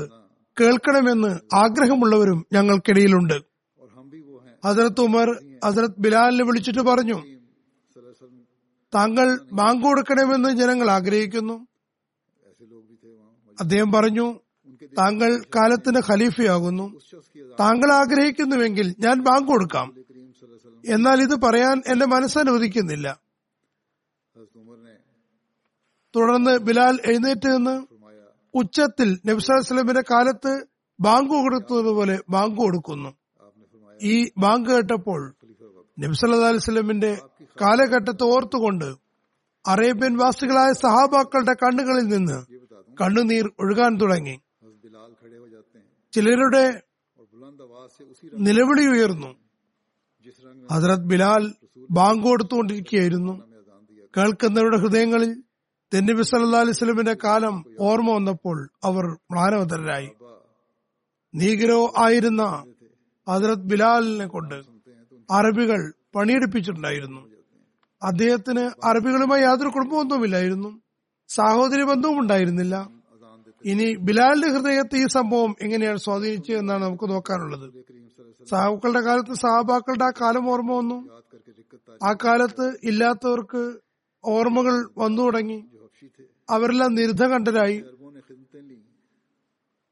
കേൾക്കണമെന്ന് 0.61 1.55
ആഗ്രഹമുള്ളവരും 1.55 2.47
ഞങ്ങൾക്കിടയിലുണ്ട്. 2.53 3.51
ഹസരത്ത് 4.67 5.01
ഉമർ 5.01 5.59
ഹസരത് 5.65 5.95
ബിലാലിനെ 5.99 6.45
വിളിച്ചിട്ട് 6.45 6.81
പറഞ്ഞു 6.81 7.19
താങ്കൾ 8.95 9.41
ബാങ്ക് 9.53 9.83
കൊടുക്കണമെന്ന് 9.83 10.49
ജനങ്ങൾ 10.49 10.91
ആഗ്രഹിക്കുന്നു. 10.91 11.67
അദ്ദേഹം 13.61 13.93
പറഞ്ഞു 13.93 14.39
താങ്കൾ 14.99 15.43
കാലത്തിന്റെ 15.57 16.01
ഖലീഫയാകുന്നു. 16.11 17.01
താങ്കൾ 17.61 17.93
ആഗ്രഹിക്കുന്നുവെങ്കിൽ 17.93 18.95
ഞാൻ 18.99 19.21
ബാങ്ക് 19.21 19.49
കൊടുക്കാം. 19.49 19.95
എന്നാൽ 20.87 21.23
ഇത് 21.23 21.37
പറയാൻ 21.37 21.83
എന്റെ 21.87 22.07
മനസ്സനുവദിക്കുന്നില്ല. 22.07 23.21
തുടർന്ന് 26.17 26.59
ബിലാൽ 26.59 26.99
എഴുന്നേറ്റ് 27.07 27.47
നിന്ന് 27.47 27.90
ഉച്ചത്തിൽ 28.55 29.21
നബ്സാസ്ലമിന്റെ 29.27 30.01
കാലത്ത് 30.01 30.67
ബാങ്ക് 31.01 31.31
കൊടുത്തതുപോലെ 31.31 32.19
ബാങ്ക് 32.31 32.57
കൊടുക്കുന്നു. 32.57 33.11
ഈ 34.03 34.31
ബാങ്ക് 34.39 34.71
കേട്ടപ്പോൾ 34.71 35.35
നബ്സല്ലാസ്ലമിന്റെ 35.99 37.19
കാലഘട്ടത്തെ 37.63 38.25
ഓർത്തുകൊണ്ട് 38.25 38.95
അറേബ്യൻ 39.67 40.17
വാസികളായ 40.17 40.73
സഹാബാക്കളുടെ 40.73 41.55
കണ്ണുകളിൽ 41.55 42.05
നിന്ന് 42.05 42.39
കണ്ണുനീർ 43.03 43.53
ഒഴുകാൻ 43.61 43.97
തുടങ്ങി. 43.97 44.37
ചിലരുടെ 46.13 46.83
നിലവിളി 48.39 48.87
ഉയർന്നു. 48.87 49.37
ഹസ്രത് 50.73 51.07
ബിലാൽ 51.07 51.53
ബാങ്ക് 51.91 52.23
കൊടുത്തുകൊണ്ടിരിക്കുകയായിരുന്നു. 52.23 53.33
കേൾക്കുന്നവരുടെ 54.17 54.77
ഹൃദയങ്ങളിൽ 54.77 55.43
തെന്നബി 55.95 56.23
സല്ല 56.23 56.57
അലിസ്ലമിന്റെ 56.57 57.17
കാലം 57.25 57.65
ഓർമ്മ 57.81 58.13
വന്നപ്പോൾ 58.13 58.71
അവർ 58.85 59.05
മാനവതരായി 59.07 60.11
നീഗ്രോ 61.35 61.93
ആയിരുന്ന 61.99 62.65
ഹജറത് 63.29 63.69
ബിലാലിനെ 63.71 64.27
കൊണ്ട് 64.27 64.55
അറബികൾ 65.31 65.93
പണിയെടുപ്പിച്ചിട്ടുണ്ടായിരുന്നു. 66.17 67.21
അദ്ദേഹത്തിന് 68.03 68.87
അറബികളുമായി 68.87 69.43
യാതൊരു 69.43 69.69
കുടുംബമൊന്നുമില്ലായിരുന്നു 69.69 70.81
സാഹോദര്യ 71.29 71.85
ബന്ധവും 71.85 72.21
ഉണ്ടായിരുന്നില്ല. 72.21 72.91
ഇനി 73.65 73.97
ബിലാലിന്റെ 73.97 74.49
ഹൃദയത്തെ 74.49 74.97
ഈ 74.97 75.07
സംഭവം 75.07 75.55
എങ്ങനെയാണ് 75.63 75.99
സ്വാധീനിച്ചത് 75.99 76.57
എന്നാണ് 76.57 76.85
നമുക്ക് 76.85 77.11
നോക്കാനുള്ളത്. 77.11 77.85
സാഹുക്കളുടെ 78.51 79.01
കാലത്ത് 79.01 79.35
സഹാബാക്കളുടെ 79.35 80.05
ആ 80.05 80.11
കാലം 80.21 80.51
ഓർമ്മ 80.51 80.73
വന്നു. 80.73 80.99
ആ 82.05 82.13
കാലത്ത് 82.13 82.79
ഇല്ലാത്തവർക്ക് 82.85 83.79
ഓർമ്മകൾ 84.25 84.89
വന്നു 84.99 85.23
തുടങ്ങി. 85.23 85.80
അവരെല്ലാം 86.51 86.95
നിർദ്ധകണ്ഠരായി 86.95 87.85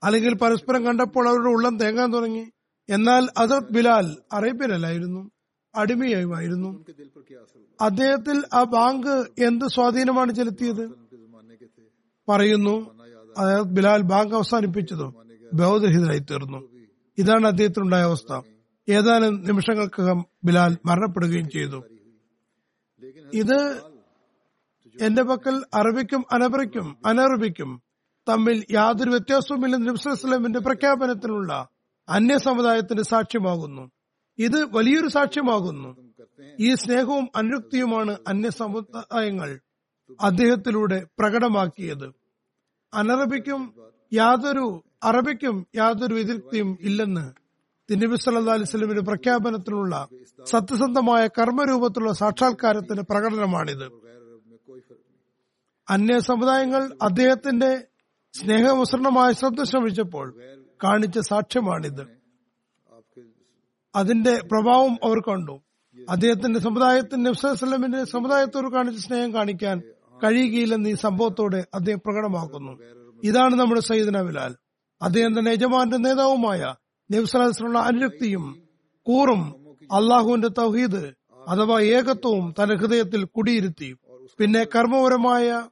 അല്ലെങ്കിൽ 0.05 0.35
പരസ്പരം 0.35 0.87
കണ്ടപ്പോൾ 0.87 1.29
അവരുടെ 1.29 1.49
ഉള്ളം 1.49 1.79
തേങ്ങാൻ 1.79 2.13
തുടങ്ങി. 2.13 2.51
എന്നാൽ 2.89 3.29
അസത് 3.39 3.73
ബിലാൽ 3.73 4.17
അറേബ്യനല്ലായിരുന്നു 4.33 5.31
അടിമയായിരുന്നു 5.75 6.85
അദ്ദേഹത്തിൽ 7.81 8.43
ആ 8.55 8.63
ബാങ്ക് 8.63 9.45
എന്ത് 9.45 9.65
സ്വാധീനമാണ് 9.65 10.33
ചെലുത്തിയത്? 10.33 10.91
പറയുന്നു 12.29 12.95
അതായത് 13.39 13.67
ബിലാൽ 13.67 14.03
ബാങ്ക് 14.03 14.35
അവസാനിപ്പിച്ചതോ? 14.35 15.25
ബൗദ്രഹിതരായി 15.55 16.19
തീർന്നു. 16.19 16.59
ഇതാണ് 17.19 17.47
അദ്ദേഹത്തിനുണ്ടായ 17.47 18.03
അവസ്ഥ. 18.03 18.41
ഏതാനും 18.89 19.45
നിമിഷങ്ങൾക്കകം 19.45 20.25
ബിലാൽ 20.45 20.77
മരണപ്പെടുകയും 20.87 21.51
ചെയ്തു. 21.51 21.83
ഇത് 23.33 23.83
എന്റെ 25.01 25.23
പക്കൽ 25.23 25.65
അറബിക്കും 25.75 26.25
അനബറിക്കും 26.33 26.97
അനറബിക്കും 27.07 27.83
തമ്മിൽ 28.29 28.65
യാതൊരു 28.71 29.11
വ്യത്യാസവുമില്ലെന്ന് 29.11 29.89
നബ്സുലമിന്റെ 29.89 30.59
പ്രഖ്യാപനത്തിലുള്ള 30.59 31.69
അന്യ 32.09 32.39
സമുദായത്തിന്റെ 32.39 33.03
സാക്ഷ്യമാകുന്നു. 33.03 33.91
ഇത് 34.39 34.77
വലിയൊരു 34.77 35.09
സാക്ഷ്യമാകുന്നു. 35.09 35.97
ഈ 36.61 36.75
സ്നേഹവും 36.75 37.29
അനുക്തിയുമാണ് 37.37 38.17
അന്യ 38.29 38.51
സമുദായങ്ങൾ 38.51 39.61
അദ്ദേഹത്തിലൂടെ 40.21 41.07
പ്രകടമാക്കിയത്. 41.19 42.13
അനറബിക്കും 42.95 43.75
യാതൊരു 44.13 44.85
അറബിക്കും 45.03 45.67
യാതൊരു 45.77 46.15
എതിർത്തിയും 46.15 46.79
ഇല്ലെന്ന് 46.81 47.33
തിന്നബി 47.91 48.17
സല്ലാ 48.17 48.53
അലിസ്ലമിന്റെ 48.53 49.03
പ്രഖ്യാപനത്തിലുള്ള 49.03 50.09
സത്യസന്ധമായ 50.45 51.27
കർമ്മരൂപത്തിലുള്ള 51.27 52.13
സാക്ഷാത്കാരത്തിന്റെ 52.13 53.03
പ്രകടനമാണിത്. 53.03 54.09
അന്യ 55.91 56.19
സമുദായങ്ങൾ 56.19 56.99
അദ്ദേഹത്തിന്റെ 57.03 57.85
സ്നേഹമിശ്രണമായ 58.35 59.33
ശ്രദ്ധ 59.33 59.63
ശ്രമിച്ചപ്പോൾ 59.63 60.39
കാണിച്ച 60.85 61.19
സാക്ഷ്യമാണിത്. 61.19 62.19
അതിന്റെ 63.97 64.41
പ്രഭാവം 64.53 64.99
അവർ 65.05 65.21
കണ്ടു. 65.21 65.61
അദ്ദേഹത്തിന്റെ 66.11 66.61
സമുദായത്തിന്റെ 66.61 67.31
വസ്ലമിന്റെ 67.31 68.05
സമുദായത്തോട് 68.05 68.75
കാണിച്ച 68.75 68.99
സ്നേഹം 68.99 69.35
കാണിക്കാൻ 69.35 69.83
കഴിയുകയില്ലെന്ന് 70.25 70.89
ഈ 70.89 70.95
സംഭവത്തോടെ 70.95 71.67
അദ്ദേഹം 71.75 71.99
പ്രകടമാക്കുന്നു. 71.99 72.73
ഇതാണ് 73.25 73.55
നമ്മുടെ 73.55 73.81
സയ്യിദ് 73.81 74.09
ബിലാൽ 74.09 74.57
അദ്ദേഹം 75.03 75.39
തന്നെ 75.39 75.51
യജമാന്റെ 75.51 75.97
നേതാവുമായ 75.97 76.75
നബ്സലാസ്ലുള്ള 77.13 77.79
അനുരക്തിയും 77.79 78.63
കൂറും 79.03 79.55
അള്ളാഹുവിന്റെ 79.93 80.49
തൗഹീദ് 80.49 81.13
അഥവാ 81.49 81.81
ഏകത്വവും 81.81 82.55
തന്റെ 82.63 82.77
ഹൃദയത്തിൽ 82.77 83.25
കുടിയിരുത്തി. 83.25 83.95
പിന്നെ 84.39 84.65
കർമ്മപരമായ 84.65 85.69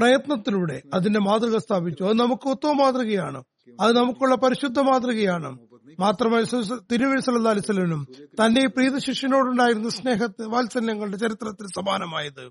പ്രയത്നത്തിലൂടെ 0.00 0.82
അതിന്റെ 0.94 1.20
മാതൃക 1.20 1.56
സ്ഥാപിച്ചു. 1.56 2.04
അത് 2.04 2.16
നമുക്ക് 2.16 2.48
ഉത്തമ 2.48 2.72
മാതൃകയാണ്. 2.72 3.42
അത് 3.80 3.96
നമുക്കുള്ള 3.96 4.34
പരിശുദ്ധ 4.34 4.80
മാതൃകയാണ്. 4.80 5.58
മാത്രമല്ല 6.00 6.76
തിരുവഴി 6.92 7.20
സല്ലാ 7.20 7.50
അലിസ്ലനും 7.50 8.06
തന്റെ 8.24 8.66
പ്രീത 8.66 8.98
ശിഷ്യനോടുണ്ടായിരുന്ന 8.98 9.88
സ്നേഹത്തെ 9.88 10.44
വാത്സല്യങ്ങളുടെ 10.46 11.16
ചരിത്രത്തിൽ 11.16 11.66
സമാനമായത്. 11.66 12.50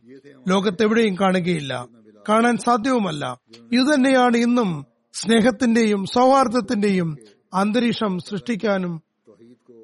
ലോകത്തെവിടെയും 0.50 1.16
കാണുകയില്ല. 1.16 1.88
കാണാൻ 2.30 2.58
സാധ്യവുമല്ല. 2.58 3.40
ഇതുതന്നെയാണ് 3.72 4.38
ഇന്നും 4.38 4.86
സ്നേഹത്തിന്റെയും 5.14 6.06
സൗഹാർദ്ദത്തിന്റെയും 6.06 7.18
അന്തരീക്ഷം 7.54 8.20
സൃഷ്ടിക്കാനും 8.20 9.02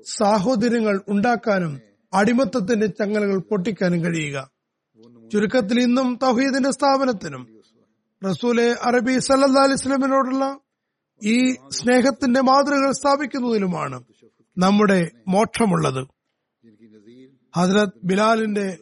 സാഹോദര്യങ്ങൾ 0.06 1.02
ഉണ്ടാക്കാനും 1.08 1.80
അടിമത്തത്തിന്റെ 2.14 2.88
ചങ്ങലകൾ 2.88 3.40
പൊട്ടിക്കാനും 3.40 4.04
കഴിയുക. 4.04 4.50
ചുരുക്കത്തിൽ 5.32 5.80
ഇന്നും 5.80 6.20
തൗഹീദിന്റെ 6.22 6.72
സ്ഥാപനത്തിനും 6.72 7.55
റസൂലെ 8.30 8.76
അറബി 8.84 9.20
സല്ലാ 9.20 9.64
അലിസ്ലമിനോടുള്ള 9.64 10.60
ഈ 11.24 11.54
സ്നേഹത്തിന്റെ 11.54 12.42
മാതൃകൾ 12.42 12.92
സ്ഥാപിക്കുന്നതിലുമാണ് 12.92 14.04
നമ്മുടെ 14.58 15.12
മോക്ഷമുള്ളത്. 15.28 16.08
ഹജ്രത് 17.56 17.90
ബിലാലിന്റെ 18.04 18.78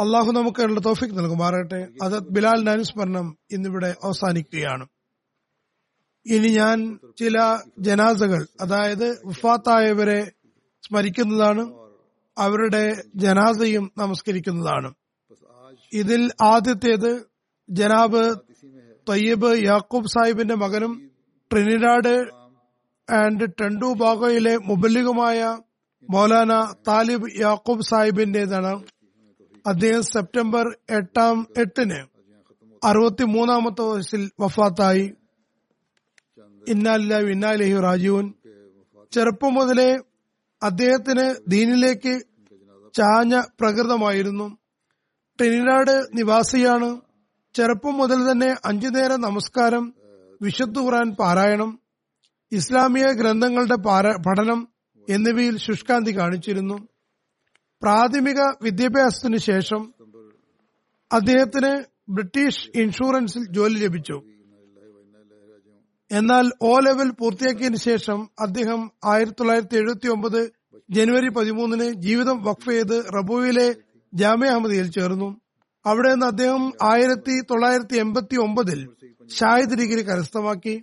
അള്ളാഹു 0.00 0.32
നമുക്ക് 0.32 0.60
അതിനുള്ള 0.60 0.80
തോഫിക് 0.84 1.18
നൽകുമാറട്ടെ 1.18 1.88
ഹജത് 2.02 2.28
ബിലാലിന്റെ 2.30 2.70
അനുസ്മരണം 2.70 3.38
ഇന്നിവിടെ 3.50 3.94
അവസാനിക്കുകയാണ്. 4.04 4.86
ഇനി 6.26 6.48
ഞാൻ 6.48 6.98
ചില 7.18 7.58
ജനാസകൾ 7.78 8.46
അതായത് 8.60 9.22
വഫാത്തായവരെ 9.26 10.32
സ്മരിക്കുന്നതാണ്. 10.86 11.64
അവരുടെ 12.38 13.02
ജനാസയും 13.14 13.92
നമസ്കരിക്കുന്നതാണ്. 13.98 14.94
ഇതിൽ 15.92 16.30
ആദ്യത്തേത് 16.42 17.35
ജനാബ് 17.70 18.36
തയ്യബ് 19.08 19.64
യാക്കൂബ് 19.64 20.06
സാഹിബിന്റെ 20.06 20.54
മകനും 20.54 21.10
ട്രിനിഡാഡ് 21.52 22.14
ആൻഡ് 23.12 23.46
ടെണ്ടുബാഗോയിലെ 23.60 24.56
മുബല്ലികുമായ 24.56 25.58
മൗലാന 26.10 26.74
താലിബ് 26.88 27.40
യാക്കൂബ് 27.40 27.80
സാഹിബിന്റേതാണ്. 27.80 28.84
അദ്ദേഹം 29.66 30.02
സെപ്റ്റംബർ 30.02 30.78
എട്ടാം 30.90 31.46
എട്ടിന് 31.58 32.06
അറുപത്തിമൂന്നാമത്തെ 32.84 33.82
വയസ്സിൽ 33.82 34.30
വഫാത്തായി. 34.40 35.14
ഇന്നാലില്ല 36.68 37.18
ഇന്നാലഹി 37.18 37.80
രാജീവൻ 37.80 38.32
ചെറുപ്പം 39.12 39.54
മുതലേ 39.54 39.98
അദ്ദേഹത്തിന് 40.62 41.34
ദീനിലേക്ക് 41.48 42.14
ചാഞ്ഞ 42.94 43.42
പ്രകൃതമായിരുന്നു. 43.60 44.56
ട്രിനിഡാഡ് 45.38 46.06
നിവാസിയാണ്. 46.14 47.05
ചെറുപ്പം 47.56 47.94
മുതൽ 47.96 48.20
തന്നെ 48.30 48.48
അഞ്ചു 48.64 48.88
നേരം 48.88 49.20
നമസ്കാരം 49.20 49.84
വിശുദ്ധ 50.42 50.78
ഖുറാൻ 50.78 51.08
പാരായണം 51.20 51.70
ഇസ്ലാമിക 52.52 53.06
ഗ്രന്ഥങ്ങളുടെ 53.10 53.76
പഠനം 54.26 54.60
എന്നിവയിൽ 55.08 55.56
ശുഷ്കാന്തി 55.56 56.12
കാണിച്ചിരുന്നു. 56.18 56.76
പ്രാഥമിക 57.82 58.40
വിദ്യാഭ്യാസത്തിന് 58.62 59.36
ശേഷം 59.36 59.82
അദ്ദേഹത്തിന് 61.12 61.72
ബ്രിട്ടീഷ് 62.08 62.66
ഇൻഷുറൻസിൽ 62.80 63.44
ജോലി 63.56 63.78
ലഭിച്ചു. 63.84 64.18
എന്നാൽ 66.10 66.46
ഓ 66.62 66.78
ലെവൽ 66.78 67.10
പൂർത്തിയാക്കിയതിന് 67.10 67.80
ശേഷം 67.88 68.18
അദ്ദേഹം 68.40 68.80
ആയിരത്തി 69.04 69.38
തൊള്ളായിരത്തി 69.40 69.76
എഴുപത്തി 69.76 70.08
ഒമ്പത് 70.08 70.40
ജനുവരി 70.90 71.30
പതിമൂന്നിന് 71.38 71.88
ജീവിതം 72.06 72.36
വഖഫ് 72.42 72.70
ചെയ്ത് 72.70 72.96
റബുവിലെ 73.16 73.68
ജാമ്യ 74.14 74.48
അഹമ്മദിയിൽ 74.48 74.88
ചേർന്നു. 74.90 75.28
അവിടെ 75.86 76.10
നിന്ന് 76.12 76.26
അദ്ദേഹം 76.26 76.62
ആയിരത്തി 76.82 77.34
തൊള്ളായിരത്തി 77.50 77.96
എൺപത്തി 77.96 78.36
ഒമ്പതിൽ 78.36 78.80
ഷാഹിദ് 79.30 79.76
ഡിഗ്രി 79.80 80.02
കരസ്ഥമാക്കി. 80.02 80.74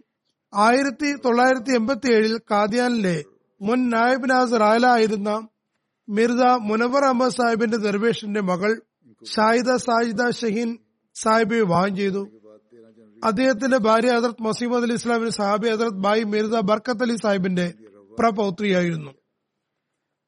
ആയിരത്തി 0.53 1.09
തൊള്ളായിരത്തി 1.25 1.71
എൺപത്തി 1.71 2.07
ഏഴിൽ 2.07 2.35
കാദ്യാനിലെ 2.51 3.17
മുൻ 3.61 3.89
നായബ് 3.89 4.29
നാസർ 4.29 4.63
ആല 4.63 4.85
ആയിരുന്ന 4.87 5.31
മിർദ 6.07 6.43
മുനവർ 6.69 7.03
അഹമ്മദ് 7.05 7.31
സാഹിബിന്റെ 7.31 7.77
ദർവേഷിന്റെ 7.77 8.41
മകൾ 8.41 8.71
ഷാഹിദ 9.33 9.75
സാജിദ 9.87 10.21
ഷഹീൻ 10.29 10.69
സാഹിബെ 11.15 11.55
വിവാഹം 11.55 11.95
ചെയ്തു. 11.95 12.21
അദ്ദേഹത്തിന്റെ 13.23 13.77
ഭാര്യ 13.77 14.11
ഹസരത് 14.11 14.43
മസീമദ് 14.43 14.83
അലി 14.83 14.93
ഇസ്ലാമിന് 14.93 15.29
സാഹിബി 15.29 15.67
ഹസരത് 15.69 15.99
ബായി 16.05 16.23
മിർദ 16.23 16.55
ബർക്കത്ത് 16.59 17.03
അലി 17.03 17.15
സാഹിബിന്റെ 17.15 17.67
പ്രപൗത്രിയായിരുന്നു. 18.19 19.11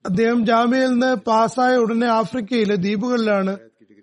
അദ്ദേഹം 0.06 0.46
ജാമ്യയിൽ 0.46 0.92
നിന്ന് 0.92 1.16
പാസ്സായ 1.28 1.76
ഉടനെ 1.76 2.08
ആഫ്രിക്കയിലെ 2.08 2.76
ദ്വീപുകളിലാണ് 2.76 3.54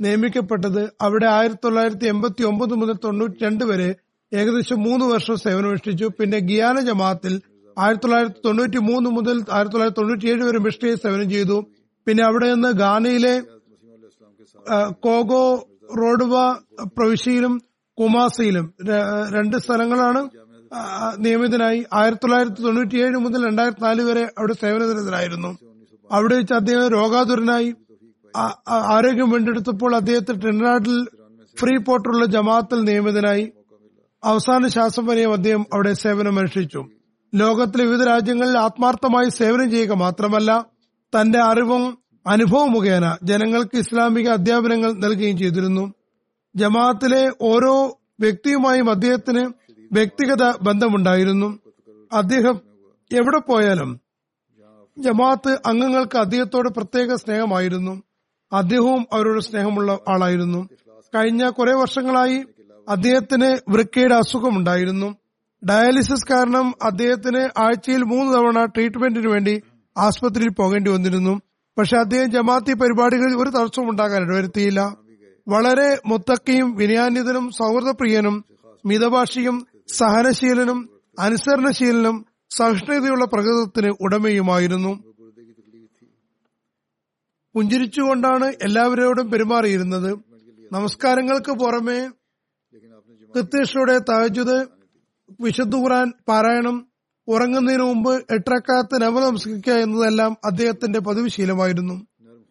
നിയമിക്കപ്പെട്ടത് 0.04 0.82
അവിടെ 1.06 1.26
ആയിരത്തി 1.36 1.64
തൊള്ളായിരത്തി 1.64 2.06
എൺപത്തി 2.12 2.42
ഒമ്പത് 2.50 2.74
മുതൽ 2.80 2.96
തൊണ്ണൂറ്റി 3.04 3.38
രണ്ട് 3.46 3.64
വരെ 3.70 3.88
ഏകദേശം 4.32 4.78
മൂന്ന് 4.86 5.04
വർഷം 5.12 5.36
സേവനമനുഷ്ഠിച്ചു. 5.44 6.06
പിന്നെ 6.18 6.38
ഗിയാന 6.50 6.76
ജമാഅത്തിൽ 6.88 7.34
ആയിരത്തി 7.76 8.04
തൊള്ളായിരത്തി 8.04 8.40
തൊണ്ണൂറ്റി 8.46 8.80
മൂന്ന് 8.90 9.08
മുതൽ 9.16 9.36
ആയിരത്തി 9.56 9.74
തൊള്ളായിരത്തി 9.74 10.00
തൊണ്ണൂറ്റിയേഴ് 10.00 10.42
വരെ 10.48 10.60
മിഷ്ടിയെ 10.66 10.94
സേവനം 11.04 11.28
ചെയ്തു. 11.34 11.58
പിന്നെ 12.06 12.22
അവിടെ 12.28 12.46
നിന്ന് 12.54 12.70
ഗാനയിലെ 12.82 13.34
കോഗോ 15.06 15.44
റോഡുവ 16.00 16.34
പ്രവിശ്യയിലും 16.96 17.54
കുമാസയിലും 17.98 18.66
രണ്ട് 19.36 19.56
സ്ഥലങ്ങളാണ് 19.64 20.20
നിയമിതനായി. 21.24 21.80
ആയിരത്തി 22.00 22.24
തൊള്ളായിരത്തി 22.24 22.60
തൊണ്ണൂറ്റിയേഴ് 22.66 23.16
മുതൽ 23.26 23.40
രണ്ടായിരത്തി 23.48 23.84
നാല് 23.86 24.02
വരെ 24.08 24.24
അവിടെ 24.38 24.54
സേവനനിരതനായിരുന്നു 24.62 25.50
അവിടെ 26.10 26.34
വെച്ച് 26.40 26.54
അദ്ദേഹം 26.60 26.86
രോഗാതുരനായി. 26.98 27.70
ആരോഗ്യം 28.94 29.28
വീണ്ടെടുത്തപ്പോൾ 29.30 29.92
അദ്ദേഹത്തെ 29.96 30.34
ട്രിനാഡിൽ 30.42 30.96
ഫ്രീ 31.56 31.74
പോർട്ടുള്ള 31.86 32.24
ജമാഅത്തിൽ 32.34 32.78
നിയമിതനായി. 32.88 33.44
അവസാന 34.22 34.68
ശ്വാസം 34.74 35.04
വരെയും 35.06 35.32
അദ്ദേഹം 35.32 35.62
അവിടെ 35.72 35.92
സേവനമനുഷ്ഠിച്ചു 36.02 36.80
ലോകത്തിലെ 37.32 37.84
വിവിധ 37.84 38.02
രാജ്യങ്ങളിൽ 38.08 38.56
ആത്മാർത്ഥമായി 38.58 39.28
സേവനം 39.38 39.68
ചെയ്യുക 39.70 39.94
മാത്രമല്ല 40.04 40.50
തന്റെ 41.12 41.40
അറിവും 41.50 41.82
അനുഭവം 42.26 42.70
മുഖേന 42.72 43.06
ജനങ്ങൾക്ക് 43.22 43.76
ഇസ്ലാമിക 43.76 44.28
അധ്യാപനങ്ങൾ 44.28 44.90
നൽകുകയും 45.04 45.36
ചെയ്തിരുന്നു. 45.38 45.84
ജമാഅത്തിലെ 46.54 47.22
ഓരോ 47.50 47.74
വ്യക്തിയുമായും 48.20 48.88
അദ്ദേഹത്തിന് 48.90 49.42
വ്യക്തിഗത 49.90 50.44
ബന്ധമുണ്ടായിരുന്നു. 50.66 51.48
അദ്ദേഹം 52.12 52.56
എവിടെ 53.10 53.40
പോയാലും 53.48 53.90
ജമാഅത്ത് 54.96 55.52
അംഗങ്ങൾക്ക് 55.66 56.16
അദ്ദേഹത്തോട് 56.16 56.68
പ്രത്യേക 56.68 57.14
സ്നേഹമായിരുന്നു. 57.14 57.94
അദ്ദേഹവും 58.52 59.06
അവരോട് 59.12 59.40
സ്നേഹമുള്ള 59.40 59.98
ആളായിരുന്നു. 60.08 60.68
കഴിഞ്ഞ 61.14 61.48
കുറെ 61.48 61.74
വർഷങ്ങളായി 61.74 62.44
അദ്ദേഹത്തിന് 62.88 63.58
വൃക്കയുടെ 63.68 64.14
അസുഖമുണ്ടായിരുന്നു. 64.14 65.16
ഡയാലിസിസ് 65.68 66.32
കാരണം 66.32 66.74
അദ്ദേഹത്തിന് 66.82 67.48
ആഴ്ചയിൽ 67.58 68.02
മൂന്ന് 68.02 68.32
തവണ 68.32 68.64
ട്രീറ്റ്മെന്റിന് 68.64 69.28
വേണ്ടി 69.28 69.62
ആസ്പത്രിയിൽ 69.96 70.48
പോകേണ്ടി 70.48 70.90
വന്നിരുന്നു. 70.90 71.40
പക്ഷെ 71.78 71.96
അദ്ദേഹം 71.96 72.30
ജമാഅത്തി 72.30 72.72
പരിപാടികളിൽ 72.72 73.36
ഒരു 73.36 73.50
തടസ്സവും 73.50 73.90
ഉണ്ടാകാൻ 73.90 74.22
ഇടവരുത്തിയില്ല. 74.22 74.96
വളരെ 75.48 75.98
മുത്തക്കയും 76.06 76.74
വിനയാന്യതനും 76.74 77.50
സൗഹൃദപ്രിയനും 77.50 78.44
മിതഭാഷിയും 78.86 79.66
സഹനശീലനും 79.88 80.90
അനുസരണശീലനും 81.18 82.26
സഹിഷ്ണുതയുള്ള 82.50 83.24
പ്രകൃതത്തിന് 83.24 83.92
ഉടമയുമായിരുന്നു. 84.00 85.11
പുഞ്ചിരിച്ചുകൊണ്ടാണ് 87.54 88.46
എല്ലാവരോടും 88.62 89.30
പെരുമാറിയിരുന്നത്. 89.30 90.10
നമസ്കാരങ്ങൾക്ക് 90.72 91.52
പുറമെ 91.52 91.98
കൃത്യനിഷ്ഠയുടെ 93.34 93.96
തഹജുദ് 94.10 94.56
വിശുദ്ധ 95.40 95.74
ഖുറാൻ 95.76 96.12
പാരായണം 96.28 96.76
ഉറങ്ങുന്നതിന് 97.28 97.82
മുമ്പ് 97.82 98.12
എട്ടരക്കാലത്ത് 98.34 99.02
നവ 99.02 99.20
നമസ്കരിക്കുക 99.26 99.72
എന്നതെല്ലാം 99.72 100.36
അദ്ദേഹത്തിന്റെ 100.44 100.98
പതിവ് 100.98 101.28
ശീലമായിരുന്നു 101.28 101.96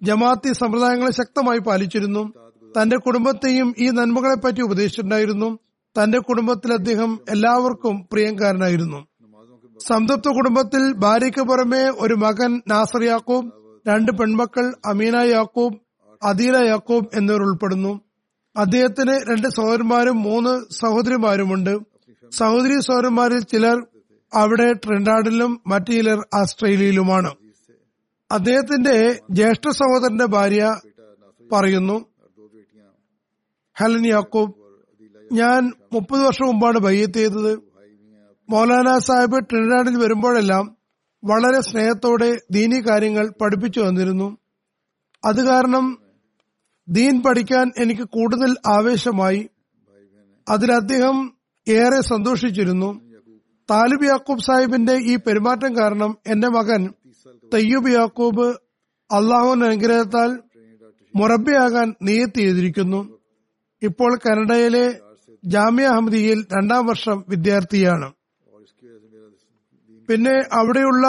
ജമാഅത്തി 0.02 0.52
സമ്പ്രദായങ്ങളെ 0.54 1.12
ശക്തമായി 1.12 1.60
പാലിച്ചിരുന്നു. 1.60 2.24
തന്റെ 2.76 2.97
കുടുംബത്തെയും 2.97 3.70
ഈ 3.80 3.88
നന്മകളെ 3.89 4.36
പറ്റി 4.36 4.62
ഉപദേശിച്ചിട്ടുണ്ടായിരുന്നു. 4.62 5.49
തന്റെ 5.95 6.20
കുടുംബത്തിൽ 6.20 6.74
അദ്ദേഹം 6.74 7.12
എല്ലാവർക്കും 7.30 7.95
പ്രിയങ്കാരനായിരുന്നു. 8.12 8.99
സംതൃപ്ത 9.80 10.28
കുടുംബത്തിൽ 10.38 10.84
ഭാര്യയ്ക്ക് 10.93 11.41
പുറമെ 11.41 11.84
ഒരു 12.04 12.14
മകൻ 12.14 12.52
നാസർ 12.68 13.04
യാക്കൂബ് 13.04 13.49
രണ്ട് 13.86 14.11
പെൺമക്കൾ 14.19 14.65
അമീന 14.91 15.17
യാക്കൂബ് 15.36 15.77
അദീല 16.21 16.55
യാക്കൂബ് 16.71 17.07
എന്നിവർ 17.19 17.41
ഉൾപ്പെടുന്നു. 17.47 17.93
അദ്ദേഹത്തിന് 18.55 19.15
രണ്ട് 19.29 19.47
സഹോദരന്മാരും 19.57 20.17
മൂന്ന് 20.27 20.53
സഹോദരിമാരുമുണ്ട്. 20.82 21.73
സഹോദരി 22.32 22.75
സഹോദരന്മാരിൽ 22.88 23.41
ചിലർ 23.51 23.77
അവിടെ 24.34 24.67
ട്രിൻഡാഡിലും 24.84 25.51
മറ്റു 25.71 25.91
ചിലർ 25.97 26.19
ആസ്ട്രേലിയയിലുമാണ്. 26.39 27.32
അദ്ദേഹത്തിന്റെ 28.29 28.95
ജ്യേഷ്ഠ 29.38 29.65
സഹോദരന്റെ 29.82 30.27
ഭാര്യ 30.36 30.63
പറയുന്നു 31.49 31.97
ഹെലൻ 33.77 34.05
യാക്കൂബ് 34.07 34.53
ഞാൻ 35.32 35.61
മുപ്പത് 35.93 36.21
വർഷം 36.21 36.45
മുമ്പാണ് 36.45 36.79
ബയ്യത്ത് 36.86 37.19
ചെയ്തത് 37.19 37.53
മൗലാന 38.49 38.89
സാഹിബ് 39.07 39.39
ട്രിനിഡാഡിൽ 39.49 39.95
വരുമ്പോഴെല്ലാം 40.03 40.65
വളരെ 41.24 41.61
സ്നേഹത്തോടെ 41.61 42.41
ദീനി 42.51 42.80
കാര്യങ്ങൾ 42.89 43.34
പഠിപ്പിച്ചു 43.41 43.80
വന്നിരുന്നു 43.80 44.38
അത് 45.26 45.47
കാരണം 45.47 45.97
ദീൻ 46.89 47.22
പഠിക്കാൻ 47.22 47.72
എനിക്ക് 47.78 48.01
കൂടുതൽ 48.01 48.55
ആവേശമായി. 48.67 49.49
അതിൽ 50.49 50.72
അദ്ദേഹം 50.74 51.34
ഏറെ 51.67 52.01
സന്തോഷിച്ചിരുന്നു. 52.01 53.01
താലിബ് 53.72 54.05
യാക്കൂബ് 54.05 54.39
സാഹിബിന്റെ 54.39 54.93
ഈ 54.93 55.15
പെരുമാറ്റം 55.15 55.78
കാരണം 55.78 56.17
എന്റെ 56.28 56.47
മകൻ 56.47 56.93
തയ്യൂബ് 57.53 57.89
യാക്കൂബ് 57.89 58.47
അള്ളാഹുവിന്റെ 59.11 59.65
അനുഗ്രഹത്താൽ 59.65 60.39
മുറബിയാകാൻ 61.15 61.93
നിയത്തി 62.01 62.39
ചെയ്തിരിക്കുന്നു. 62.39 63.19
ഇപ്പോൾ 63.82 64.17
കനഡയിലെ 64.17 64.99
ജാമ്യ 65.45 65.86
അഹമ്മദിയിൽ 65.86 66.45
രണ്ടാം 66.53 66.86
വർഷം 66.86 67.24
വിദ്യാർത്ഥിയാണ്. 67.30 68.11
പിന്നെ 70.12 70.36
അവിടെയുള്ള 70.51 71.07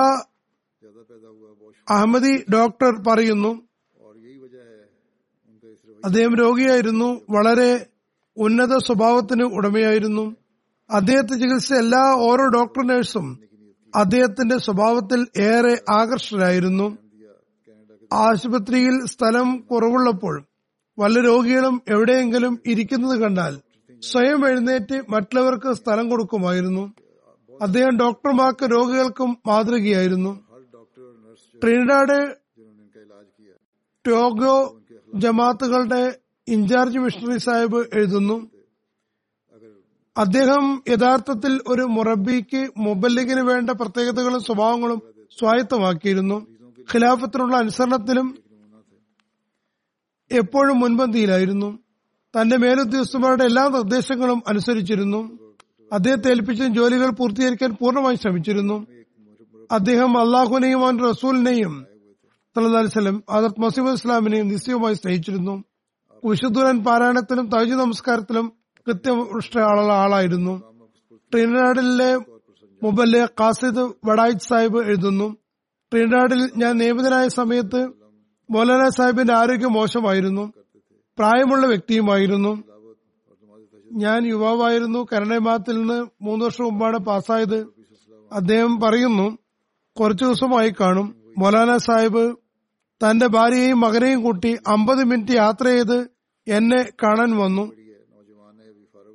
അഹമ്മദി 1.89 2.33
ഡോക്ടർ 2.55 2.93
പറയുന്നു 3.07 3.53
അദ്ദേഹം 6.05 6.35
രോഗിയായിരുന്നു 6.35 7.09
വളരെ 7.31 7.71
ഉന്നത 8.37 8.75
സ്വഭാവത്തിന് 8.79 9.45
ഉടമയായിരുന്നു. 9.57 10.25
അദ്ദേഹത്തെ 10.91 11.35
ചികിത്സ 11.35 11.73
എല്ലാ 11.75 12.03
ഓരോ 12.29 12.45
ഡോക്ടർ 12.49 12.83
നഴ്സും 12.87 13.27
അദ്ദേഹത്തിന്റെ 13.95 14.57
സ്വഭാവത്തിൽ 14.59 15.21
ഏറെ 15.51 15.75
ആകർഷകരായിരുന്നു. 15.91 16.87
ആശുപത്രിയിൽ 18.11 18.97
സ്ഥലം 19.07 19.49
കുറവുള്ളപ്പോൾ 19.71 20.35
വല്ല 20.99 21.19
രോഗികളും 21.21 21.83
എവിടെയെങ്കിലും 21.89 22.55
ഇരിക്കുന്നത് 22.67 23.17
കണ്ടാൽ 23.21 23.55
സ്വയം 24.03 24.41
എഴുന്നേറ്റ് 24.49 24.97
മറ്റുള്ളവർക്ക് 25.09 25.73
സ്ഥലം 25.73 26.11
കൊടുക്കുമായിരുന്നു. 26.11 26.85
അദ്ദേഹം 27.61 27.97
ഡോക്ടർമാർക്ക് 27.97 28.73
രോഗികൾക്കും 28.73 29.39
മാതൃകയായിരുന്നു. 29.47 30.41
ട്രിനിഡാഡ് 31.63 32.37
ടോഗോ 34.07 34.81
ജമാത്തുകളുടെ 35.15 36.19
ഇൻചാർജ് 36.49 36.99
മിഷണറി 36.99 37.39
സാഹിബ് 37.39 37.87
എഴുതുന്നു. 37.93 38.51
അദ്ദേഹം 40.17 40.83
യഥാർത്ഥത്തിൽ 40.89 41.61
ഒരു 41.69 41.83
മുറബിക്ക് 41.83 42.71
മുബല്ലിഗിന് 42.79 43.41
വേണ്ട 43.41 43.71
പ്രത്യേകതകളും 43.71 44.41
സ്വഭാവങ്ങളും 44.41 45.03
സ്വായത്തമാക്കിയിരുന്നു. 45.39 46.47
ഖിലാഫത്തിനുള്ള 46.95 47.57
അനുസരണത്തിലും 47.57 48.39
എപ്പോഴും 50.33 50.81
മുൻപന്തിയിലായിരുന്നു. 50.81 51.79
തന്റെ 52.41 52.57
മേലുദ്യോഗസ്ഥന്മാരുടെ 52.57 53.45
എല്ലാ 53.45 53.69
നിർദ്ദേശങ്ങളും 53.69 54.43
അനുസരിച്ചിരുന്നു. 54.49 55.42
അദ്ദേഹത്തെ 55.93 56.31
ഏൽപ്പിച്ച 56.31 56.63
ജോലികൾ 56.63 57.11
പൂർത്തീകരിക്കാൻ 57.11 57.71
പൂർണമായി 57.81 58.17
ശ്രമിച്ചിരുന്നു. 58.17 58.87
അദ്ദേഹം 59.71 60.19
അള്ളാഹുവിനെയും 60.19 60.85
അവന്റെ 60.85 61.05
റസൂലിനെയും 61.05 61.87
തലദാലിസ്ലം 62.57 63.25
ഹദരത്ത് 63.31 63.61
മസീബ് 63.61 63.91
ഇസ്ലാമിനെയും 63.91 64.49
നിശ്ചയമായി 64.49 64.95
സ്നേഹിച്ചിരുന്നു. 64.95 65.65
വിശുദ്ധുരൻ 66.25 66.85
പാരായണത്തിലും 66.85 67.49
തൈജ് 67.49 67.73
നമസ്കാരത്തിലും 67.73 68.53
കൃത്യനിഷ്ഠ 68.87 69.59
ആളുള്ള 69.59 69.93
ആളായിരുന്നു. 69.93 70.63
ട്രിനിഡാഡിലെ 71.33 72.17
മുബല്ലെ 72.83 73.27
കാസിദ് 73.41 73.93
വഡായിദ് 74.05 74.47
സാഹിബ് 74.49 74.87
എഴുതുന്നു 74.87 75.37
ട്രിനിഡാഡിൽ 75.93 76.51
ഞാൻ 76.57 76.77
നിയമിതനായ 76.77 77.29
സമയത്ത് 77.29 77.81
മൗലാന 78.51 78.89
സാഹിബിന്റെ 78.89 79.35
ആരോഗ്യം 79.35 79.73
മോശമായിരുന്നു. 79.73 80.53
പ്രായമുള്ള 81.19 81.67
വ്യക്തിയുമായിരുന്നു. 81.67 82.72
ഞാൻ 83.93 84.27
യുവാവായിരുന്നു. 84.27 85.07
കരണമാത്തിൽ 85.13 85.79
നിന്ന് 85.79 86.07
മൂന്ന് 86.23 86.45
വർഷം 86.45 86.65
മുമ്പാണ് 86.65 86.99
പാസ്സായത്. 86.99 87.59
അദ്ദേഹം 88.33 88.81
പറയുന്നു 88.81 89.39
കുറച്ചു 90.01 90.25
ദിവസമായി 90.25 90.71
കാണും. 90.81 91.15
മൊലാന 91.39 91.77
സാഹിബ് 91.77 92.37
തന്റെ 93.03 93.27
ഭാര്യയെയും 93.27 93.81
മകനെയും 93.81 94.23
കൂട്ടി 94.23 94.59
അമ്പത് 94.67 95.05
മിനിറ്റ് 95.05 95.33
യാത്ര 95.33 95.67
ചെയ്ത് 95.67 96.11
എന്നെ 96.49 96.83
കാണാൻ 97.03 97.37
വന്നു. 97.37 97.73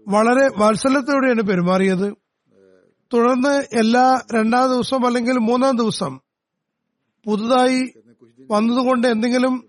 വളരെ 0.08 0.50
വത്സലത്തോടെയാണ് 0.58 1.42
പെരുമാറിയത്. 1.42 2.14
തുടർന്ന് 3.14 3.78
എല്ലാ 3.78 4.22
രണ്ടാം 4.36 4.70
ദിവസം 4.70 5.06
അല്ലെങ്കിൽ 5.06 5.38
മൂന്നാം 5.38 5.78
ദിവസം 5.78 6.20
പുതുതായി 7.26 7.90
വന്നതുകൊണ്ട് 8.52 9.08
എന്തെങ്കിലും 9.08 9.64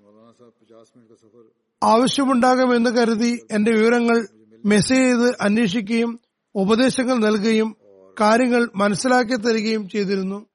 ആവശ്യമുണ്ടാകുമെന്ന് 1.83 2.91
കരുതി 2.91 3.47
എന്റെ 3.51 3.73
വിവരങ്ങൾ 3.73 4.38
മെസ്സേജ് 4.67 5.33
അന്വേഷിക്കുകയും 5.41 6.21
ഉപദേശങ്ങൾ 6.55 7.15
നൽകുകയും 7.15 7.77
കാര്യങ്ങൾ 8.21 8.69
മനസ്സിലാക്കി 8.77 9.37
തരികയും 9.37 9.89
ചെയ്തിരുന്നു. 9.89 10.47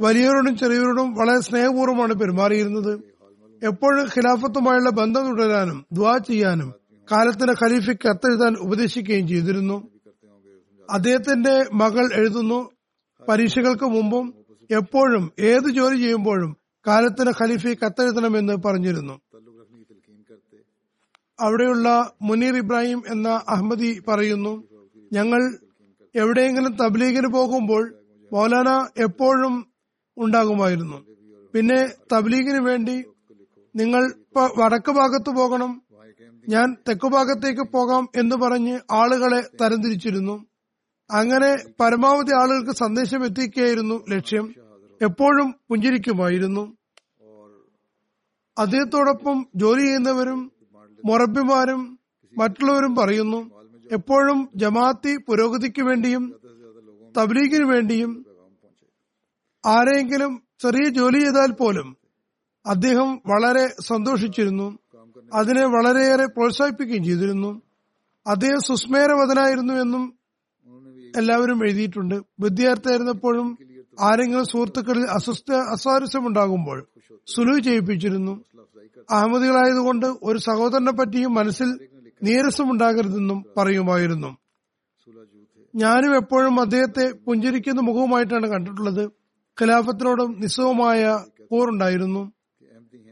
വലിയവരോടും 0.00 0.58
ചെറിയവരോടും 0.58 1.14
വളരെ 1.14 1.40
സ്നേഹപൂർവമാണ് 1.40 2.14
പെരുമാറിയിരുന്നത്. 2.14 2.92
എപ്പോഴും 3.64 4.04
ഖിലാഫത്തുമായുള്ള 4.04 4.90
ബന്ധം 4.90 5.26
തുടരാനും 5.26 5.86
ദ്വാ 5.92 6.18
ചെയ്യാനും 6.18 6.74
കാലത്തിന്റെ 7.12 7.54
ഖലീഫയ്ക്ക് 7.64 8.08
കത്തെഴുതാൻ 8.08 8.54
ഉപദേശിക്കുകയും 8.54 9.28
ചെയ്തിരുന്നു. 9.28 9.88
അദ്ദേഹത്തിന്റെ 10.90 11.64
മകൾ 11.74 12.14
എഴുതുന്നു 12.14 12.70
പരീക്ഷകൾക്ക് 13.28 13.84
മുമ്പും 13.84 14.34
എപ്പോഴും 14.70 15.32
ഏത് 15.38 15.70
ജോലി 15.70 15.96
ചെയ്യുമ്പോഴും 15.96 16.56
കാലത്തിന് 16.86 17.32
ഖലീഫി 17.42 17.76
കത്തെഴുതണമെന്ന് 17.84 18.52
പറഞ്ഞിരുന്നു. 18.52 19.20
അവിടെയുള്ള 21.42 22.12
മുനീർ 22.22 22.56
ഇബ്രാഹിം 22.56 23.02
എന്ന 23.10 23.28
അഹമ്മദി 23.48 24.02
പറയുന്നു 24.08 24.68
ഞങ്ങൾ 25.12 25.58
എവിടെയെങ്കിലും 26.14 26.76
തബ്ലീഗിന് 26.76 27.26
പോകുമ്പോൾ 27.26 27.94
മൗലാന 28.32 29.02
എപ്പോഴും 29.02 29.66
ഉണ്ടാകുമായിരുന്നു. 30.18 30.98
പിന്നെ 31.54 31.86
തബ്ലീഗിന് 32.12 32.60
വേണ്ടി 32.66 33.04
നിങ്ങൾ 33.76 34.12
വടക്ക് 34.58 34.92
ഭാഗത്ത് 34.92 35.30
പോകണം 35.36 35.82
ഞാൻ 36.48 36.76
തെക്കു 36.88 37.08
ഭാഗത്തേക്ക് 37.08 37.72
പോകാം 37.72 38.08
എന്ന് 38.16 38.36
പറഞ്ഞ് 38.36 38.78
ആളുകളെ 38.90 39.40
തരംതിരിച്ചിരുന്നു. 39.60 40.46
അങ്ങനെ 41.10 41.56
പരമാവധി 41.80 42.32
ആളുകൾക്ക് 42.34 42.70
സന്ദേശം 42.70 43.24
എത്തിക്കുകയായിരുന്നു 43.24 44.04
ലക്ഷ്യം. 44.10 44.54
എപ്പോഴും 45.02 45.54
പുഞ്ചിരിക്കുമായിരുന്നു. 45.70 46.76
അദ്ദേഹത്തോടൊപ്പം 48.58 49.46
ജോലി 49.56 49.80
ചെയ്യുന്നവരും 49.80 50.51
മുറബിമാരും 51.04 51.80
മറ്റുള്ളവരും 52.34 52.92
പറയുന്നു 52.96 53.40
എപ്പോഴും 53.92 54.38
ജമാഅത്തി 54.56 55.12
പുരോഗതിക്ക് 55.26 55.82
വേണ്ടിയും 55.82 56.24
തബ്ലീഗിന് 57.16 57.66
വേണ്ടിയും 57.72 58.12
ആരെങ്കിലും 59.66 60.32
ചെറിയ 60.62 60.88
ജോലി 60.88 61.18
ചെയ്താൽ 61.18 61.50
പോലും 61.52 61.88
അദ്ദേഹം 62.66 63.08
വളരെ 63.26 63.64
സന്തോഷിച്ചിരുന്നു 63.80 64.68
അതിനെ 65.32 65.64
വളരെയേറെ 65.66 66.26
പ്രോത്സാഹിപ്പിക്കുകയും 66.26 67.04
ചെയ്തിരുന്നു. 67.04 67.50
അദ്ദേഹം 68.26 68.60
സുസ്മേരവതനായിരുന്നു 68.60 69.74
എന്നും 69.74 70.02
എല്ലാവരും 71.16 71.58
എഴുതിയിട്ടുണ്ട്. 71.64 72.16
വിദ്യാർത്ഥിയായിരുന്നപ്പോഴും 72.40 73.48
ആരെങ്കിലും 74.00 74.44
സുഹൃത്തുക്കളിൽ 74.44 75.04
അസ്വസ്ഥ 75.10 75.52
അസ്വാരസ്യമുണ്ടാകുമ്പോൾ 75.74 76.78
സുലു 77.34 77.54
ചെയ്യിപ്പിച്ചിരുന്നു. 77.60 78.34
അഹമ്മദികളായതുകൊണ്ട് 79.10 80.06
ഒരു 80.06 80.38
സഹോദരനെ 80.38 80.92
പറ്റിയും 80.92 81.34
മനസ്സിൽ 81.34 81.88
നീരസം 82.22 82.70
ഉണ്ടാകരുതെന്നും 82.72 83.46
പറയുമായിരുന്നു. 83.56 84.36
ഞാനും 85.74 86.16
എപ്പോഴും 86.16 86.60
അദ്ദേഹത്തെ 86.60 87.12
പുഞ്ചിരിക്കുന്ന 87.12 87.80
മുഖവുമായിട്ടാണ് 87.80 88.46
കണ്ടിട്ടുള്ളത്. 88.46 89.10
ഖിലാഫത്തിനോടും 89.60 90.40
നിസ്സവുമായ 90.40 91.18
പോറുണ്ടായിരുന്നു 91.50 92.32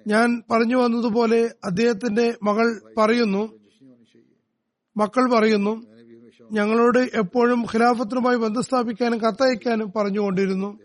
ഞാൻ 0.07 0.43
പറഞ്ഞു 0.51 0.77
വന്നതുപോലെ 0.77 1.55
അദ്ദേഹത്തിന്റെ 1.65 2.35
മകൾ 2.43 2.81
പറയുന്നു. 2.97 3.53
മക്കൾ 4.97 5.31
പറയുന്നു. 5.31 5.87
ഞങ്ങളോട് 6.53 6.99
എപ്പോഴും 6.99 7.63
ഖിലാഫത്തിനുമായി 7.63 8.37
ബന്ധം 8.37 8.63
സ്ഥാപിക്കാനും 8.63 9.19
കത്തയക്കാനും 9.19 9.93
പറഞ്ഞുകൊണ്ടിരുന്നു. 9.97 10.79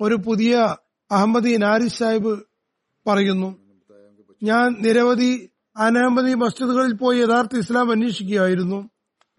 ഒരു 0.00 0.14
പുതിയ 0.14 0.76
അഹമ്മദി 1.10 1.56
നാരി 1.56 1.88
സാഹിബ് 1.88 2.42
പറയുന്നു. 3.06 3.61
ഞാൻ 4.42 4.76
നിരവധി 4.80 5.50
അനവധി 5.76 6.34
മസ്ജിദുകളിൽ 6.34 6.94
പോയി 6.94 7.18
യഥാർത്ഥ 7.18 7.58
ഇസ്ലാം 7.58 7.90
അന്വേഷിക്കുകയായിരുന്നു. 7.90 8.90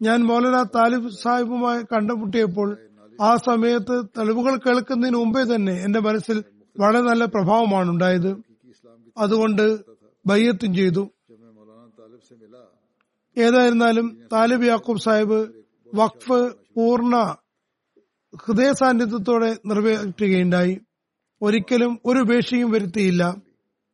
ഞാൻ 0.01 0.23
മൗലാന 0.23 0.63
താലിബ് 0.63 1.09
സാഹിബുമായി 1.09 1.83
കണ്ടുമുട്ടിയപ്പോൾ 1.83 2.77
ആ 3.21 3.35
സമയത്ത് 3.35 4.05
തെളിവുകൾ 4.17 4.55
കേൾക്കുന്നതിന് 4.55 5.17
മുമ്പേ 5.17 5.55
തന്നെ 5.55 5.73
എന്റെ 5.73 5.99
മനസ്സിൽ 5.99 6.43
വളരെ 6.79 7.01
നല്ല 7.01 7.25
പ്രഭാവമാണ് 7.25 7.89
ഉണ്ടായത്. 7.89 8.41
അതുകൊണ്ട് 9.17 9.77
ബയ്യത്തും 10.25 10.73
ചെയ്തു. 10.75 11.09
ഏതായിരുന്നാലും 13.37 14.21
താലിബ് 14.33 14.65
യാക്കൂബ് 14.65 14.99
സാഹിബ് 14.99 15.47
വഖഫ് 15.95 16.53
പൂർണ 16.75 17.35
ഹൃദയ 18.45 18.71
സാന്നിധ്യത്തോടെ 18.71 19.57
നിറവേറ്റുകയുണ്ടായി 19.65 20.81
ഒരിക്കലും 21.41 21.99
ഒരു 22.05 22.19
ഉപേക്ഷയും 22.19 22.71
വരുത്തിയില്ല. 22.71 23.35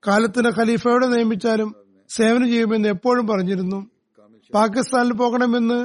കാലത്തിന് 0.08 0.50
ഖലീഫയോടെ 0.58 1.08
നിയമിച്ചാലും 1.08 1.70
സേവനം 2.10 2.47
ചെയ്യുമെന്ന് 2.50 2.89
എപ്പോഴും 2.89 3.28
പറഞ്ഞിരുന്നു. 3.28 3.80
പാകിസ്ഥാനിൽ 4.54 5.14
പോകണമെന്ന് 5.14 5.80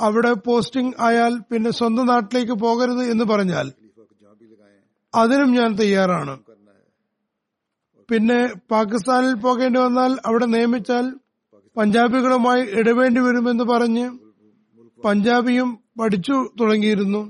അവിടെ 0.00 0.32
പോസ്റ്റിംഗ് 0.46 0.94
ആയാൽ 1.00 1.32
പിന്നെ 1.50 1.70
സ്വന്തം 1.70 2.06
നാട്ടിലേക്ക് 2.06 2.52
പോകരുത് 2.52 3.02
എന്ന് 3.12 3.24
പറഞ്ഞാൽ 3.24 3.66
അതിനും 5.14 5.50
ഞാൻ 5.52 5.70
തയ്യാറാണ്. 5.78 6.34
പിന്നെ 8.08 8.38
പാകിസ്ഥാനിൽ 8.70 9.34
പോകേണ്ടി 9.34 9.80
വന്നാൽ 9.80 10.12
അവിടെ 10.26 10.46
നിയമിച്ചാൽ 10.46 11.04
പഞ്ചാബികളുമായി 11.76 12.62
ഇടവേണ്ടി 12.80 13.20
വരുമെന്ന് 13.20 13.64
പറഞ്ഞ് 13.64 14.06
പഞ്ചാബിയും 15.04 15.68
പഠിച്ചു 16.00 16.36
തുടങ്ങിയിരുന്നു. 16.60 17.22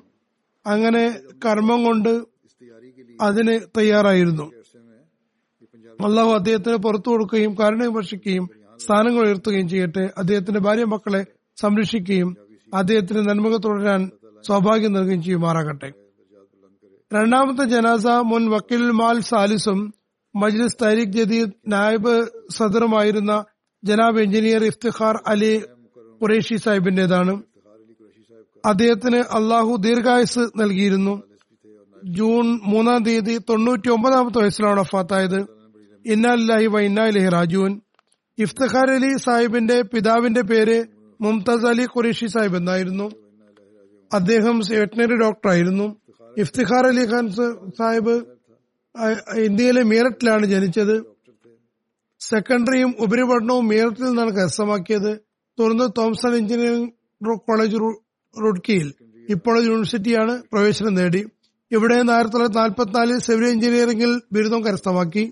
അങ്ങനെ 0.66 1.04
കർമ്മം 1.44 1.80
കൊണ്ട് 1.84 2.12
അതിന് 3.20 3.54
തയ്യാറായിരുന്നു. 3.78 4.46
അള്ളാഹു 6.04 6.30
അദ്ദേഹത്തിന് 6.30 6.76
പുറത്തു 6.76 7.10
കൊടുക്കുകയും 7.10 7.58
കാരണം 7.60 7.92
വർഷിക്കുകയും 7.92 8.50
സ്ഥാനങ്ങൾ 8.76 9.26
ഉയർത്തുകയും 9.26 9.68
ചെയ്യട്ടെ. 9.68 10.10
അദ്ദേഹത്തിന്റെ 10.18 10.60
ഭാര്യ 10.60 10.84
മക്കളെ 10.84 11.24
സംരക്ഷിക്കുകയും 11.60 12.36
അദ്ദേഹത്തിന് 12.74 13.28
നന്മകൾ 13.28 13.56
തുടരാൻ 13.56 14.10
സൗഭാഗ്യം 14.46 14.92
നൽകുകയും 14.92 15.22
ചെയ്യുമാറാകട്ടെ. 15.22 15.92
രണ്ടാമത്തെ 17.12 17.64
ജനാസ 17.64 18.06
മുൻ 18.06 18.50
വക്കീൽ 18.50 18.90
മാൽ 18.90 19.20
സാലിസും 19.20 19.94
മജ്ലിസ് 20.36 20.76
തരീഖ് 20.82 21.12
ജദീദ് 21.12 21.50
നായബ് 21.68 22.26
സദറുമായിരുന്ന 22.50 23.44
ജനാബ് 23.84 24.20
എഞ്ചിനീയർ 24.20 24.64
ഇഫ്തിഖാർ 24.64 25.22
അലി 25.26 25.62
ഖുറേഷി 26.22 26.56
സാഹിബിന്റേതാണ്. 26.56 27.42
അദ്ദേഹത്തിന് 28.66 29.16
അള്ളാഹു 29.16 29.76
ദീർഘായുസ് 29.76 30.38
നൽകിയിരുന്നു. 30.38 31.22
ജൂൺ 32.04 32.60
മൂന്നാം 32.64 33.04
തീയതി 33.04 33.38
തൊണ്ണൂറ്റി 33.38 33.90
ഒമ്പതാമത്തെ 33.90 34.38
വയസ്സിലാണ് 34.38 34.80
വഫാത്തായത്. 34.80 35.61
ഇന്നാലില്ലാഹി 36.04 36.66
വ 36.66 36.80
ഇന്നാലിഹി 36.80 37.28
റാജുവിൻ 37.28 37.80
ഇഫ്തഖാർ 38.38 38.90
അലി 38.90 39.10
സാഹിബിന്റെ 39.16 39.82
പിതാവിന്റെ 39.82 40.42
പേര് 40.42 40.84
മുംതാസ് 41.20 41.66
അലി 41.66 41.84
ഖുറേഷി 41.94 42.26
സാഹിബ് 42.26 42.56
എന്നായിരുന്നു. 42.56 43.06
അദ്ദേഹം 44.10 44.58
വെറ്റിനറി 44.58 45.16
ഡോക്ടറായിരുന്നു 45.22 45.86
ഇഫ്തിഖാർ 46.36 46.86
അലി 46.86 47.04
ഖാൻ 47.12 47.24
സാഹിബ് 47.78 48.14
ഇന്ത്യയിലെ 49.46 49.82
മീററ്റിലാണ് 49.82 50.46
ജനിച്ചത്. 50.46 50.96
സെക്കൻഡറിയും 52.20 52.94
ഉപരിപഠനവും 53.00 53.68
മീററ്റിൽ 53.68 54.04
നിന്നാണ് 54.04 54.30
കരസ്ഥമാക്കിയത്. 54.30 55.12
തുടർന്ന് 55.58 55.86
തോംസൺ 55.98 56.34
എഞ്ചിനീയറിംഗ് 56.34 57.38
കോളേജ് 57.48 57.78
റുഡ്കിയിൽ 58.36 58.88
ഇപ്പോൾ 59.28 59.56
യൂണിവേഴ്സിറ്റിയാണ് 59.64 60.42
പ്രവേശനം 60.52 60.94
നേടി. 60.94 61.22
ഇവിടെ 61.70 61.94
ആയിരത്തി 61.94 62.34
തൊള്ളായിരത്തി 62.34 62.60
നാൽപ്പത്തിനാലിൽ 62.60 63.18
സിവിൽ 63.26 63.46
എഞ്ചിനീയറിംഗിൽ 63.48 64.20
ബിരുദം 64.32 64.60
കരസ്ഥമാക്കി. 64.64 65.24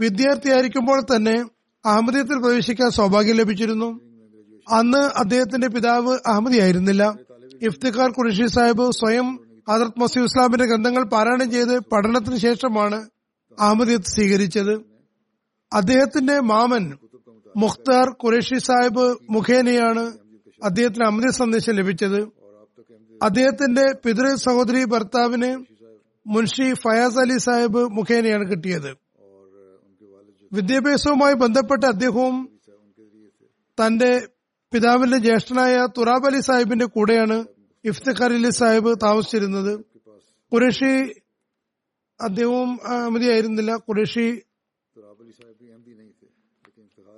വിദ്യാർത്ഥിയായിരിക്കുമ്പോൾ 0.00 1.00
തന്നെ 1.00 1.44
അഹമ്മദിയത്തിൽ 1.86 2.38
പ്രവേശിക്കാൻ 2.38 2.90
സൗഭാഗ്യം 2.90 3.36
ലഭിച്ചിരുന്നു. 3.36 4.00
അന്ന് 4.68 4.98
അദ്ദേഹത്തിന്റെ 4.98 5.68
പിതാവ് 5.68 6.18
അഹമ്മദിയായിരുന്നില്ല. 6.26 7.18
ഇഫ്തിഖാർ 7.62 8.10
ഖുറീഷി 8.10 8.46
സാഹിബ് 8.46 8.90
സ്വയം 8.90 9.38
ഹജറത് 9.70 10.00
മസീദ് 10.00 10.24
ഇസ്ലാമിന്റെ 10.24 10.64
ഗ്രന്ഥങ്ങൾ 10.64 11.04
പാരായണം 11.04 11.50
ചെയ്ത് 11.50 11.78
പഠനത്തിന് 11.78 12.36
ശേഷമാണ് 12.36 13.08
അഹമ്മദിയത്ത് 13.58 14.04
സ്വീകരിച്ചത്. 14.04 14.74
അദ്ദേഹത്തിന്റെ 15.72 16.40
മാമൻ 16.40 16.98
മുഖ്താർ 17.56 18.08
ഖുറേഷി 18.10 18.58
സാഹിബ് 18.58 19.16
മുഖേനയാണ് 19.30 20.12
അദ്ദേഹത്തിന് 20.64 21.04
അമൃത 21.04 21.30
സന്ദേശം 21.30 21.72
ലഭിച്ചത്. 21.72 22.20
അദ്ദേഹത്തിന്റെ 23.22 23.92
പിതൃ 24.04 24.34
സഹോദരി 24.34 24.84
ഭർത്താവിന് 24.84 25.64
മുൻഷി 26.26 26.72
ഫയാസ് 26.74 27.18
അലി 27.18 27.38
സാഹിബ് 27.38 27.82
മുഖേനയാണ് 27.88 28.50
കിട്ടിയത്. 28.50 29.07
വിദ്യാഭ്യാസവുമായി 30.52 31.34
ബന്ധപ്പെട്ട 31.34 31.84
അദ്ദേഹവും 31.84 32.36
തന്റെ 33.78 34.28
പിതാവിന്റെ 34.72 35.18
ജ്യേഷ്ഠനായ 35.18 35.86
തുറാബ് 35.96 36.26
അലി 36.26 36.40
സാഹിബിന്റെ 36.40 36.84
കൂടെയാണ് 36.84 37.44
ഇഫ്തഖർ 37.84 38.32
അലി 38.32 38.50
സാഹിബ് 38.50 38.94
താമസിച്ചിരുന്നത്. 39.04 39.72
കുറേഷി 40.52 40.92
അദ്ദേഹവും 42.20 42.70
അഹമ്മദിയായിരുന്നില്ല. 42.86 43.76
കുറേഷി 43.76 44.26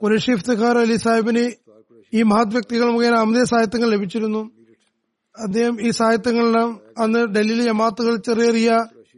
കുറേഷി 0.03 0.31
ഇഫ്തഖർ 0.31 0.78
അലി 0.78 0.97
സാഹിബിന് 0.97 1.45
ഈ 2.14 2.22
മഹത് 2.22 2.53
വ്യക്തികൾ 2.53 2.91
മുഖേന 2.93 3.14
അഹമ്മദിയ 3.14 3.45
സാഹിത്യങ്ങൾ 3.45 3.91
ലഭിച്ചിരുന്നു. 3.91 4.43
അദ്ദേഹം 5.37 5.74
ഈ 5.87 5.91
സാഹിത്യങ്ങളെല്ലാം 5.91 6.81
അന്ന് 6.99 7.20
ഡൽഹിയിലെ 7.35 7.64
ജമാത്തുകൾ 7.64 8.16
ചെറിയ 8.16 8.47
ചെറിയ 8.47 8.70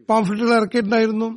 പാംഫ്ലെറ്റുകൾ 0.08 0.52
ഇറക്കിയിട്ടുണ്ടായിരുന്നു. 0.60 1.28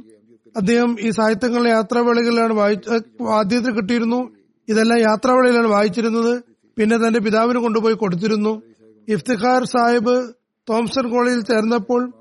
അദ്ദേഹം 0.58 0.98
ഈ 1.02 1.10
സാഹിത്യങ്ങളെ 1.10 1.70
യാത്രാവേളകളിലാണ് 1.70 2.54
വായിച്ച 2.54 2.90
ആദ്യത്തിൽ 3.30 3.72
കിട്ടിയിരുന്നു. 3.72 4.32
ഇതെല്ലാം 4.70 5.00
യാത്രാവേളയിലാണ് 5.00 5.68
വായിച്ചിരുന്നത്. 5.68 6.44
പിന്നെ 6.78 6.98
തന്റെ 6.98 7.20
പിതാവിന് 7.20 7.60
കൊണ്ടുപോയി 7.60 7.96
കൊടുത്തിരുന്നു. 7.96 8.62
ഇഫ്തിഖാർ 9.08 9.64
സാഹിബ് 9.64 10.34
തോംസൺ 10.70 11.10
കോളേജിൽ 11.10 11.42
ചേർന്നപ്പോൾ 11.42 12.14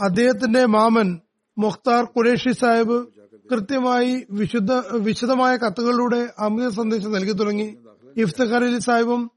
അദ്ദേഹത്തിന്റെ 0.00 0.66
മാമൻ 0.66 1.20
മുഖ്താർ 1.58 2.04
ഖുരേഷി 2.04 2.52
സാഹിബ് 2.52 3.06
കൃത്യമായി 3.52 4.26
വിശുദ്ധ 4.30 4.72
വിശദമായ 4.94 5.56
കത്തുകളിലൂടെ 5.56 6.30
അമിത 6.38 6.68
സന്ദേശം 6.68 7.12
നൽകി 7.12 7.32
തുടങ്ങി. 7.32 7.68
ഇഫ്തിഖാർ 8.16 8.64
അലി 8.64 8.78
സാഹിബും 8.78 9.30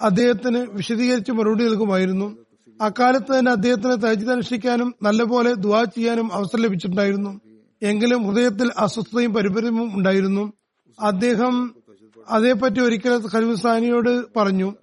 അദ്ദേഹത്തിന് 0.00 0.66
വിശദീകരിച്ച് 0.72 1.32
മറുപടി 1.32 1.64
നൽകുമായിരുന്നു. 1.64 2.36
അക്കാലത്ത് 2.82 3.38
തന്നെ 3.38 3.50
അദ്ദേഹത്തിന് 3.50 4.32
അനുഷ്ഠിക്കാനും 4.32 4.94
നല്ലപോലെ 5.02 5.54
ദുവാ 5.54 5.84
ചെയ്യാനും 5.84 6.32
അവസരം 6.32 6.62
ലഭിച്ചിട്ടുണ്ടായിരുന്നു. 6.62 7.49
എങ്കിലും 7.82 8.26
ഹൃദയത്തിൽ 8.26 8.70
അസ്വസ്ഥതയും 8.78 9.34
പരിപരവും 9.34 9.96
ഉണ്ടായിരുന്നു. 9.96 10.52
അദ്ദേഹം 11.00 11.74
അതേപ്പറ്റി 12.30 12.80
ഒരിക്കൽ 12.80 13.22
ഖലീസാനിയോട് 13.34 14.34
പറഞ്ഞു 14.36 14.74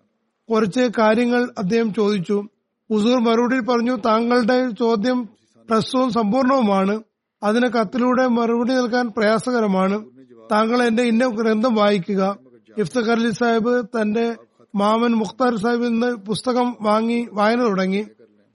കുറച്ച് 0.49 0.89
കാര്യങ്ങൾ 0.99 1.49
അദ്ദേഹം 1.57 1.93
ചോദിച്ചു. 1.93 2.43
ഉസൂർ 2.89 3.19
മറുപടിയിൽ 3.19 3.61
പറഞ്ഞു 3.61 3.95
താങ്കളുടെ 3.95 4.69
ചോദ്യം 4.69 5.29
പ്രശ്നവും 5.69 6.09
സമ്പൂർണവുമാണ്. 6.11 7.01
അതിന് 7.43 7.67
കത്തിലൂടെ 7.67 8.27
മറുപടി 8.27 8.73
നൽകാൻ 8.73 9.07
പ്രയാസകരമാണ്. 9.17 10.05
താങ്കൾ 10.51 10.83
എന്റെ 10.83 11.03
ഇന്ന 11.03 11.27
ഗ്രന്ഥം 11.27 11.75
വായിക്കുക. 11.75 12.37
ഇഫ്തഖർ 12.77 13.19
അലി 13.19 13.31
സാഹിബ് 13.31 14.01
തന്റെ 14.01 14.35
മാമൻ 14.75 15.11
മുഖ്താർ 15.11 15.55
സാഹിബിൽ 15.55 15.89
നിന്ന് 15.89 16.15
പുസ്തകം 16.15 16.75
വാങ്ങി 16.81 17.27
വായന 17.33 17.61
തുടങ്ങി. 17.63 18.05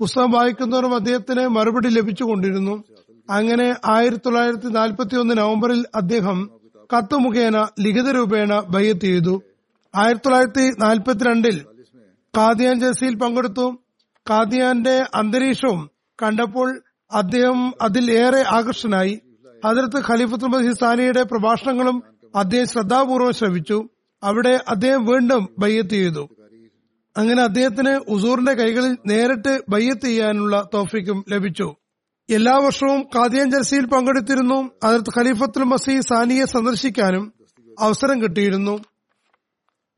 പുസ്തകം 0.01 0.31
വായിക്കുന്നവരും 0.31 0.95
അദ്ദേഹത്തിന് 0.95 1.47
മറുപടി 1.47 1.89
ലഭിച്ചുകൊണ്ടിരുന്നു. 1.89 2.85
അങ്ങനെ 3.33 3.75
ആയിരത്തി 3.91 4.21
തൊള്ളായിരത്തി 4.27 4.67
നാൽപ്പത്തി 4.67 5.17
ഒന്ന് 5.17 5.39
നവംബറിൽ 5.39 5.85
അദ്ദേഹം 5.95 6.39
കത്ത് 6.91 7.17
മുഖേന 7.17 7.59
ലിഖിത 7.81 8.11
രൂപേണ 8.11 8.61
ബയ്യത്ത് 8.61 9.01
ചെയ്തു. 9.01 9.43
ആയിരത്തി 9.95 10.29
തൊള്ളായിരത്തി 10.29 10.65
നാൽപ്പത്തിരണ്ടിൽ 10.81 11.57
കാദിയാൻ 12.37 12.81
ജൽസയിൽ 12.81 13.15
പങ്കെടുത്തു. 13.17 13.67
കാദിയാന്റെ 14.31 14.97
അന്തരീക്ഷവും 15.15 15.91
കണ്ടപ്പോൾ 16.23 16.81
അദ്ദേഹം 17.13 17.73
അതിൽ 17.83 18.11
ഏറെ 18.13 18.43
ആകർഷനായി 18.49 19.21
അതിർത്ത് 19.65 19.99
ഖലീഫത്തുൽ 20.09 20.47
മസീദ് 20.47 20.81
സാനിയുടെ 20.81 21.23
പ്രഭാഷണങ്ങളും 21.23 22.03
അദ്ദേഹം 22.37 22.67
ശ്രദ്ധാപൂർവം 22.67 23.33
ശ്രവിച്ചു. 23.33 23.79
അവിടെ 24.23 24.55
അദ്ദേഹം 24.69 25.05
വീണ്ടും 25.05 25.49
ബയ്യത്ത് 25.59 25.91
ചെയ്തു. 25.91 26.29
അങ്ങനെ 27.17 27.43
അദ്ദേഹത്തിന് 27.43 27.93
ഉസൂറിന്റെ 28.09 28.53
കൈകളിൽ 28.53 28.97
നേരിട്ട് 29.07 29.63
ബയ്യത്ത് 29.69 30.07
ചെയ്യാനുള്ള 30.07 30.69
തോഫിക്കും 30.75 31.25
ലഭിച്ചു. 31.29 31.69
എല്ലാ 32.29 32.53
വർഷവും 32.59 33.03
കാദിയാൻ 33.03 33.51
ജൽസയിൽ 33.51 33.87
പങ്കെടുത്തിരുന്നു. 33.87 34.71
അതിർത്ത് 34.85 35.19
ഖലീഫത്തുൽ 35.19 35.65
മസീ 35.65 36.01
സാനിയെ 36.01 36.45
സന്ദർശിക്കാനും 36.45 37.33
അവസരം 37.81 38.23
കിട്ടിയിരുന്നു. 38.23 38.85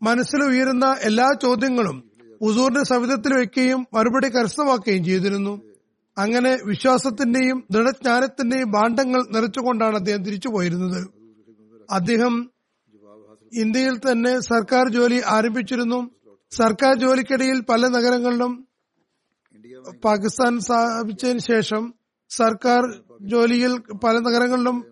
മനസ്സിൽ 0.03 0.45
ഉയരുന്ന 0.45 0.97
എല്ലാ 1.03 1.33
ചോദ്യങ്ങളും 1.43 2.11
ഉസൂറിന്റെ 2.41 2.83
സവിധത്തിൽ 2.85 3.35
വെക്കുകയും 3.35 3.87
മറുപടി 3.95 4.29
കരസ്ഥമാക്കുകയും 4.29 5.05
ചെയ്തിരുന്നു. 5.05 5.61
അങ്ങനെ 6.19 6.59
വിശ്വാസത്തിന്റെയും 6.65 7.65
ദൃഢജ്ഞാനത്തിന്റെയും 7.71 8.71
ഭാണ്ഡങ്ങൾ 8.71 9.23
നിറച്ചുകൊണ്ടാണ് 9.31 9.97
അദ്ദേഹം 9.97 10.23
തിരിച്ചു 10.25 10.49
പോയിരുന്നത്. 10.49 11.01
അദ്ദേഹം 11.91 12.51
ഇന്ത്യയിൽ 13.53 13.97
തന്നെ 13.99 14.41
സർക്കാർ 14.41 14.89
ജോലി 14.89 15.23
ആരംഭിച്ചിരുന്നു. 15.27 16.11
സർക്കാർ 16.51 16.95
ജോലിക്കിടയിൽ 16.99 17.61
പല 17.61 17.89
നഗരങ്ങളിലും 17.89 18.69
പാകിസ്ഥാൻ 20.05 20.61
സ്ഥാപിച്ചതിന് 20.61 21.39
ശേഷം 21.39 21.95
സർക്കാർ 22.37 22.83
ജോലിയിൽ 23.21 23.79
പല 23.79 24.19
നഗരങ്ങളിലും 24.19 24.85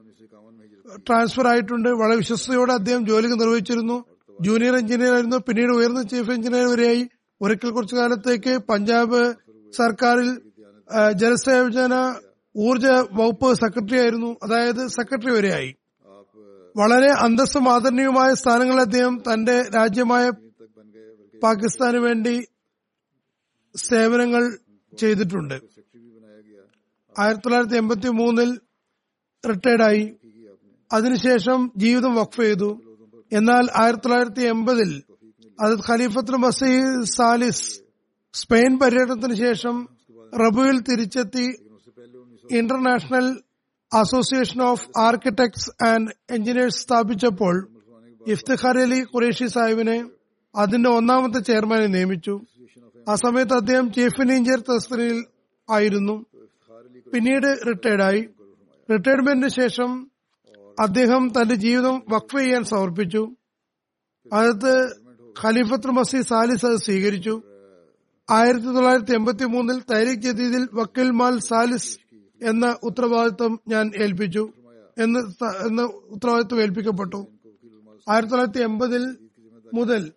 ട്രാൻസ്ഫർ 1.09 1.49
ആയിട്ടുണ്ട്. 1.49 1.88
വളരെ 1.88 2.16
വിശ്വസ്തയോടെ 2.16 2.72
അദ്ദേഹം 2.72 3.07
ജോലി 3.07 3.26
നിർവഹിച്ചിരുന്നു. 3.26 4.05
ജൂനിയർ 4.40 4.76
എഞ്ചിനീയർ 4.76 5.12
ആയിരുന്നു. 5.12 5.36
പിന്നീട് 5.36 5.72
ഉയർന്ന 5.72 6.03
ചീഫ് 6.03 6.30
എഞ്ചിനീയർ 6.30 6.66
വരെയായി. 6.66 7.09
ഒരിക്കൽ 7.43 7.70
കുറച്ചു 7.70 7.97
കാലത്തേക്ക് 7.97 8.59
പഞ്ചാബ് 8.59 9.34
സർക്കാരിൽ 9.72 10.40
ആ, 10.95 11.11
ജലസേചന 11.11 11.95
ഊർജ 12.57 12.86
വകുപ്പ് 13.12 13.55
സെക്രട്ടറി 13.55 13.99
ആയിരുന്നു. 13.99 14.36
അതായത് 14.43 14.86
സെക്രട്ടറി 14.86 15.30
വരെയായി. 15.30 15.74
വളരെ 16.76 17.11
അന്തസ്സും 17.11 17.72
ആദരണീയവുമായ 17.72 18.34
സ്ഥാനങ്ങളിൽ 18.34 18.80
അദ്ദേഹം 18.80 19.22
തന്റെ 19.32 19.62
രാജ്യമായ 19.62 20.30
പാകിസ്ഥാന് 21.43 21.97
വേണ്ടി 21.97 22.43
സേവനങ്ങൾ 23.76 24.59
ചെയ്തിട്ടുണ്ട്. 24.99 25.55
ആയിരത്തി 27.18 27.40
തൊള്ളായിരത്തി 27.40 27.76
എൺപത്തി 27.76 28.08
മൂന്നിൽ 28.08 28.60
റിട്ടയർഡായി. 29.48 30.16
അതിനുശേഷം 30.92 31.72
ജീവിതം 31.76 32.14
വഖഫ് 32.14 32.40
ചെയ്തു 32.40 32.82
എന്നാൽ 33.32 33.68
ആയിരത്തി 33.82 34.02
തൊള്ളായിരത്തി 34.02 34.42
എൺപതിൽ 34.42 35.02
അത് 35.60 35.78
ഖലീഫത്തുൽ 35.90 36.36
മസീ 36.36 37.04
സാലിസ് 37.04 37.80
സ്പെയിൻ 38.34 38.78
പര്യടനത്തിന് 38.78 39.34
ശേഷം 39.34 39.88
റബുവിൽ 40.40 40.80
തിരിച്ചെത്തി 40.80 41.46
international 42.50 43.42
association 43.94 44.62
of 44.62 44.98
architects 44.98 45.84
and 45.84 46.12
engineers 46.30 46.78
സ്ഥാപിച്ചപ്പോൾ 46.78 47.68
Iftikhar 48.26 48.78
Ali 48.78 49.00
Qureshi 49.00 49.46
സാഹിബിനെ 49.46 50.10
അതിന്റെ 50.56 50.90
ഒന്നാമത്തെ 50.90 51.38
ചെയർമാനെ 51.38 51.86
നിയമിച്ചു. 51.86 52.40
ആ 53.08 53.14
സമയത്ത് 53.14 53.52
അദ്ദേഹം 53.52 53.92
ചീഫ് 53.92 54.20
എഞ്ചിനീയർ 54.20 54.60
തസ്തിയിൽ 54.60 55.24
ആയിരുന്നു. 55.70 56.26
പിന്നീട് 57.12 57.58
റിട്ടയർഡായി. 57.68 58.28
റിട്ടയർമെന്റിന് 58.92 59.48
ശേഷം 59.48 60.10
അദ്ദേഹം 60.80 61.28
തന്റെ 61.28 61.54
ജീവിതം 61.54 62.02
വഖഫ് 62.08 62.38
ചെയ്യാൻ 62.38 62.64
സമർപ്പിച്ചു. 62.64 63.36
അതത് 64.32 65.02
ഖലീഫത്ത് 65.44 65.86
മസീദ് 65.86 66.26
സാലിസ് 66.26 66.66
അത് 66.66 66.76
സ്വീകരിച്ചു. 66.76 67.42
ആയിരത്തി 68.30 68.66
തൊള്ളായിരത്തി 68.66 69.12
എൺപത്തി 69.12 69.44
മൂന്നിൽ 69.44 69.82
തൈരിക് 69.92 70.20
ജദീദിൽ 70.20 70.68
വക്കീൽ 70.72 71.10
മാൽ 71.10 71.38
സാലിസ് 71.38 71.98
എന്ന 72.42 72.76
ഉത്തരവാദിത്വം 72.82 73.60
ഞാൻ 73.68 73.92
ഏൽപ്പിച്ചു 74.02 74.48
എന്ന് 74.98 75.20
എന്ന് 75.66 75.82
ഉത്തരവാദിത്വം 75.82 76.60
ഏൽപ്പിക്കപ്പെട്ടു. 76.60 77.26
ആയിരത്തി 78.08 78.30
തൊള്ളായിരത്തി 78.30 78.62
എൺപതിൽ 78.62 79.16
മുതൽ 79.74 80.12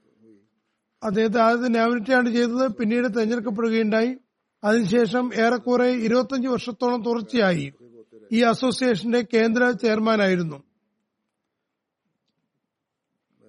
അദ്ദേഹത്തെ 1.04 1.40
ആദ്യത്തെ 1.42 1.68
നോമിനേറ്റാണ് 1.68 2.32
ചെയ്തത്. 2.32 2.68
പിന്നീട് 2.68 3.08
തെരഞ്ഞെടുക്കപ്പെടുകയുണ്ടായി. 3.18 4.16
അതിനുശേഷം 4.66 5.26
ഏറെക്കുറെ 5.36 5.90
ഇരുപത്തിയഞ്ച് 6.06 6.48
വർഷത്തോളം 6.48 7.04
തുടർച്ചയായി 7.04 7.74
ഈ 8.32 8.42
അസോസിയേഷന്റെ 8.42 9.22
കേന്ദ്ര 9.34 9.72
ചെയർമാനായിരുന്നു. 9.72 10.58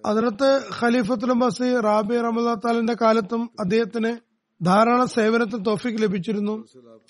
അതിർത്ത് 0.05 0.49
ഖലീഫത്തുൽ 0.79 1.33
മസി 1.33 1.69
റാബി 1.81 2.17
റമദാത്താലിന്റെ 2.17 2.95
കാലത്തും 3.01 3.49
അദ്ദേഹത്തിന് 3.59 4.11
ധാരാളം 4.65 5.07
സേവനത്തിന് 5.07 5.65
തോഫിക്ക് 5.65 6.03
ലഭിച്ചിരുന്നു. 6.03 6.55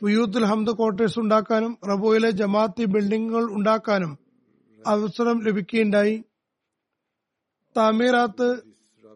യൂത്തുൽ 0.10 0.45
ഹംദ് 0.45 0.72
ക്വാർട്ടേഴ്സ് 0.78 1.20
ഉണ്ടാക്കാനും 1.20 1.78
റബോയിലെ 1.89 2.32
ജമാഅത്തി 2.32 2.86
ബിൽഡിംഗുകൾ 2.86 3.45
ഉണ്ടാക്കാനും 3.58 4.18
അവസരം 4.88 5.38
ലഭിക്കുകയുണ്ടായി. 5.43 6.16
താമീറാത്ത് 7.76 8.47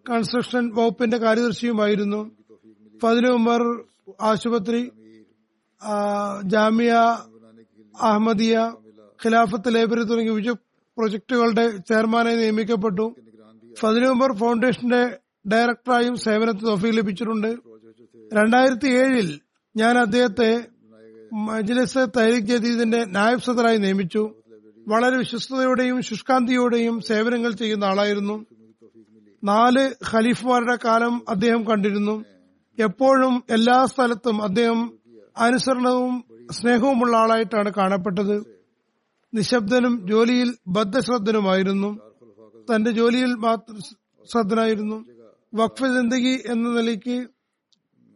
കൺസ്ട്രക്ഷൻ 0.09 0.63
വകുപ്പിന്റെ 0.75 1.17
കാര്യദർശിയുമായിരുന്നു. 1.17 2.21
ഫതിൽ 3.01 3.27
ഉമർ 3.31 3.61
ആശുപത്രി 4.21 4.91
ജാമിയ 6.43 6.91
അഹമ്മദിയ 8.01 8.75
ഖിലാഫത്ത് 9.25 9.75
ലൈബ്രറി 9.75 10.03
തുടങ്ങിയ 10.03 10.33
വിവിധ 10.33 10.51
പ്രൊജക്ടുകളുടെ 10.97 11.77
ചെയർമാനായി 11.77 12.35
നിയമിക്കപ്പെട്ടു. 12.35 13.15
ഫതിൽ 13.79 14.33
ഫൗണ്ടേഷന്റെ 14.33 15.17
ഡയറക്ടറായും 15.49 16.15
സേവനത്തിന് 16.15 16.67
തോഫീക്ക് 16.67 16.97
ലഭിച്ചിട്ടുണ്ട്. 16.97 17.57
രണ്ടായിരത്തി 18.33 18.87
ഏഴിൽ 18.87 19.39
ഞാൻ 19.75 19.97
അദ്ദേഹത്തെ 19.97 20.67
മജ്ലിസ് 21.33 21.97
തൈരിക് 22.17 22.43
ജദീദിന്റെ 22.43 23.05
നായബ് 23.05 23.41
സദറായി 23.41 23.77
നിയമിച്ചു. 23.77 24.35
വളരെ 24.87 25.17
വിശ്വസ്തയോടെയും 25.17 26.01
ശുഷ്കാന്തിയോടെയും 26.01 27.01
സേവനങ്ങൾ 27.01 27.51
ചെയ്യുന്ന 27.51 27.83
ആളായിരുന്നു. 27.83 28.45
നാല് 29.43 29.93
ഖലീഫുമാരുടെ 30.11 30.77
കാലം 30.85 31.21
അദ്ദേഹം 31.29 31.63
കണ്ടിരുന്നു. 31.63 32.23
എപ്പോഴും 32.79 33.43
എല്ലാ 33.49 33.85
സ്ഥലത്തും 33.85 34.43
അദ്ദേഹം 34.43 34.93
അനുസരണവും 35.37 36.23
സ്നേഹവുമുള്ള 36.51 37.17
ആളായിട്ടാണ് 37.17 37.71
കാണപ്പെട്ടത്. 37.77 38.61
നിശബ്ദനും 39.33 40.07
ജോലിയിൽ 40.11 40.55
ബദ്ധശ്രദ്ധനുമായിരുന്നു. 40.67 41.99
തന്റെ 42.75 42.91
ജോലിയിൽ 42.91 43.33
മാത്രം 43.33 43.79
ശ്രദ്ധനായിരുന്നു. 44.31 45.05
വഖഫ് 45.53 45.83
ജിന്ദഗി 45.83 46.41
എന്ന 46.51 46.69
നിലയ്ക്ക് 46.69 47.27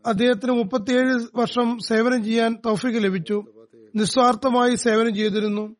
അദ്ദേഹത്തിന് 0.05 0.51
മുപ്പത്തിയേഴ് 0.51 1.27
വർഷം 1.35 1.79
സേവനം 1.79 2.23
ചെയ്യാൻ 2.23 2.57
തൗഫീഖ് 2.65 3.03
ലഭിച്ചു. 3.03 3.43
നിസ്വാർത്ഥമായി 3.95 4.75
സേവനം 4.75 5.15
ചെയ്തിരുന്നു. 5.15 5.75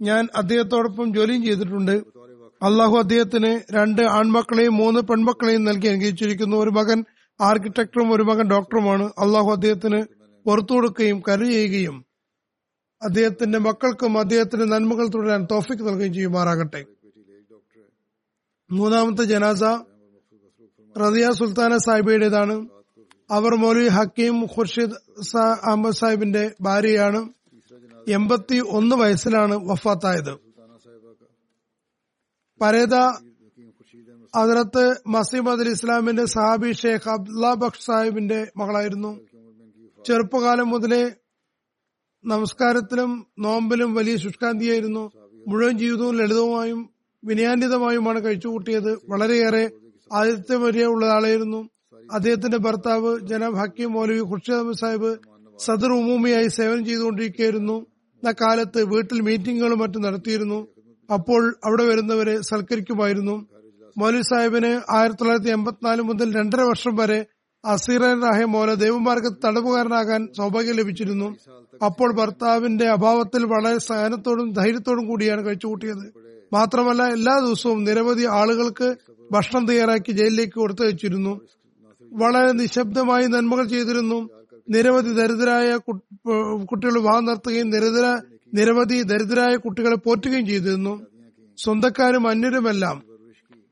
ഞാൻ 0.00 0.28
അദ്ദേഹത്തോടൊപ്പം 0.36 1.14
ജോലിയും 1.14 1.44
ചെയ്തിട്ടുണ്ട്. 1.44 2.04
അള്ളാഹു 2.62 2.96
അദ്ദേഹത്തിന് 2.96 3.74
രണ്ട് 3.74 4.02
ആൺമക്കളെയും 4.02 4.76
മൂന്ന് 4.76 5.00
പെൺമക്കളെയും 5.00 5.64
നൽകി 5.64 5.86
അനുഗ്രഹിച്ചിരിക്കുന്നു. 5.86 6.56
ഒരു 6.56 6.70
മകൻ 6.70 7.04
ആർക്കിടെക്ടറും 7.40 8.12
ഒരു 8.12 8.22
മകൻ 8.22 8.50
ഡോക്ടറുമാണ്. 8.50 9.04
അള്ളാഹു 9.18 9.50
അദ്ദേഹത്തിന് 9.50 10.06
പുറത്തു 10.44 10.72
കൊടുക്കുകയും 10.72 11.22
കരു 11.28 11.44
ചെയ്യുകയും 11.44 12.04
അദ്ദേഹത്തിന്റെ 13.02 13.58
മക്കൾക്കും 13.58 14.18
അദ്ദേഹത്തിന്റെ 14.18 14.66
നന്മകൾ 14.66 15.06
തുടരാൻ 15.06 15.46
തോഫിക്ക് 15.50 15.82
നൽകുകയും 15.82 16.14
ചെയ്യുമാറാകട്ടെ. 16.14 16.84
മൂന്നാമത്തെ 18.70 19.24
ജനാസ 19.24 19.62
റദിയ 20.98 21.32
സുൽത്താന 21.32 21.76
സാഹിബയുടേതാണ്. 21.76 22.68
അവർ 23.30 23.54
മൗലവി 23.54 23.88
ഹക്കീം 23.88 24.42
ഖുർഷിദ് 24.44 25.36
അഹമ്മദ് 25.36 25.94
സാഹിബിന്റെ 25.94 26.52
ഭാര്യയാണ്. 26.60 27.28
എൺപത്തി 28.08 28.62
ഒന്ന് 28.68 28.96
വയസ്സിലാണ് 28.96 29.54
വഫാത്തായത്. 29.54 30.34
പരേത 32.60 32.94
അതിർത്ത് 34.36 34.96
മസീമദ് 35.06 35.60
അലി 35.60 35.70
ഇസ്ലാമിന്റെ 35.70 36.24
സഹാബി 36.24 36.72
ഷേഖ് 36.72 37.10
അബ്ദുല്ല 37.10 37.54
ബക്ഷ് 37.54 37.86
സാഹിബിന്റെ 37.86 38.46
മകളായിരുന്നു. 38.56 39.20
ചെറുപ്പകാലം 40.06 40.68
മുതലേ 40.68 41.10
നമസ്കാരത്തിലും 42.24 43.26
നോമ്പിലും 43.38 43.94
വലിയ 43.94 44.16
ശുഷ്കാന്തിയായിരുന്നു. 44.16 45.10
മുഴുവൻ 45.48 45.78
ജീവിതവും 45.78 46.16
ലളിതവുമായും 46.16 46.90
വിനയാന്വിതമായുമാണ് 47.24 48.24
കഴിച്ചുകൂട്ടിയത്. 48.24 48.98
വളരെയേറെ 49.08 49.70
ആതിഥ്യമര്യ 50.12 50.84
ഉള്ള 50.84 51.06
ആളായിരുന്നു. 51.06 51.68
അദ്ദേഹത്തിന്റെ 52.12 52.56
ഭർത്താവ് 52.56 53.20
ജനാബ് 53.20 53.56
ഹക്കീം 53.56 53.92
മൗലവി 53.92 54.18
ഖുർഷിദ് 54.18 54.72
സാഹിബ് 54.72 55.18
സദർ 55.58 55.92
ഉമൂമിയായി 55.92 56.48
സേവനം 56.48 56.84
ചെയ്തുകൊണ്ടിരിക്കുകയായിരുന്നു. 56.84 57.86
ആ 58.28 58.32
കാലത്ത് 58.40 58.82
വീട്ടിൽ 58.82 59.20
മീറ്റിംഗുകളും 59.20 59.78
മറ്റും 59.78 60.02
നടത്തിയിരുന്നു. 60.02 60.66
അപ്പോൾ 61.14 61.56
അവിടെ 61.64 61.84
വരുന്നവരെ 61.84 62.40
സൽക്കരിക്കുമായിരുന്നു. 62.40 63.56
മൗലവി 63.96 64.22
സാഹിബിന് 64.22 64.70
ആയിരത്തി 64.90 65.18
തൊള്ളായിരത്തി 65.20 65.50
എൺപത്തിനാല് 65.50 66.02
മുതൽ 66.02 66.34
രണ്ടര 66.38 66.60
വർഷം 66.60 66.96
വരെ 66.96 67.26
അസീറായ 67.64 68.14
മോല 68.14 68.44
മൗല 68.44 68.74
ദേവമാർഗത്ത് 68.74 69.46
തടവുകാരനാകാൻ 69.46 70.28
സൗഭാഗ്യം 70.36 70.76
ലഭിച്ചിരുന്നു. 70.76 71.28
അപ്പോൾ 71.84 72.10
ഭർത്താവിന്റെ 72.14 72.86
അഭാവത്തിൽ 72.88 73.44
വളരെ 73.44 73.78
സഹനത്തോടും 73.78 74.52
ധൈര്യത്തോടും 74.52 75.06
കൂടിയാണ് 75.06 75.46
കഴിച്ചുകൂട്ടിയത്. 75.46 76.04
മാത്രമല്ല 76.52 77.02
എല്ലാ 77.02 77.34
ദിവസവും 77.38 77.84
നിരവധി 77.84 78.24
ആളുകൾക്ക് 78.40 78.88
ഭക്ഷണം 79.32 79.66
തയ്യാറാക്കി 79.66 80.12
ജയിലിലേക്ക് 80.12 80.56
കൊടുത്തു 80.60 80.82
വെച്ചിരുന്നു 80.82 81.40
വളരെ 82.12 82.52
നിശബ്ദമായി 82.52 83.26
നന്മകൾ 83.26 83.64
ചെയ്തിരുന്നു. 83.64 84.18
നിരവധി 84.70 85.12
ഏഹ് 85.70 85.80
കുട്ടികൾ 86.70 87.00
വാഹനം 87.00 87.24
നടത്തുകയും 87.24 87.70
ദരിദ്ര 87.70 88.06
നിരവധി 88.54 89.02
ദരിദ്രരായ 89.02 89.56
കുട്ടികളെ 89.56 89.96
പോറ്റുകയും 89.96 90.46
ചെയ്തിരുന്നു. 90.46 90.94
സ്വന്തക്കാരും 91.58 92.28
അന്യരുമെല്ലാം 92.28 92.96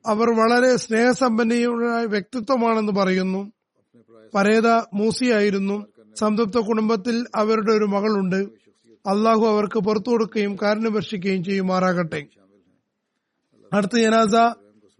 അവർ 0.06 0.30
വളരെ 0.30 0.76
സ്നേഹസമ്പന്നമായ 0.76 2.04
വ്യക്തിത്വമാണെന്ന് 2.04 2.92
പറയുന്നു. 2.92 3.52
പരേത 4.34 4.68
മൂസിയായിരുന്നു 4.68 5.86
സംതൃപ്ത 6.18 6.58
കുടുംബത്തിൽ 6.58 7.26
അവരുടെ 7.34 7.72
ഒരു 7.72 7.84
മകളുണ്ട്. 7.84 8.64
അള്ളാഹു 9.06 9.46
അവർക്ക് 9.46 9.78
പുറത്തു 9.80 10.10
കൊടുക്കുകയും 10.10 10.56
കാരുണ്യം 10.62 11.44
ചെയ്യുമാറാകട്ടെ. 11.44 12.26
അടുത്ത 13.72 13.98
ജനാസ 13.98 14.34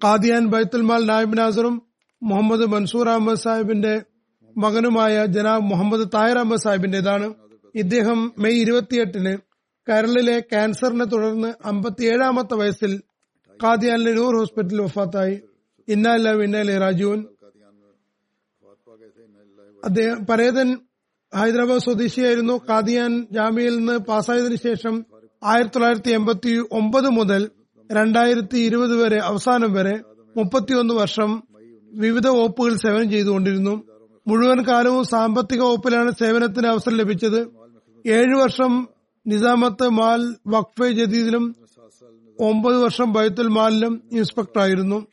കാദിയാൻ 0.05 0.47
ബൈത്തുൽമാൽ 0.47 1.07
നായബ് 1.07 1.39
നാസറും 1.39 1.83
മുഹമ്മദ് 2.23 2.67
മൻസൂർ 2.67 3.09
അഹമ്മദ് 3.09 3.39
സാഹിബിന്റെ 3.39 4.03
മകനുമായ 4.57 5.27
ജനാബ് 5.27 5.63
മുഹമ്മദ് 5.63 6.09
താഹിർ 6.15 6.39
അഹമ്മദ് 6.39 6.61
സാഹിബിന്റേതാണ്. 6.61 7.35
ഇദ്ദേഹം 7.75 8.33
മെയ് 8.39 8.61
ഇരുപത്തിയെട്ടിന് 8.61 9.39
കരളിലെ 9.89 10.41
ക്യാൻസറിനെ 10.41 11.05
തുടർന്ന് 11.05 11.55
അമ്പത്തിയേഴാമത്തെ 11.65 12.55
വയസ്സിൽ 12.55 13.01
ഖാദിയാനിലെ 13.63 14.13
ലൂർ 14.13 14.37
ഹോസ്പിറ്റലിൽ 14.37 14.83
വഫാത്തായി. 14.83 15.41
ഇന്നല്ല 15.89 16.43
ഇന്നലെ 16.43 16.79
രാജുവൻ 16.79 17.25
അദ്ദേഹം 19.85 20.27
പരേതൻ 20.27 20.79
ഹൈദരാബാദ് 21.35 21.81
സ്വദേശിയായിരുന്നു. 21.81 22.61
കാദിയാൻ 22.69 23.27
ജാമ്യയിൽ 23.33 23.77
നിന്ന് 23.77 23.99
പാസ്സായതിനു 23.99 24.57
ശേഷം 24.57 25.05
ആയിരത്തി 25.45 25.75
തൊള്ളായിരത്തി 25.75 26.11
എൺപത്തി 26.11 26.53
ഒമ്പത് 26.73 27.09
മുതൽ 27.09 27.51
രണ്ടായിരത്തി 27.93 28.59
ഇരുപത് 28.59 28.95
വരെ 29.03 29.19
അവസാനം 29.19 29.73
വരെ 29.73 29.97
മുപ്പത്തിയൊന്ന് 30.37 30.95
വർഷം 30.95 31.43
വിവിധ 31.93 32.27
വകുപ്പുകൾ 32.29 32.75
സേവനം 32.75 33.11
ചെയ്തുകൊണ്ടിരുന്നു. 33.11 33.85
മുഴുവൻ 34.29 34.65
കാലവും 34.69 35.05
സാമ്പത്തിക 35.05 35.61
വകുപ്പിലാണ് 35.63 36.11
സേവനത്തിന് 36.11 36.67
അവസരം 36.67 36.97
ലഭിച്ചത്. 36.97 37.41
ഏഴു 38.07 38.37
വർഷം 38.37 38.89
നിസാമത്ത് 39.27 39.89
മാൽ 39.89 40.35
വഖഫെ 40.47 40.89
ജദീദിലും 40.93 41.45
ഒമ്പത് 42.41 42.77
വർഷം 42.77 43.13
ബൈത്തുൽ 43.13 43.49
മാലിലും 43.49 44.03
ഇൻസ്പെക്ടറായിരുന്നു. 44.13 45.07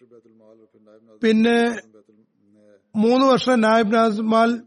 പിന്നെ 1.24 1.82
മൂന്ന് 2.96 3.26
വർഷം 3.26 3.62
നായിബ് 3.62 3.94
നാസിം 3.94 4.30
മാൽ 4.30 4.62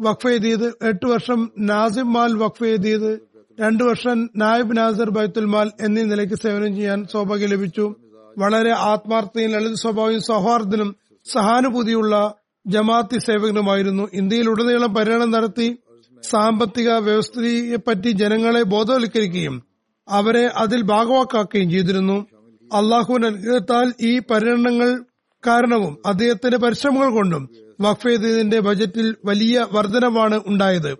വഖഫ് 0.00 0.28
എഴുതിയത് 0.28 0.66
എട്ട് 0.82 1.06
വർഷം 1.06 1.50
നാസിം 1.58 2.12
മാൽ 2.12 2.32
വഖഫ് 2.34 2.64
എഴുതിയത് 2.64 3.20
രണ്ടു 3.60 3.84
വർഷം 3.84 4.30
നായിബ് 4.36 4.76
നാസർ 4.76 5.10
ബൈത്തുൽ 5.10 5.44
മാൽ 5.44 5.70
എന്നീ 5.80 6.02
നിലയ്ക്ക് 6.02 6.34
സേവനം 6.34 6.76
ചെയ്യാൻ 6.76 7.04
സൗഭാഗ്യം 7.12 7.48
ലഭിച്ചു. 7.48 7.94
വളരെ 8.38 8.70
ആത്മാർത്ഥയും 8.70 9.50
ലളിത 9.50 9.72
സ്വഭാവവും 9.72 10.20
സൗഹാർദ്ദനും 10.20 10.96
സഹാനുഭൂതിയുള്ള 11.32 12.34
ജമാഅത്തി 12.66 13.18
സേവകനുമായിരുന്നു. 13.18 14.08
ഇന്ത്യയിൽ 14.12 14.50
ഉടനീളം 14.50 14.94
പര്യടനം 14.94 15.30
നടത്തി 15.30 15.78
സാമ്പത്തിക 16.22 16.92
വ്യവസ്ഥയെപ്പറ്റി 16.92 18.10
ജനങ്ങളെ 18.10 18.62
ബോധവൽക്കരിക്കുകയും 18.62 19.62
അവരെ 20.08 20.46
അതിൽ 20.46 20.82
ഭാഗവാക്കാക്കുകയും 20.82 21.70
ചെയ്തിരുന്നു. 21.70 22.26
അള്ളാഹുവിന്റെ 22.72 23.28
അനുഗ്രഹത്താൽ 23.28 23.92
ഈ 24.00 24.18
പരിണങ്ങൾ 24.18 25.04
കാരണവും 25.46 25.98
അദ്ദേഹത്തിന്റെ 26.06 26.58
പരിശ്രമങ്ങൾ 26.58 27.10
കൊണ്ടും 27.10 27.50
വഖഫ് 27.80 28.08
ചെയ്തതിന്റെ 28.08 28.60
ബജറ്റിൽ 28.60 29.16
വലിയ 29.24 29.66
വർധനമാണ് 29.72 30.40
ഉണ്ടായത്. 30.46 30.92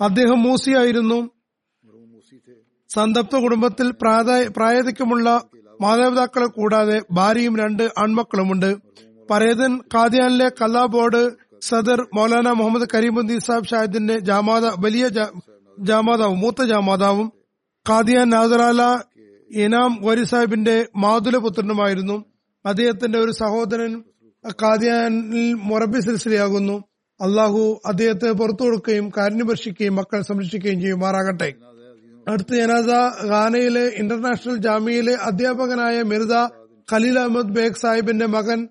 അദ്ദേഹം 0.00 0.42
മൂസിയായിരുന്നു. 0.42 1.30
സന്തപ്ത 2.90 3.36
കുടുംബത്തിൽ 3.36 3.90
പ്രായതിക്കുമുള്ള 4.56 5.44
മാതാപിതാക്കളെ 5.80 6.46
കൂടാതെ 6.46 7.02
ഭാര്യയും 7.12 7.56
രണ്ട് 7.56 7.82
ആൺമക്കളുമുണ്ട്. 7.98 8.76
പരേതൻ 9.30 9.80
ഖാദിയാനിലെ 9.94 10.48
കല്ലാ 10.48 10.86
ബോർഡ് 10.86 11.30
സദർ 11.62 12.00
മൗലാന 12.14 12.50
മുഹമ്മദ് 12.50 12.88
കരീമുദ്ദീൻ 12.94 13.40
സാബ് 13.40 13.66
ഷാഹിദിന്റെ 13.66 14.18
ജാമാത 14.18 14.66
വലിയ 14.84 15.08
ജാമാതാവും 15.78 16.40
മൂത്ത 16.40 16.62
ജാമാതാവും 16.62 17.32
ഖാദിയാൻ 17.88 18.28
നാദറാല 18.30 18.82
ഇനാം 19.50 19.98
വരി 20.02 20.24
സാഹിബിന്റെ 20.24 20.86
മാതുലപുത്രനുമായിരുന്നു. 20.96 22.24
അദ്ദേഹത്തിന്റെ 22.66 23.18
ഒരു 23.18 23.32
സഹോദരൻ 23.32 23.92
ഖാദിയാനിൽ 24.62 25.54
മൊറബി 25.54 26.00
സിൽസിലയാകുന്നു. 26.00 26.76
അള്ളാഹു 27.20 27.80
അദ്ദേഹത്തെ 27.86 28.30
പുറത്തു 28.30 28.64
കൊടുക്കുകയും 28.64 29.10
കാരുണ്യപർഷിക്കുകയും 29.16 29.96
മക്കളെ 29.96 30.22
സംരക്ഷിക്കുകയും 30.22 30.80
ചെയ്യുമാറാകട്ടെ. 30.80 31.50
അടുത്ത 32.28 32.54
ജനാസ 32.54 32.90
ഖാനയിലെ 33.30 33.84
ഇന്റർനാഷണൽ 34.00 34.56
ജാമ്യയിലെ 34.56 35.14
അധ്യാപകനായ 35.14 36.02
മിർദ 36.02 36.34
ഖലീൽ 36.92 37.18
അഹമ്മദ് 37.18 37.54
ബേഗ് 37.56 37.80
സാഹിബിന്റെ 37.82 38.26
മകൻ 38.26 38.68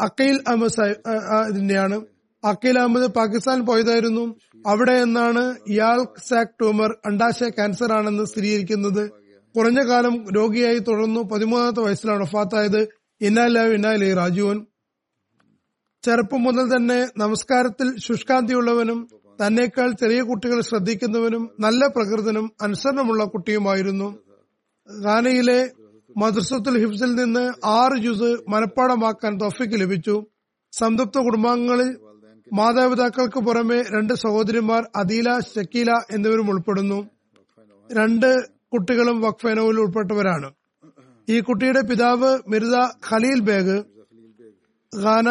അക്കൈൽ 0.00 0.36
അഹമ്മദ് 0.48 0.70
സാഹിബ് 0.70 2.06
അക്കീൽ 2.44 2.78
അഹമ്മദ് 2.78 3.14
പാകിസ്ഥാൻ 3.14 3.66
പോയതായിരുന്നു. 3.66 4.34
അവിടെ 4.66 5.04
നിന്നാണ് 5.04 5.56
ഇയാൾ 5.68 6.06
സാക് 6.28 6.48
ട്യൂമർ 6.48 6.96
അണ്ടാശയ 7.06 7.48
ക്യാൻസർ 7.48 7.92
ആണെന്ന് 7.92 8.24
സ്ഥിരീകരിക്കുന്നത്. 8.24 9.10
കുറഞ്ഞ 9.56 9.88
കാലം 9.88 10.24
രോഗിയായി 10.30 10.78
തുടർന്നു. 10.78 11.20
പതിമൂന്നാമത്തെ 11.20 11.80
വയസ്സിലാണ് 11.80 12.22
വഫാത്തായത്. 12.22 12.88
ഇന്നാലാവ് 13.20 13.74
ഇന്നാലേ 13.74 14.14
രാജുവൻ. 14.14 14.66
ചെറുപ്പം 16.04 16.42
മുതൽ 16.42 16.76
തന്നെ 16.76 17.08
നമസ്കാരത്തിൽ 17.16 17.98
ശുഷ്കാന്തിയുള്ളവനും 17.98 19.08
തന്നേക്കാൾ 19.46 19.92
ചെറിയ 19.92 20.22
കുട്ടികൾ 20.22 20.60
ശ്രദ്ധിക്കുന്നവനും 20.60 21.50
നല്ല 21.60 21.86
പ്രകൃതനും 21.86 22.52
അനുസരണമുള്ള 22.62 23.24
കുട്ടിയുമായിരുന്നു. 23.24 24.18
ഖാനയിലെ 25.04 25.70
മദ്രസത്തുൽ 26.16 26.86
ഹിഫ്സിൽ 26.86 27.14
നിന്ന് 27.14 27.52
ആറ് 27.64 27.98
ജുസ് 27.98 28.50
മനഃപ്പാടമാക്കാൻ 28.50 29.40
തൊഫിക്ക് 29.40 29.80
ലഭിച്ചു. 29.80 30.26
സംതൃപ്ത 30.72 31.18
കുടുംബാംഗങ്ങളിൽ 31.18 32.05
മാതാപിതാക്കൾക്ക് 32.52 33.40
പുറമെ 33.40 33.82
രണ്ട് 33.82 34.14
സഹോദരിമാർ 34.14 34.90
അദീല 34.96 35.38
ഷക്കീല 35.38 35.90
എന്നിവരും 36.10 36.50
ഉൾപ്പെടുന്നു. 36.50 37.10
രണ്ട് 37.92 38.48
കുട്ടികളും 38.72 39.20
വഖ്ഫൈനോവിൽ 39.20 39.80
ഉൾപ്പെട്ടവരാണ്. 39.80 40.52
ഈ 41.28 41.40
കുട്ടിയുടെ 41.40 41.80
പിതാവ് 41.80 42.38
മിർദ 42.48 42.76
ഖലീൽ 43.10 43.40
ബേഗ് 43.40 43.84
ഖാന 45.02 45.28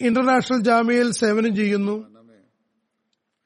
ഇന്റർനാഷണൽ 0.00 0.62
ജാമ്യയിൽ 0.62 1.10
സേവനം 1.10 1.56
ചെയ്യുന്നു. 1.56 2.08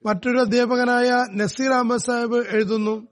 മറ്റൊരു 0.07 0.39
അധ്യാപകനായ 0.39 1.25
നസീർ 1.37 1.73
അഹമ്മദ് 1.73 2.01
സാഹിബ് 2.01 2.47
എഴുതുന്നു 2.55 3.09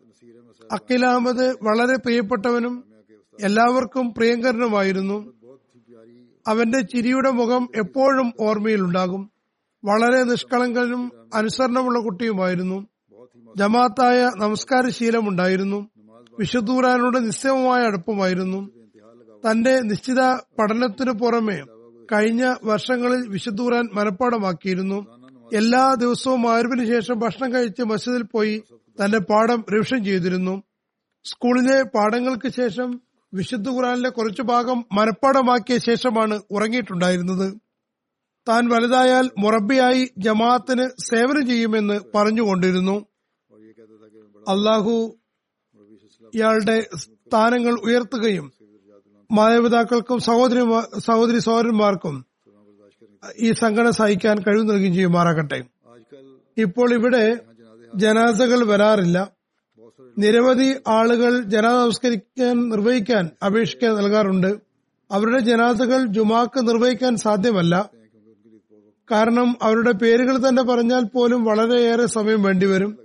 അഖിൽ 0.72 1.06
അഹമ്മദ് 1.06 1.46
വളരെ 1.62 1.96
പ്രിയപ്പെട്ടവനും 1.96 2.84
എല്ലാവർക്കും 3.40 4.14
പ്രിയങ്കരനുമായിരുന്നു. 4.14 5.37
അവന്റെ 6.48 6.80
ചിരിയുടെ 6.80 7.30
മുഖം 7.30 7.68
എപ്പോഴും 7.76 8.32
ഓർമ്മയിലുണ്ടാകും. 8.40 9.30
വളരെ 9.84 10.22
നിഷ്കളങ്കനും 10.22 11.02
അനുസരണമുള്ള 11.34 11.98
കുട്ടിയുമായിരുന്നു. 11.98 12.78
ജമാഅത്തായ 13.56 14.30
നമസ്കാര 14.36 14.88
ശീലമുണ്ടായിരുന്നു 14.88 15.90
വിശുദ്ധൂരാനോട് 16.38 17.26
നിശ്ചയമായ 17.26 17.82
അടുപ്പമായിരുന്നു. 17.82 18.60
തന്റെ 19.50 19.80
നിശ്ചിത 19.80 20.20
പഠനത്തിനു 20.58 21.12
പുറമെ 21.12 21.58
കഴിഞ്ഞ 22.12 22.54
വർഷങ്ങളിൽ 22.64 23.28
വിശുദ്ധൂരാൻ 23.28 23.88
മനഃപ്പാടമാക്കിയിരുന്നു. 23.94 24.98
എല്ലാ 25.54 25.94
ദിവസവും 25.94 26.42
ആരുവിന് 26.54 26.84
ശേഷം 26.86 27.18
ഭക്ഷണം 27.18 27.54
കഴിച്ച് 27.54 27.82
മസ്ജിദിൽ 27.82 28.22
പോയി 28.22 28.62
തന്റെ 28.98 29.18
പാഠം 29.18 29.64
റിവിഷൻ 29.72 30.04
ചെയ്തിരുന്നു. 30.04 30.62
സ്കൂളിലെ 31.24 31.82
പാഠങ്ങൾക്ക് 31.82 32.48
ശേഷം 32.48 33.00
വിശുദ്ധ 33.32 33.68
ഖുറാനിലെ 33.68 34.10
കുറച്ചു 34.10 34.42
ഭാഗം 34.42 34.84
മനഃപ്പാടമാക്കിയ 34.92 35.78
ശേഷമാണ് 35.78 36.40
ഉറങ്ങിയിട്ടുണ്ടായിരുന്നത്. 36.50 37.48
താൻ 38.48 38.68
വലുതായാൽ 38.68 39.30
മുറബിയായി 39.38 40.10
ജമാഅത്തിന് 40.18 40.84
സേവനം 41.08 41.46
ചെയ്യുമെന്ന് 41.46 41.96
പറഞ്ഞുകൊണ്ടിരുന്നു. 42.14 42.96
അള്ളാഹു 44.48 44.94
ഇയാളുടെ 46.34 46.76
സ്ഥാനങ്ങൾ 47.02 47.74
ഉയർത്തുകയും 47.86 48.46
മാതാപിതാക്കൾക്കും 49.30 50.18
സഹോദരി 50.20 50.62
സഹോദരി 51.06 51.38
സഹോദരന്മാർക്കും 51.38 52.14
ഈ 53.46 53.52
സംഘടന 53.52 53.90
സഹിക്കാൻ 53.90 54.36
കഴിവ് 54.38 54.64
നൽകുകയും 54.70 54.94
ചെയ്യുമാറാകട്ടെ. 54.94 55.58
ഇപ്പോൾ 56.56 56.88
ഇവിടെ 56.94 57.24
ജനാസകൾ 57.94 58.60
വരാറില്ല. 58.70 59.18
നിരവധി 60.18 60.74
ആളുകൾ 60.88 61.42
ജനാസ 61.42 61.74
നമസ്കരിക്കാൻ 61.74 62.68
നിർവഹിക്കാൻ 62.68 63.30
അപേക്ഷിക്കാൻ 63.46 63.94
നൽകാറുണ്ട്. 63.94 64.56
അവരുടെ 65.10 65.40
ജനാസകൾ 65.40 66.06
ജുമാക്ക് 66.06 66.68
നിർവഹിക്കാൻ 66.68 67.16
സാധ്യമല്ല. 67.16 67.90
കാരണം 69.10 69.56
അവരുടെ 69.62 69.92
പേരുകൾ 69.92 70.48
തന്നെ 70.48 70.62
പറഞ്ഞാൽ 70.62 71.04
പോലും 71.04 71.44
വളരെയേറെ 71.44 72.06
സമയം 72.06 72.42
വേണ്ടിവരും. 72.42 72.98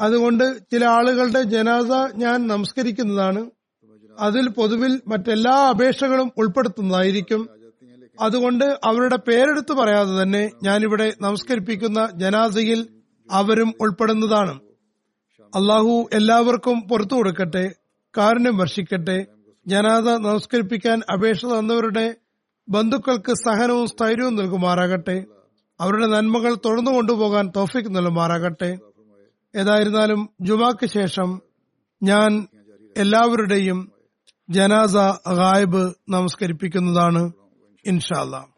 അതുകൊണ്ട് 0.00 0.58
ചില 0.72 0.84
ആളുകളുടെ 0.84 1.42
ജനാസ 1.42 2.16
ഞാൻ 2.16 2.46
നമസ്കരിക്കുന്നതാണ്. 2.46 3.50
അതിൽ 4.18 4.48
പൊതുവിൽ 4.48 5.00
മറ്റെല്ലാ 5.08 5.68
അപേക്ഷകളും 5.68 6.32
ഉൾപ്പെടുത്തുന്നതായിരിക്കും. 6.36 7.48
അതുകൊണ്ട് 8.20 8.64
അവരുടെ 8.84 9.16
പേരെടുത്ത് 9.16 9.72
പറയാതെ 9.72 10.22
തന്നെ 10.22 10.50
ഞാനിവിടെ 10.62 11.14
നമസ്കരിപ്പിക്കുന്ന 11.20 12.08
ജനാസയിൽ 12.16 12.86
അവരും 13.30 13.74
ഉൾപ്പെടുന്നതാണ്. 13.80 14.60
അള്ളാഹു 15.54 16.08
എല്ലാവർക്കും 16.12 16.80
പുറത്തു 16.80 17.14
കൊടുക്കട്ടെ 17.16 17.74
കാരുണ്യം 18.16 18.56
വർഷിക്കട്ടെ. 18.56 19.26
ജനാദ 19.66 20.08
നമസ്കരിപ്പിക്കാൻ 20.08 21.02
അപേക്ഷ 21.12 21.44
തന്നവരുടെ 21.44 22.16
ബന്ധുക്കൾക്ക് 22.68 23.32
സഹനവും 23.32 23.86
സ്ഥൈര്യവും 23.86 24.36
നൽകുമാറാകട്ടെ. 24.36 25.24
അവരുടെ 25.80 26.06
നന്മകൾ 26.06 26.54
തുടർന്നു 26.54 26.90
കൊണ്ടുപോകാൻ 26.90 27.52
തോഫിക്ക് 27.56 27.96
നൽകുമാറാകട്ടെ. 27.96 28.78
ഏതായിരുന്നാലും 29.54 30.28
ജുമാക്ക് 30.40 30.86
ശേഷം 30.86 31.40
ഞാൻ 32.02 32.48
എല്ലാവരുടെയും 32.96 33.92
ജനാസ 34.50 34.96
ഗായബ് 35.40 35.94
നമസ്കരിപ്പിക്കുന്നതാണ് 36.08 37.32
ഇൻഷാല്ല 37.86 38.57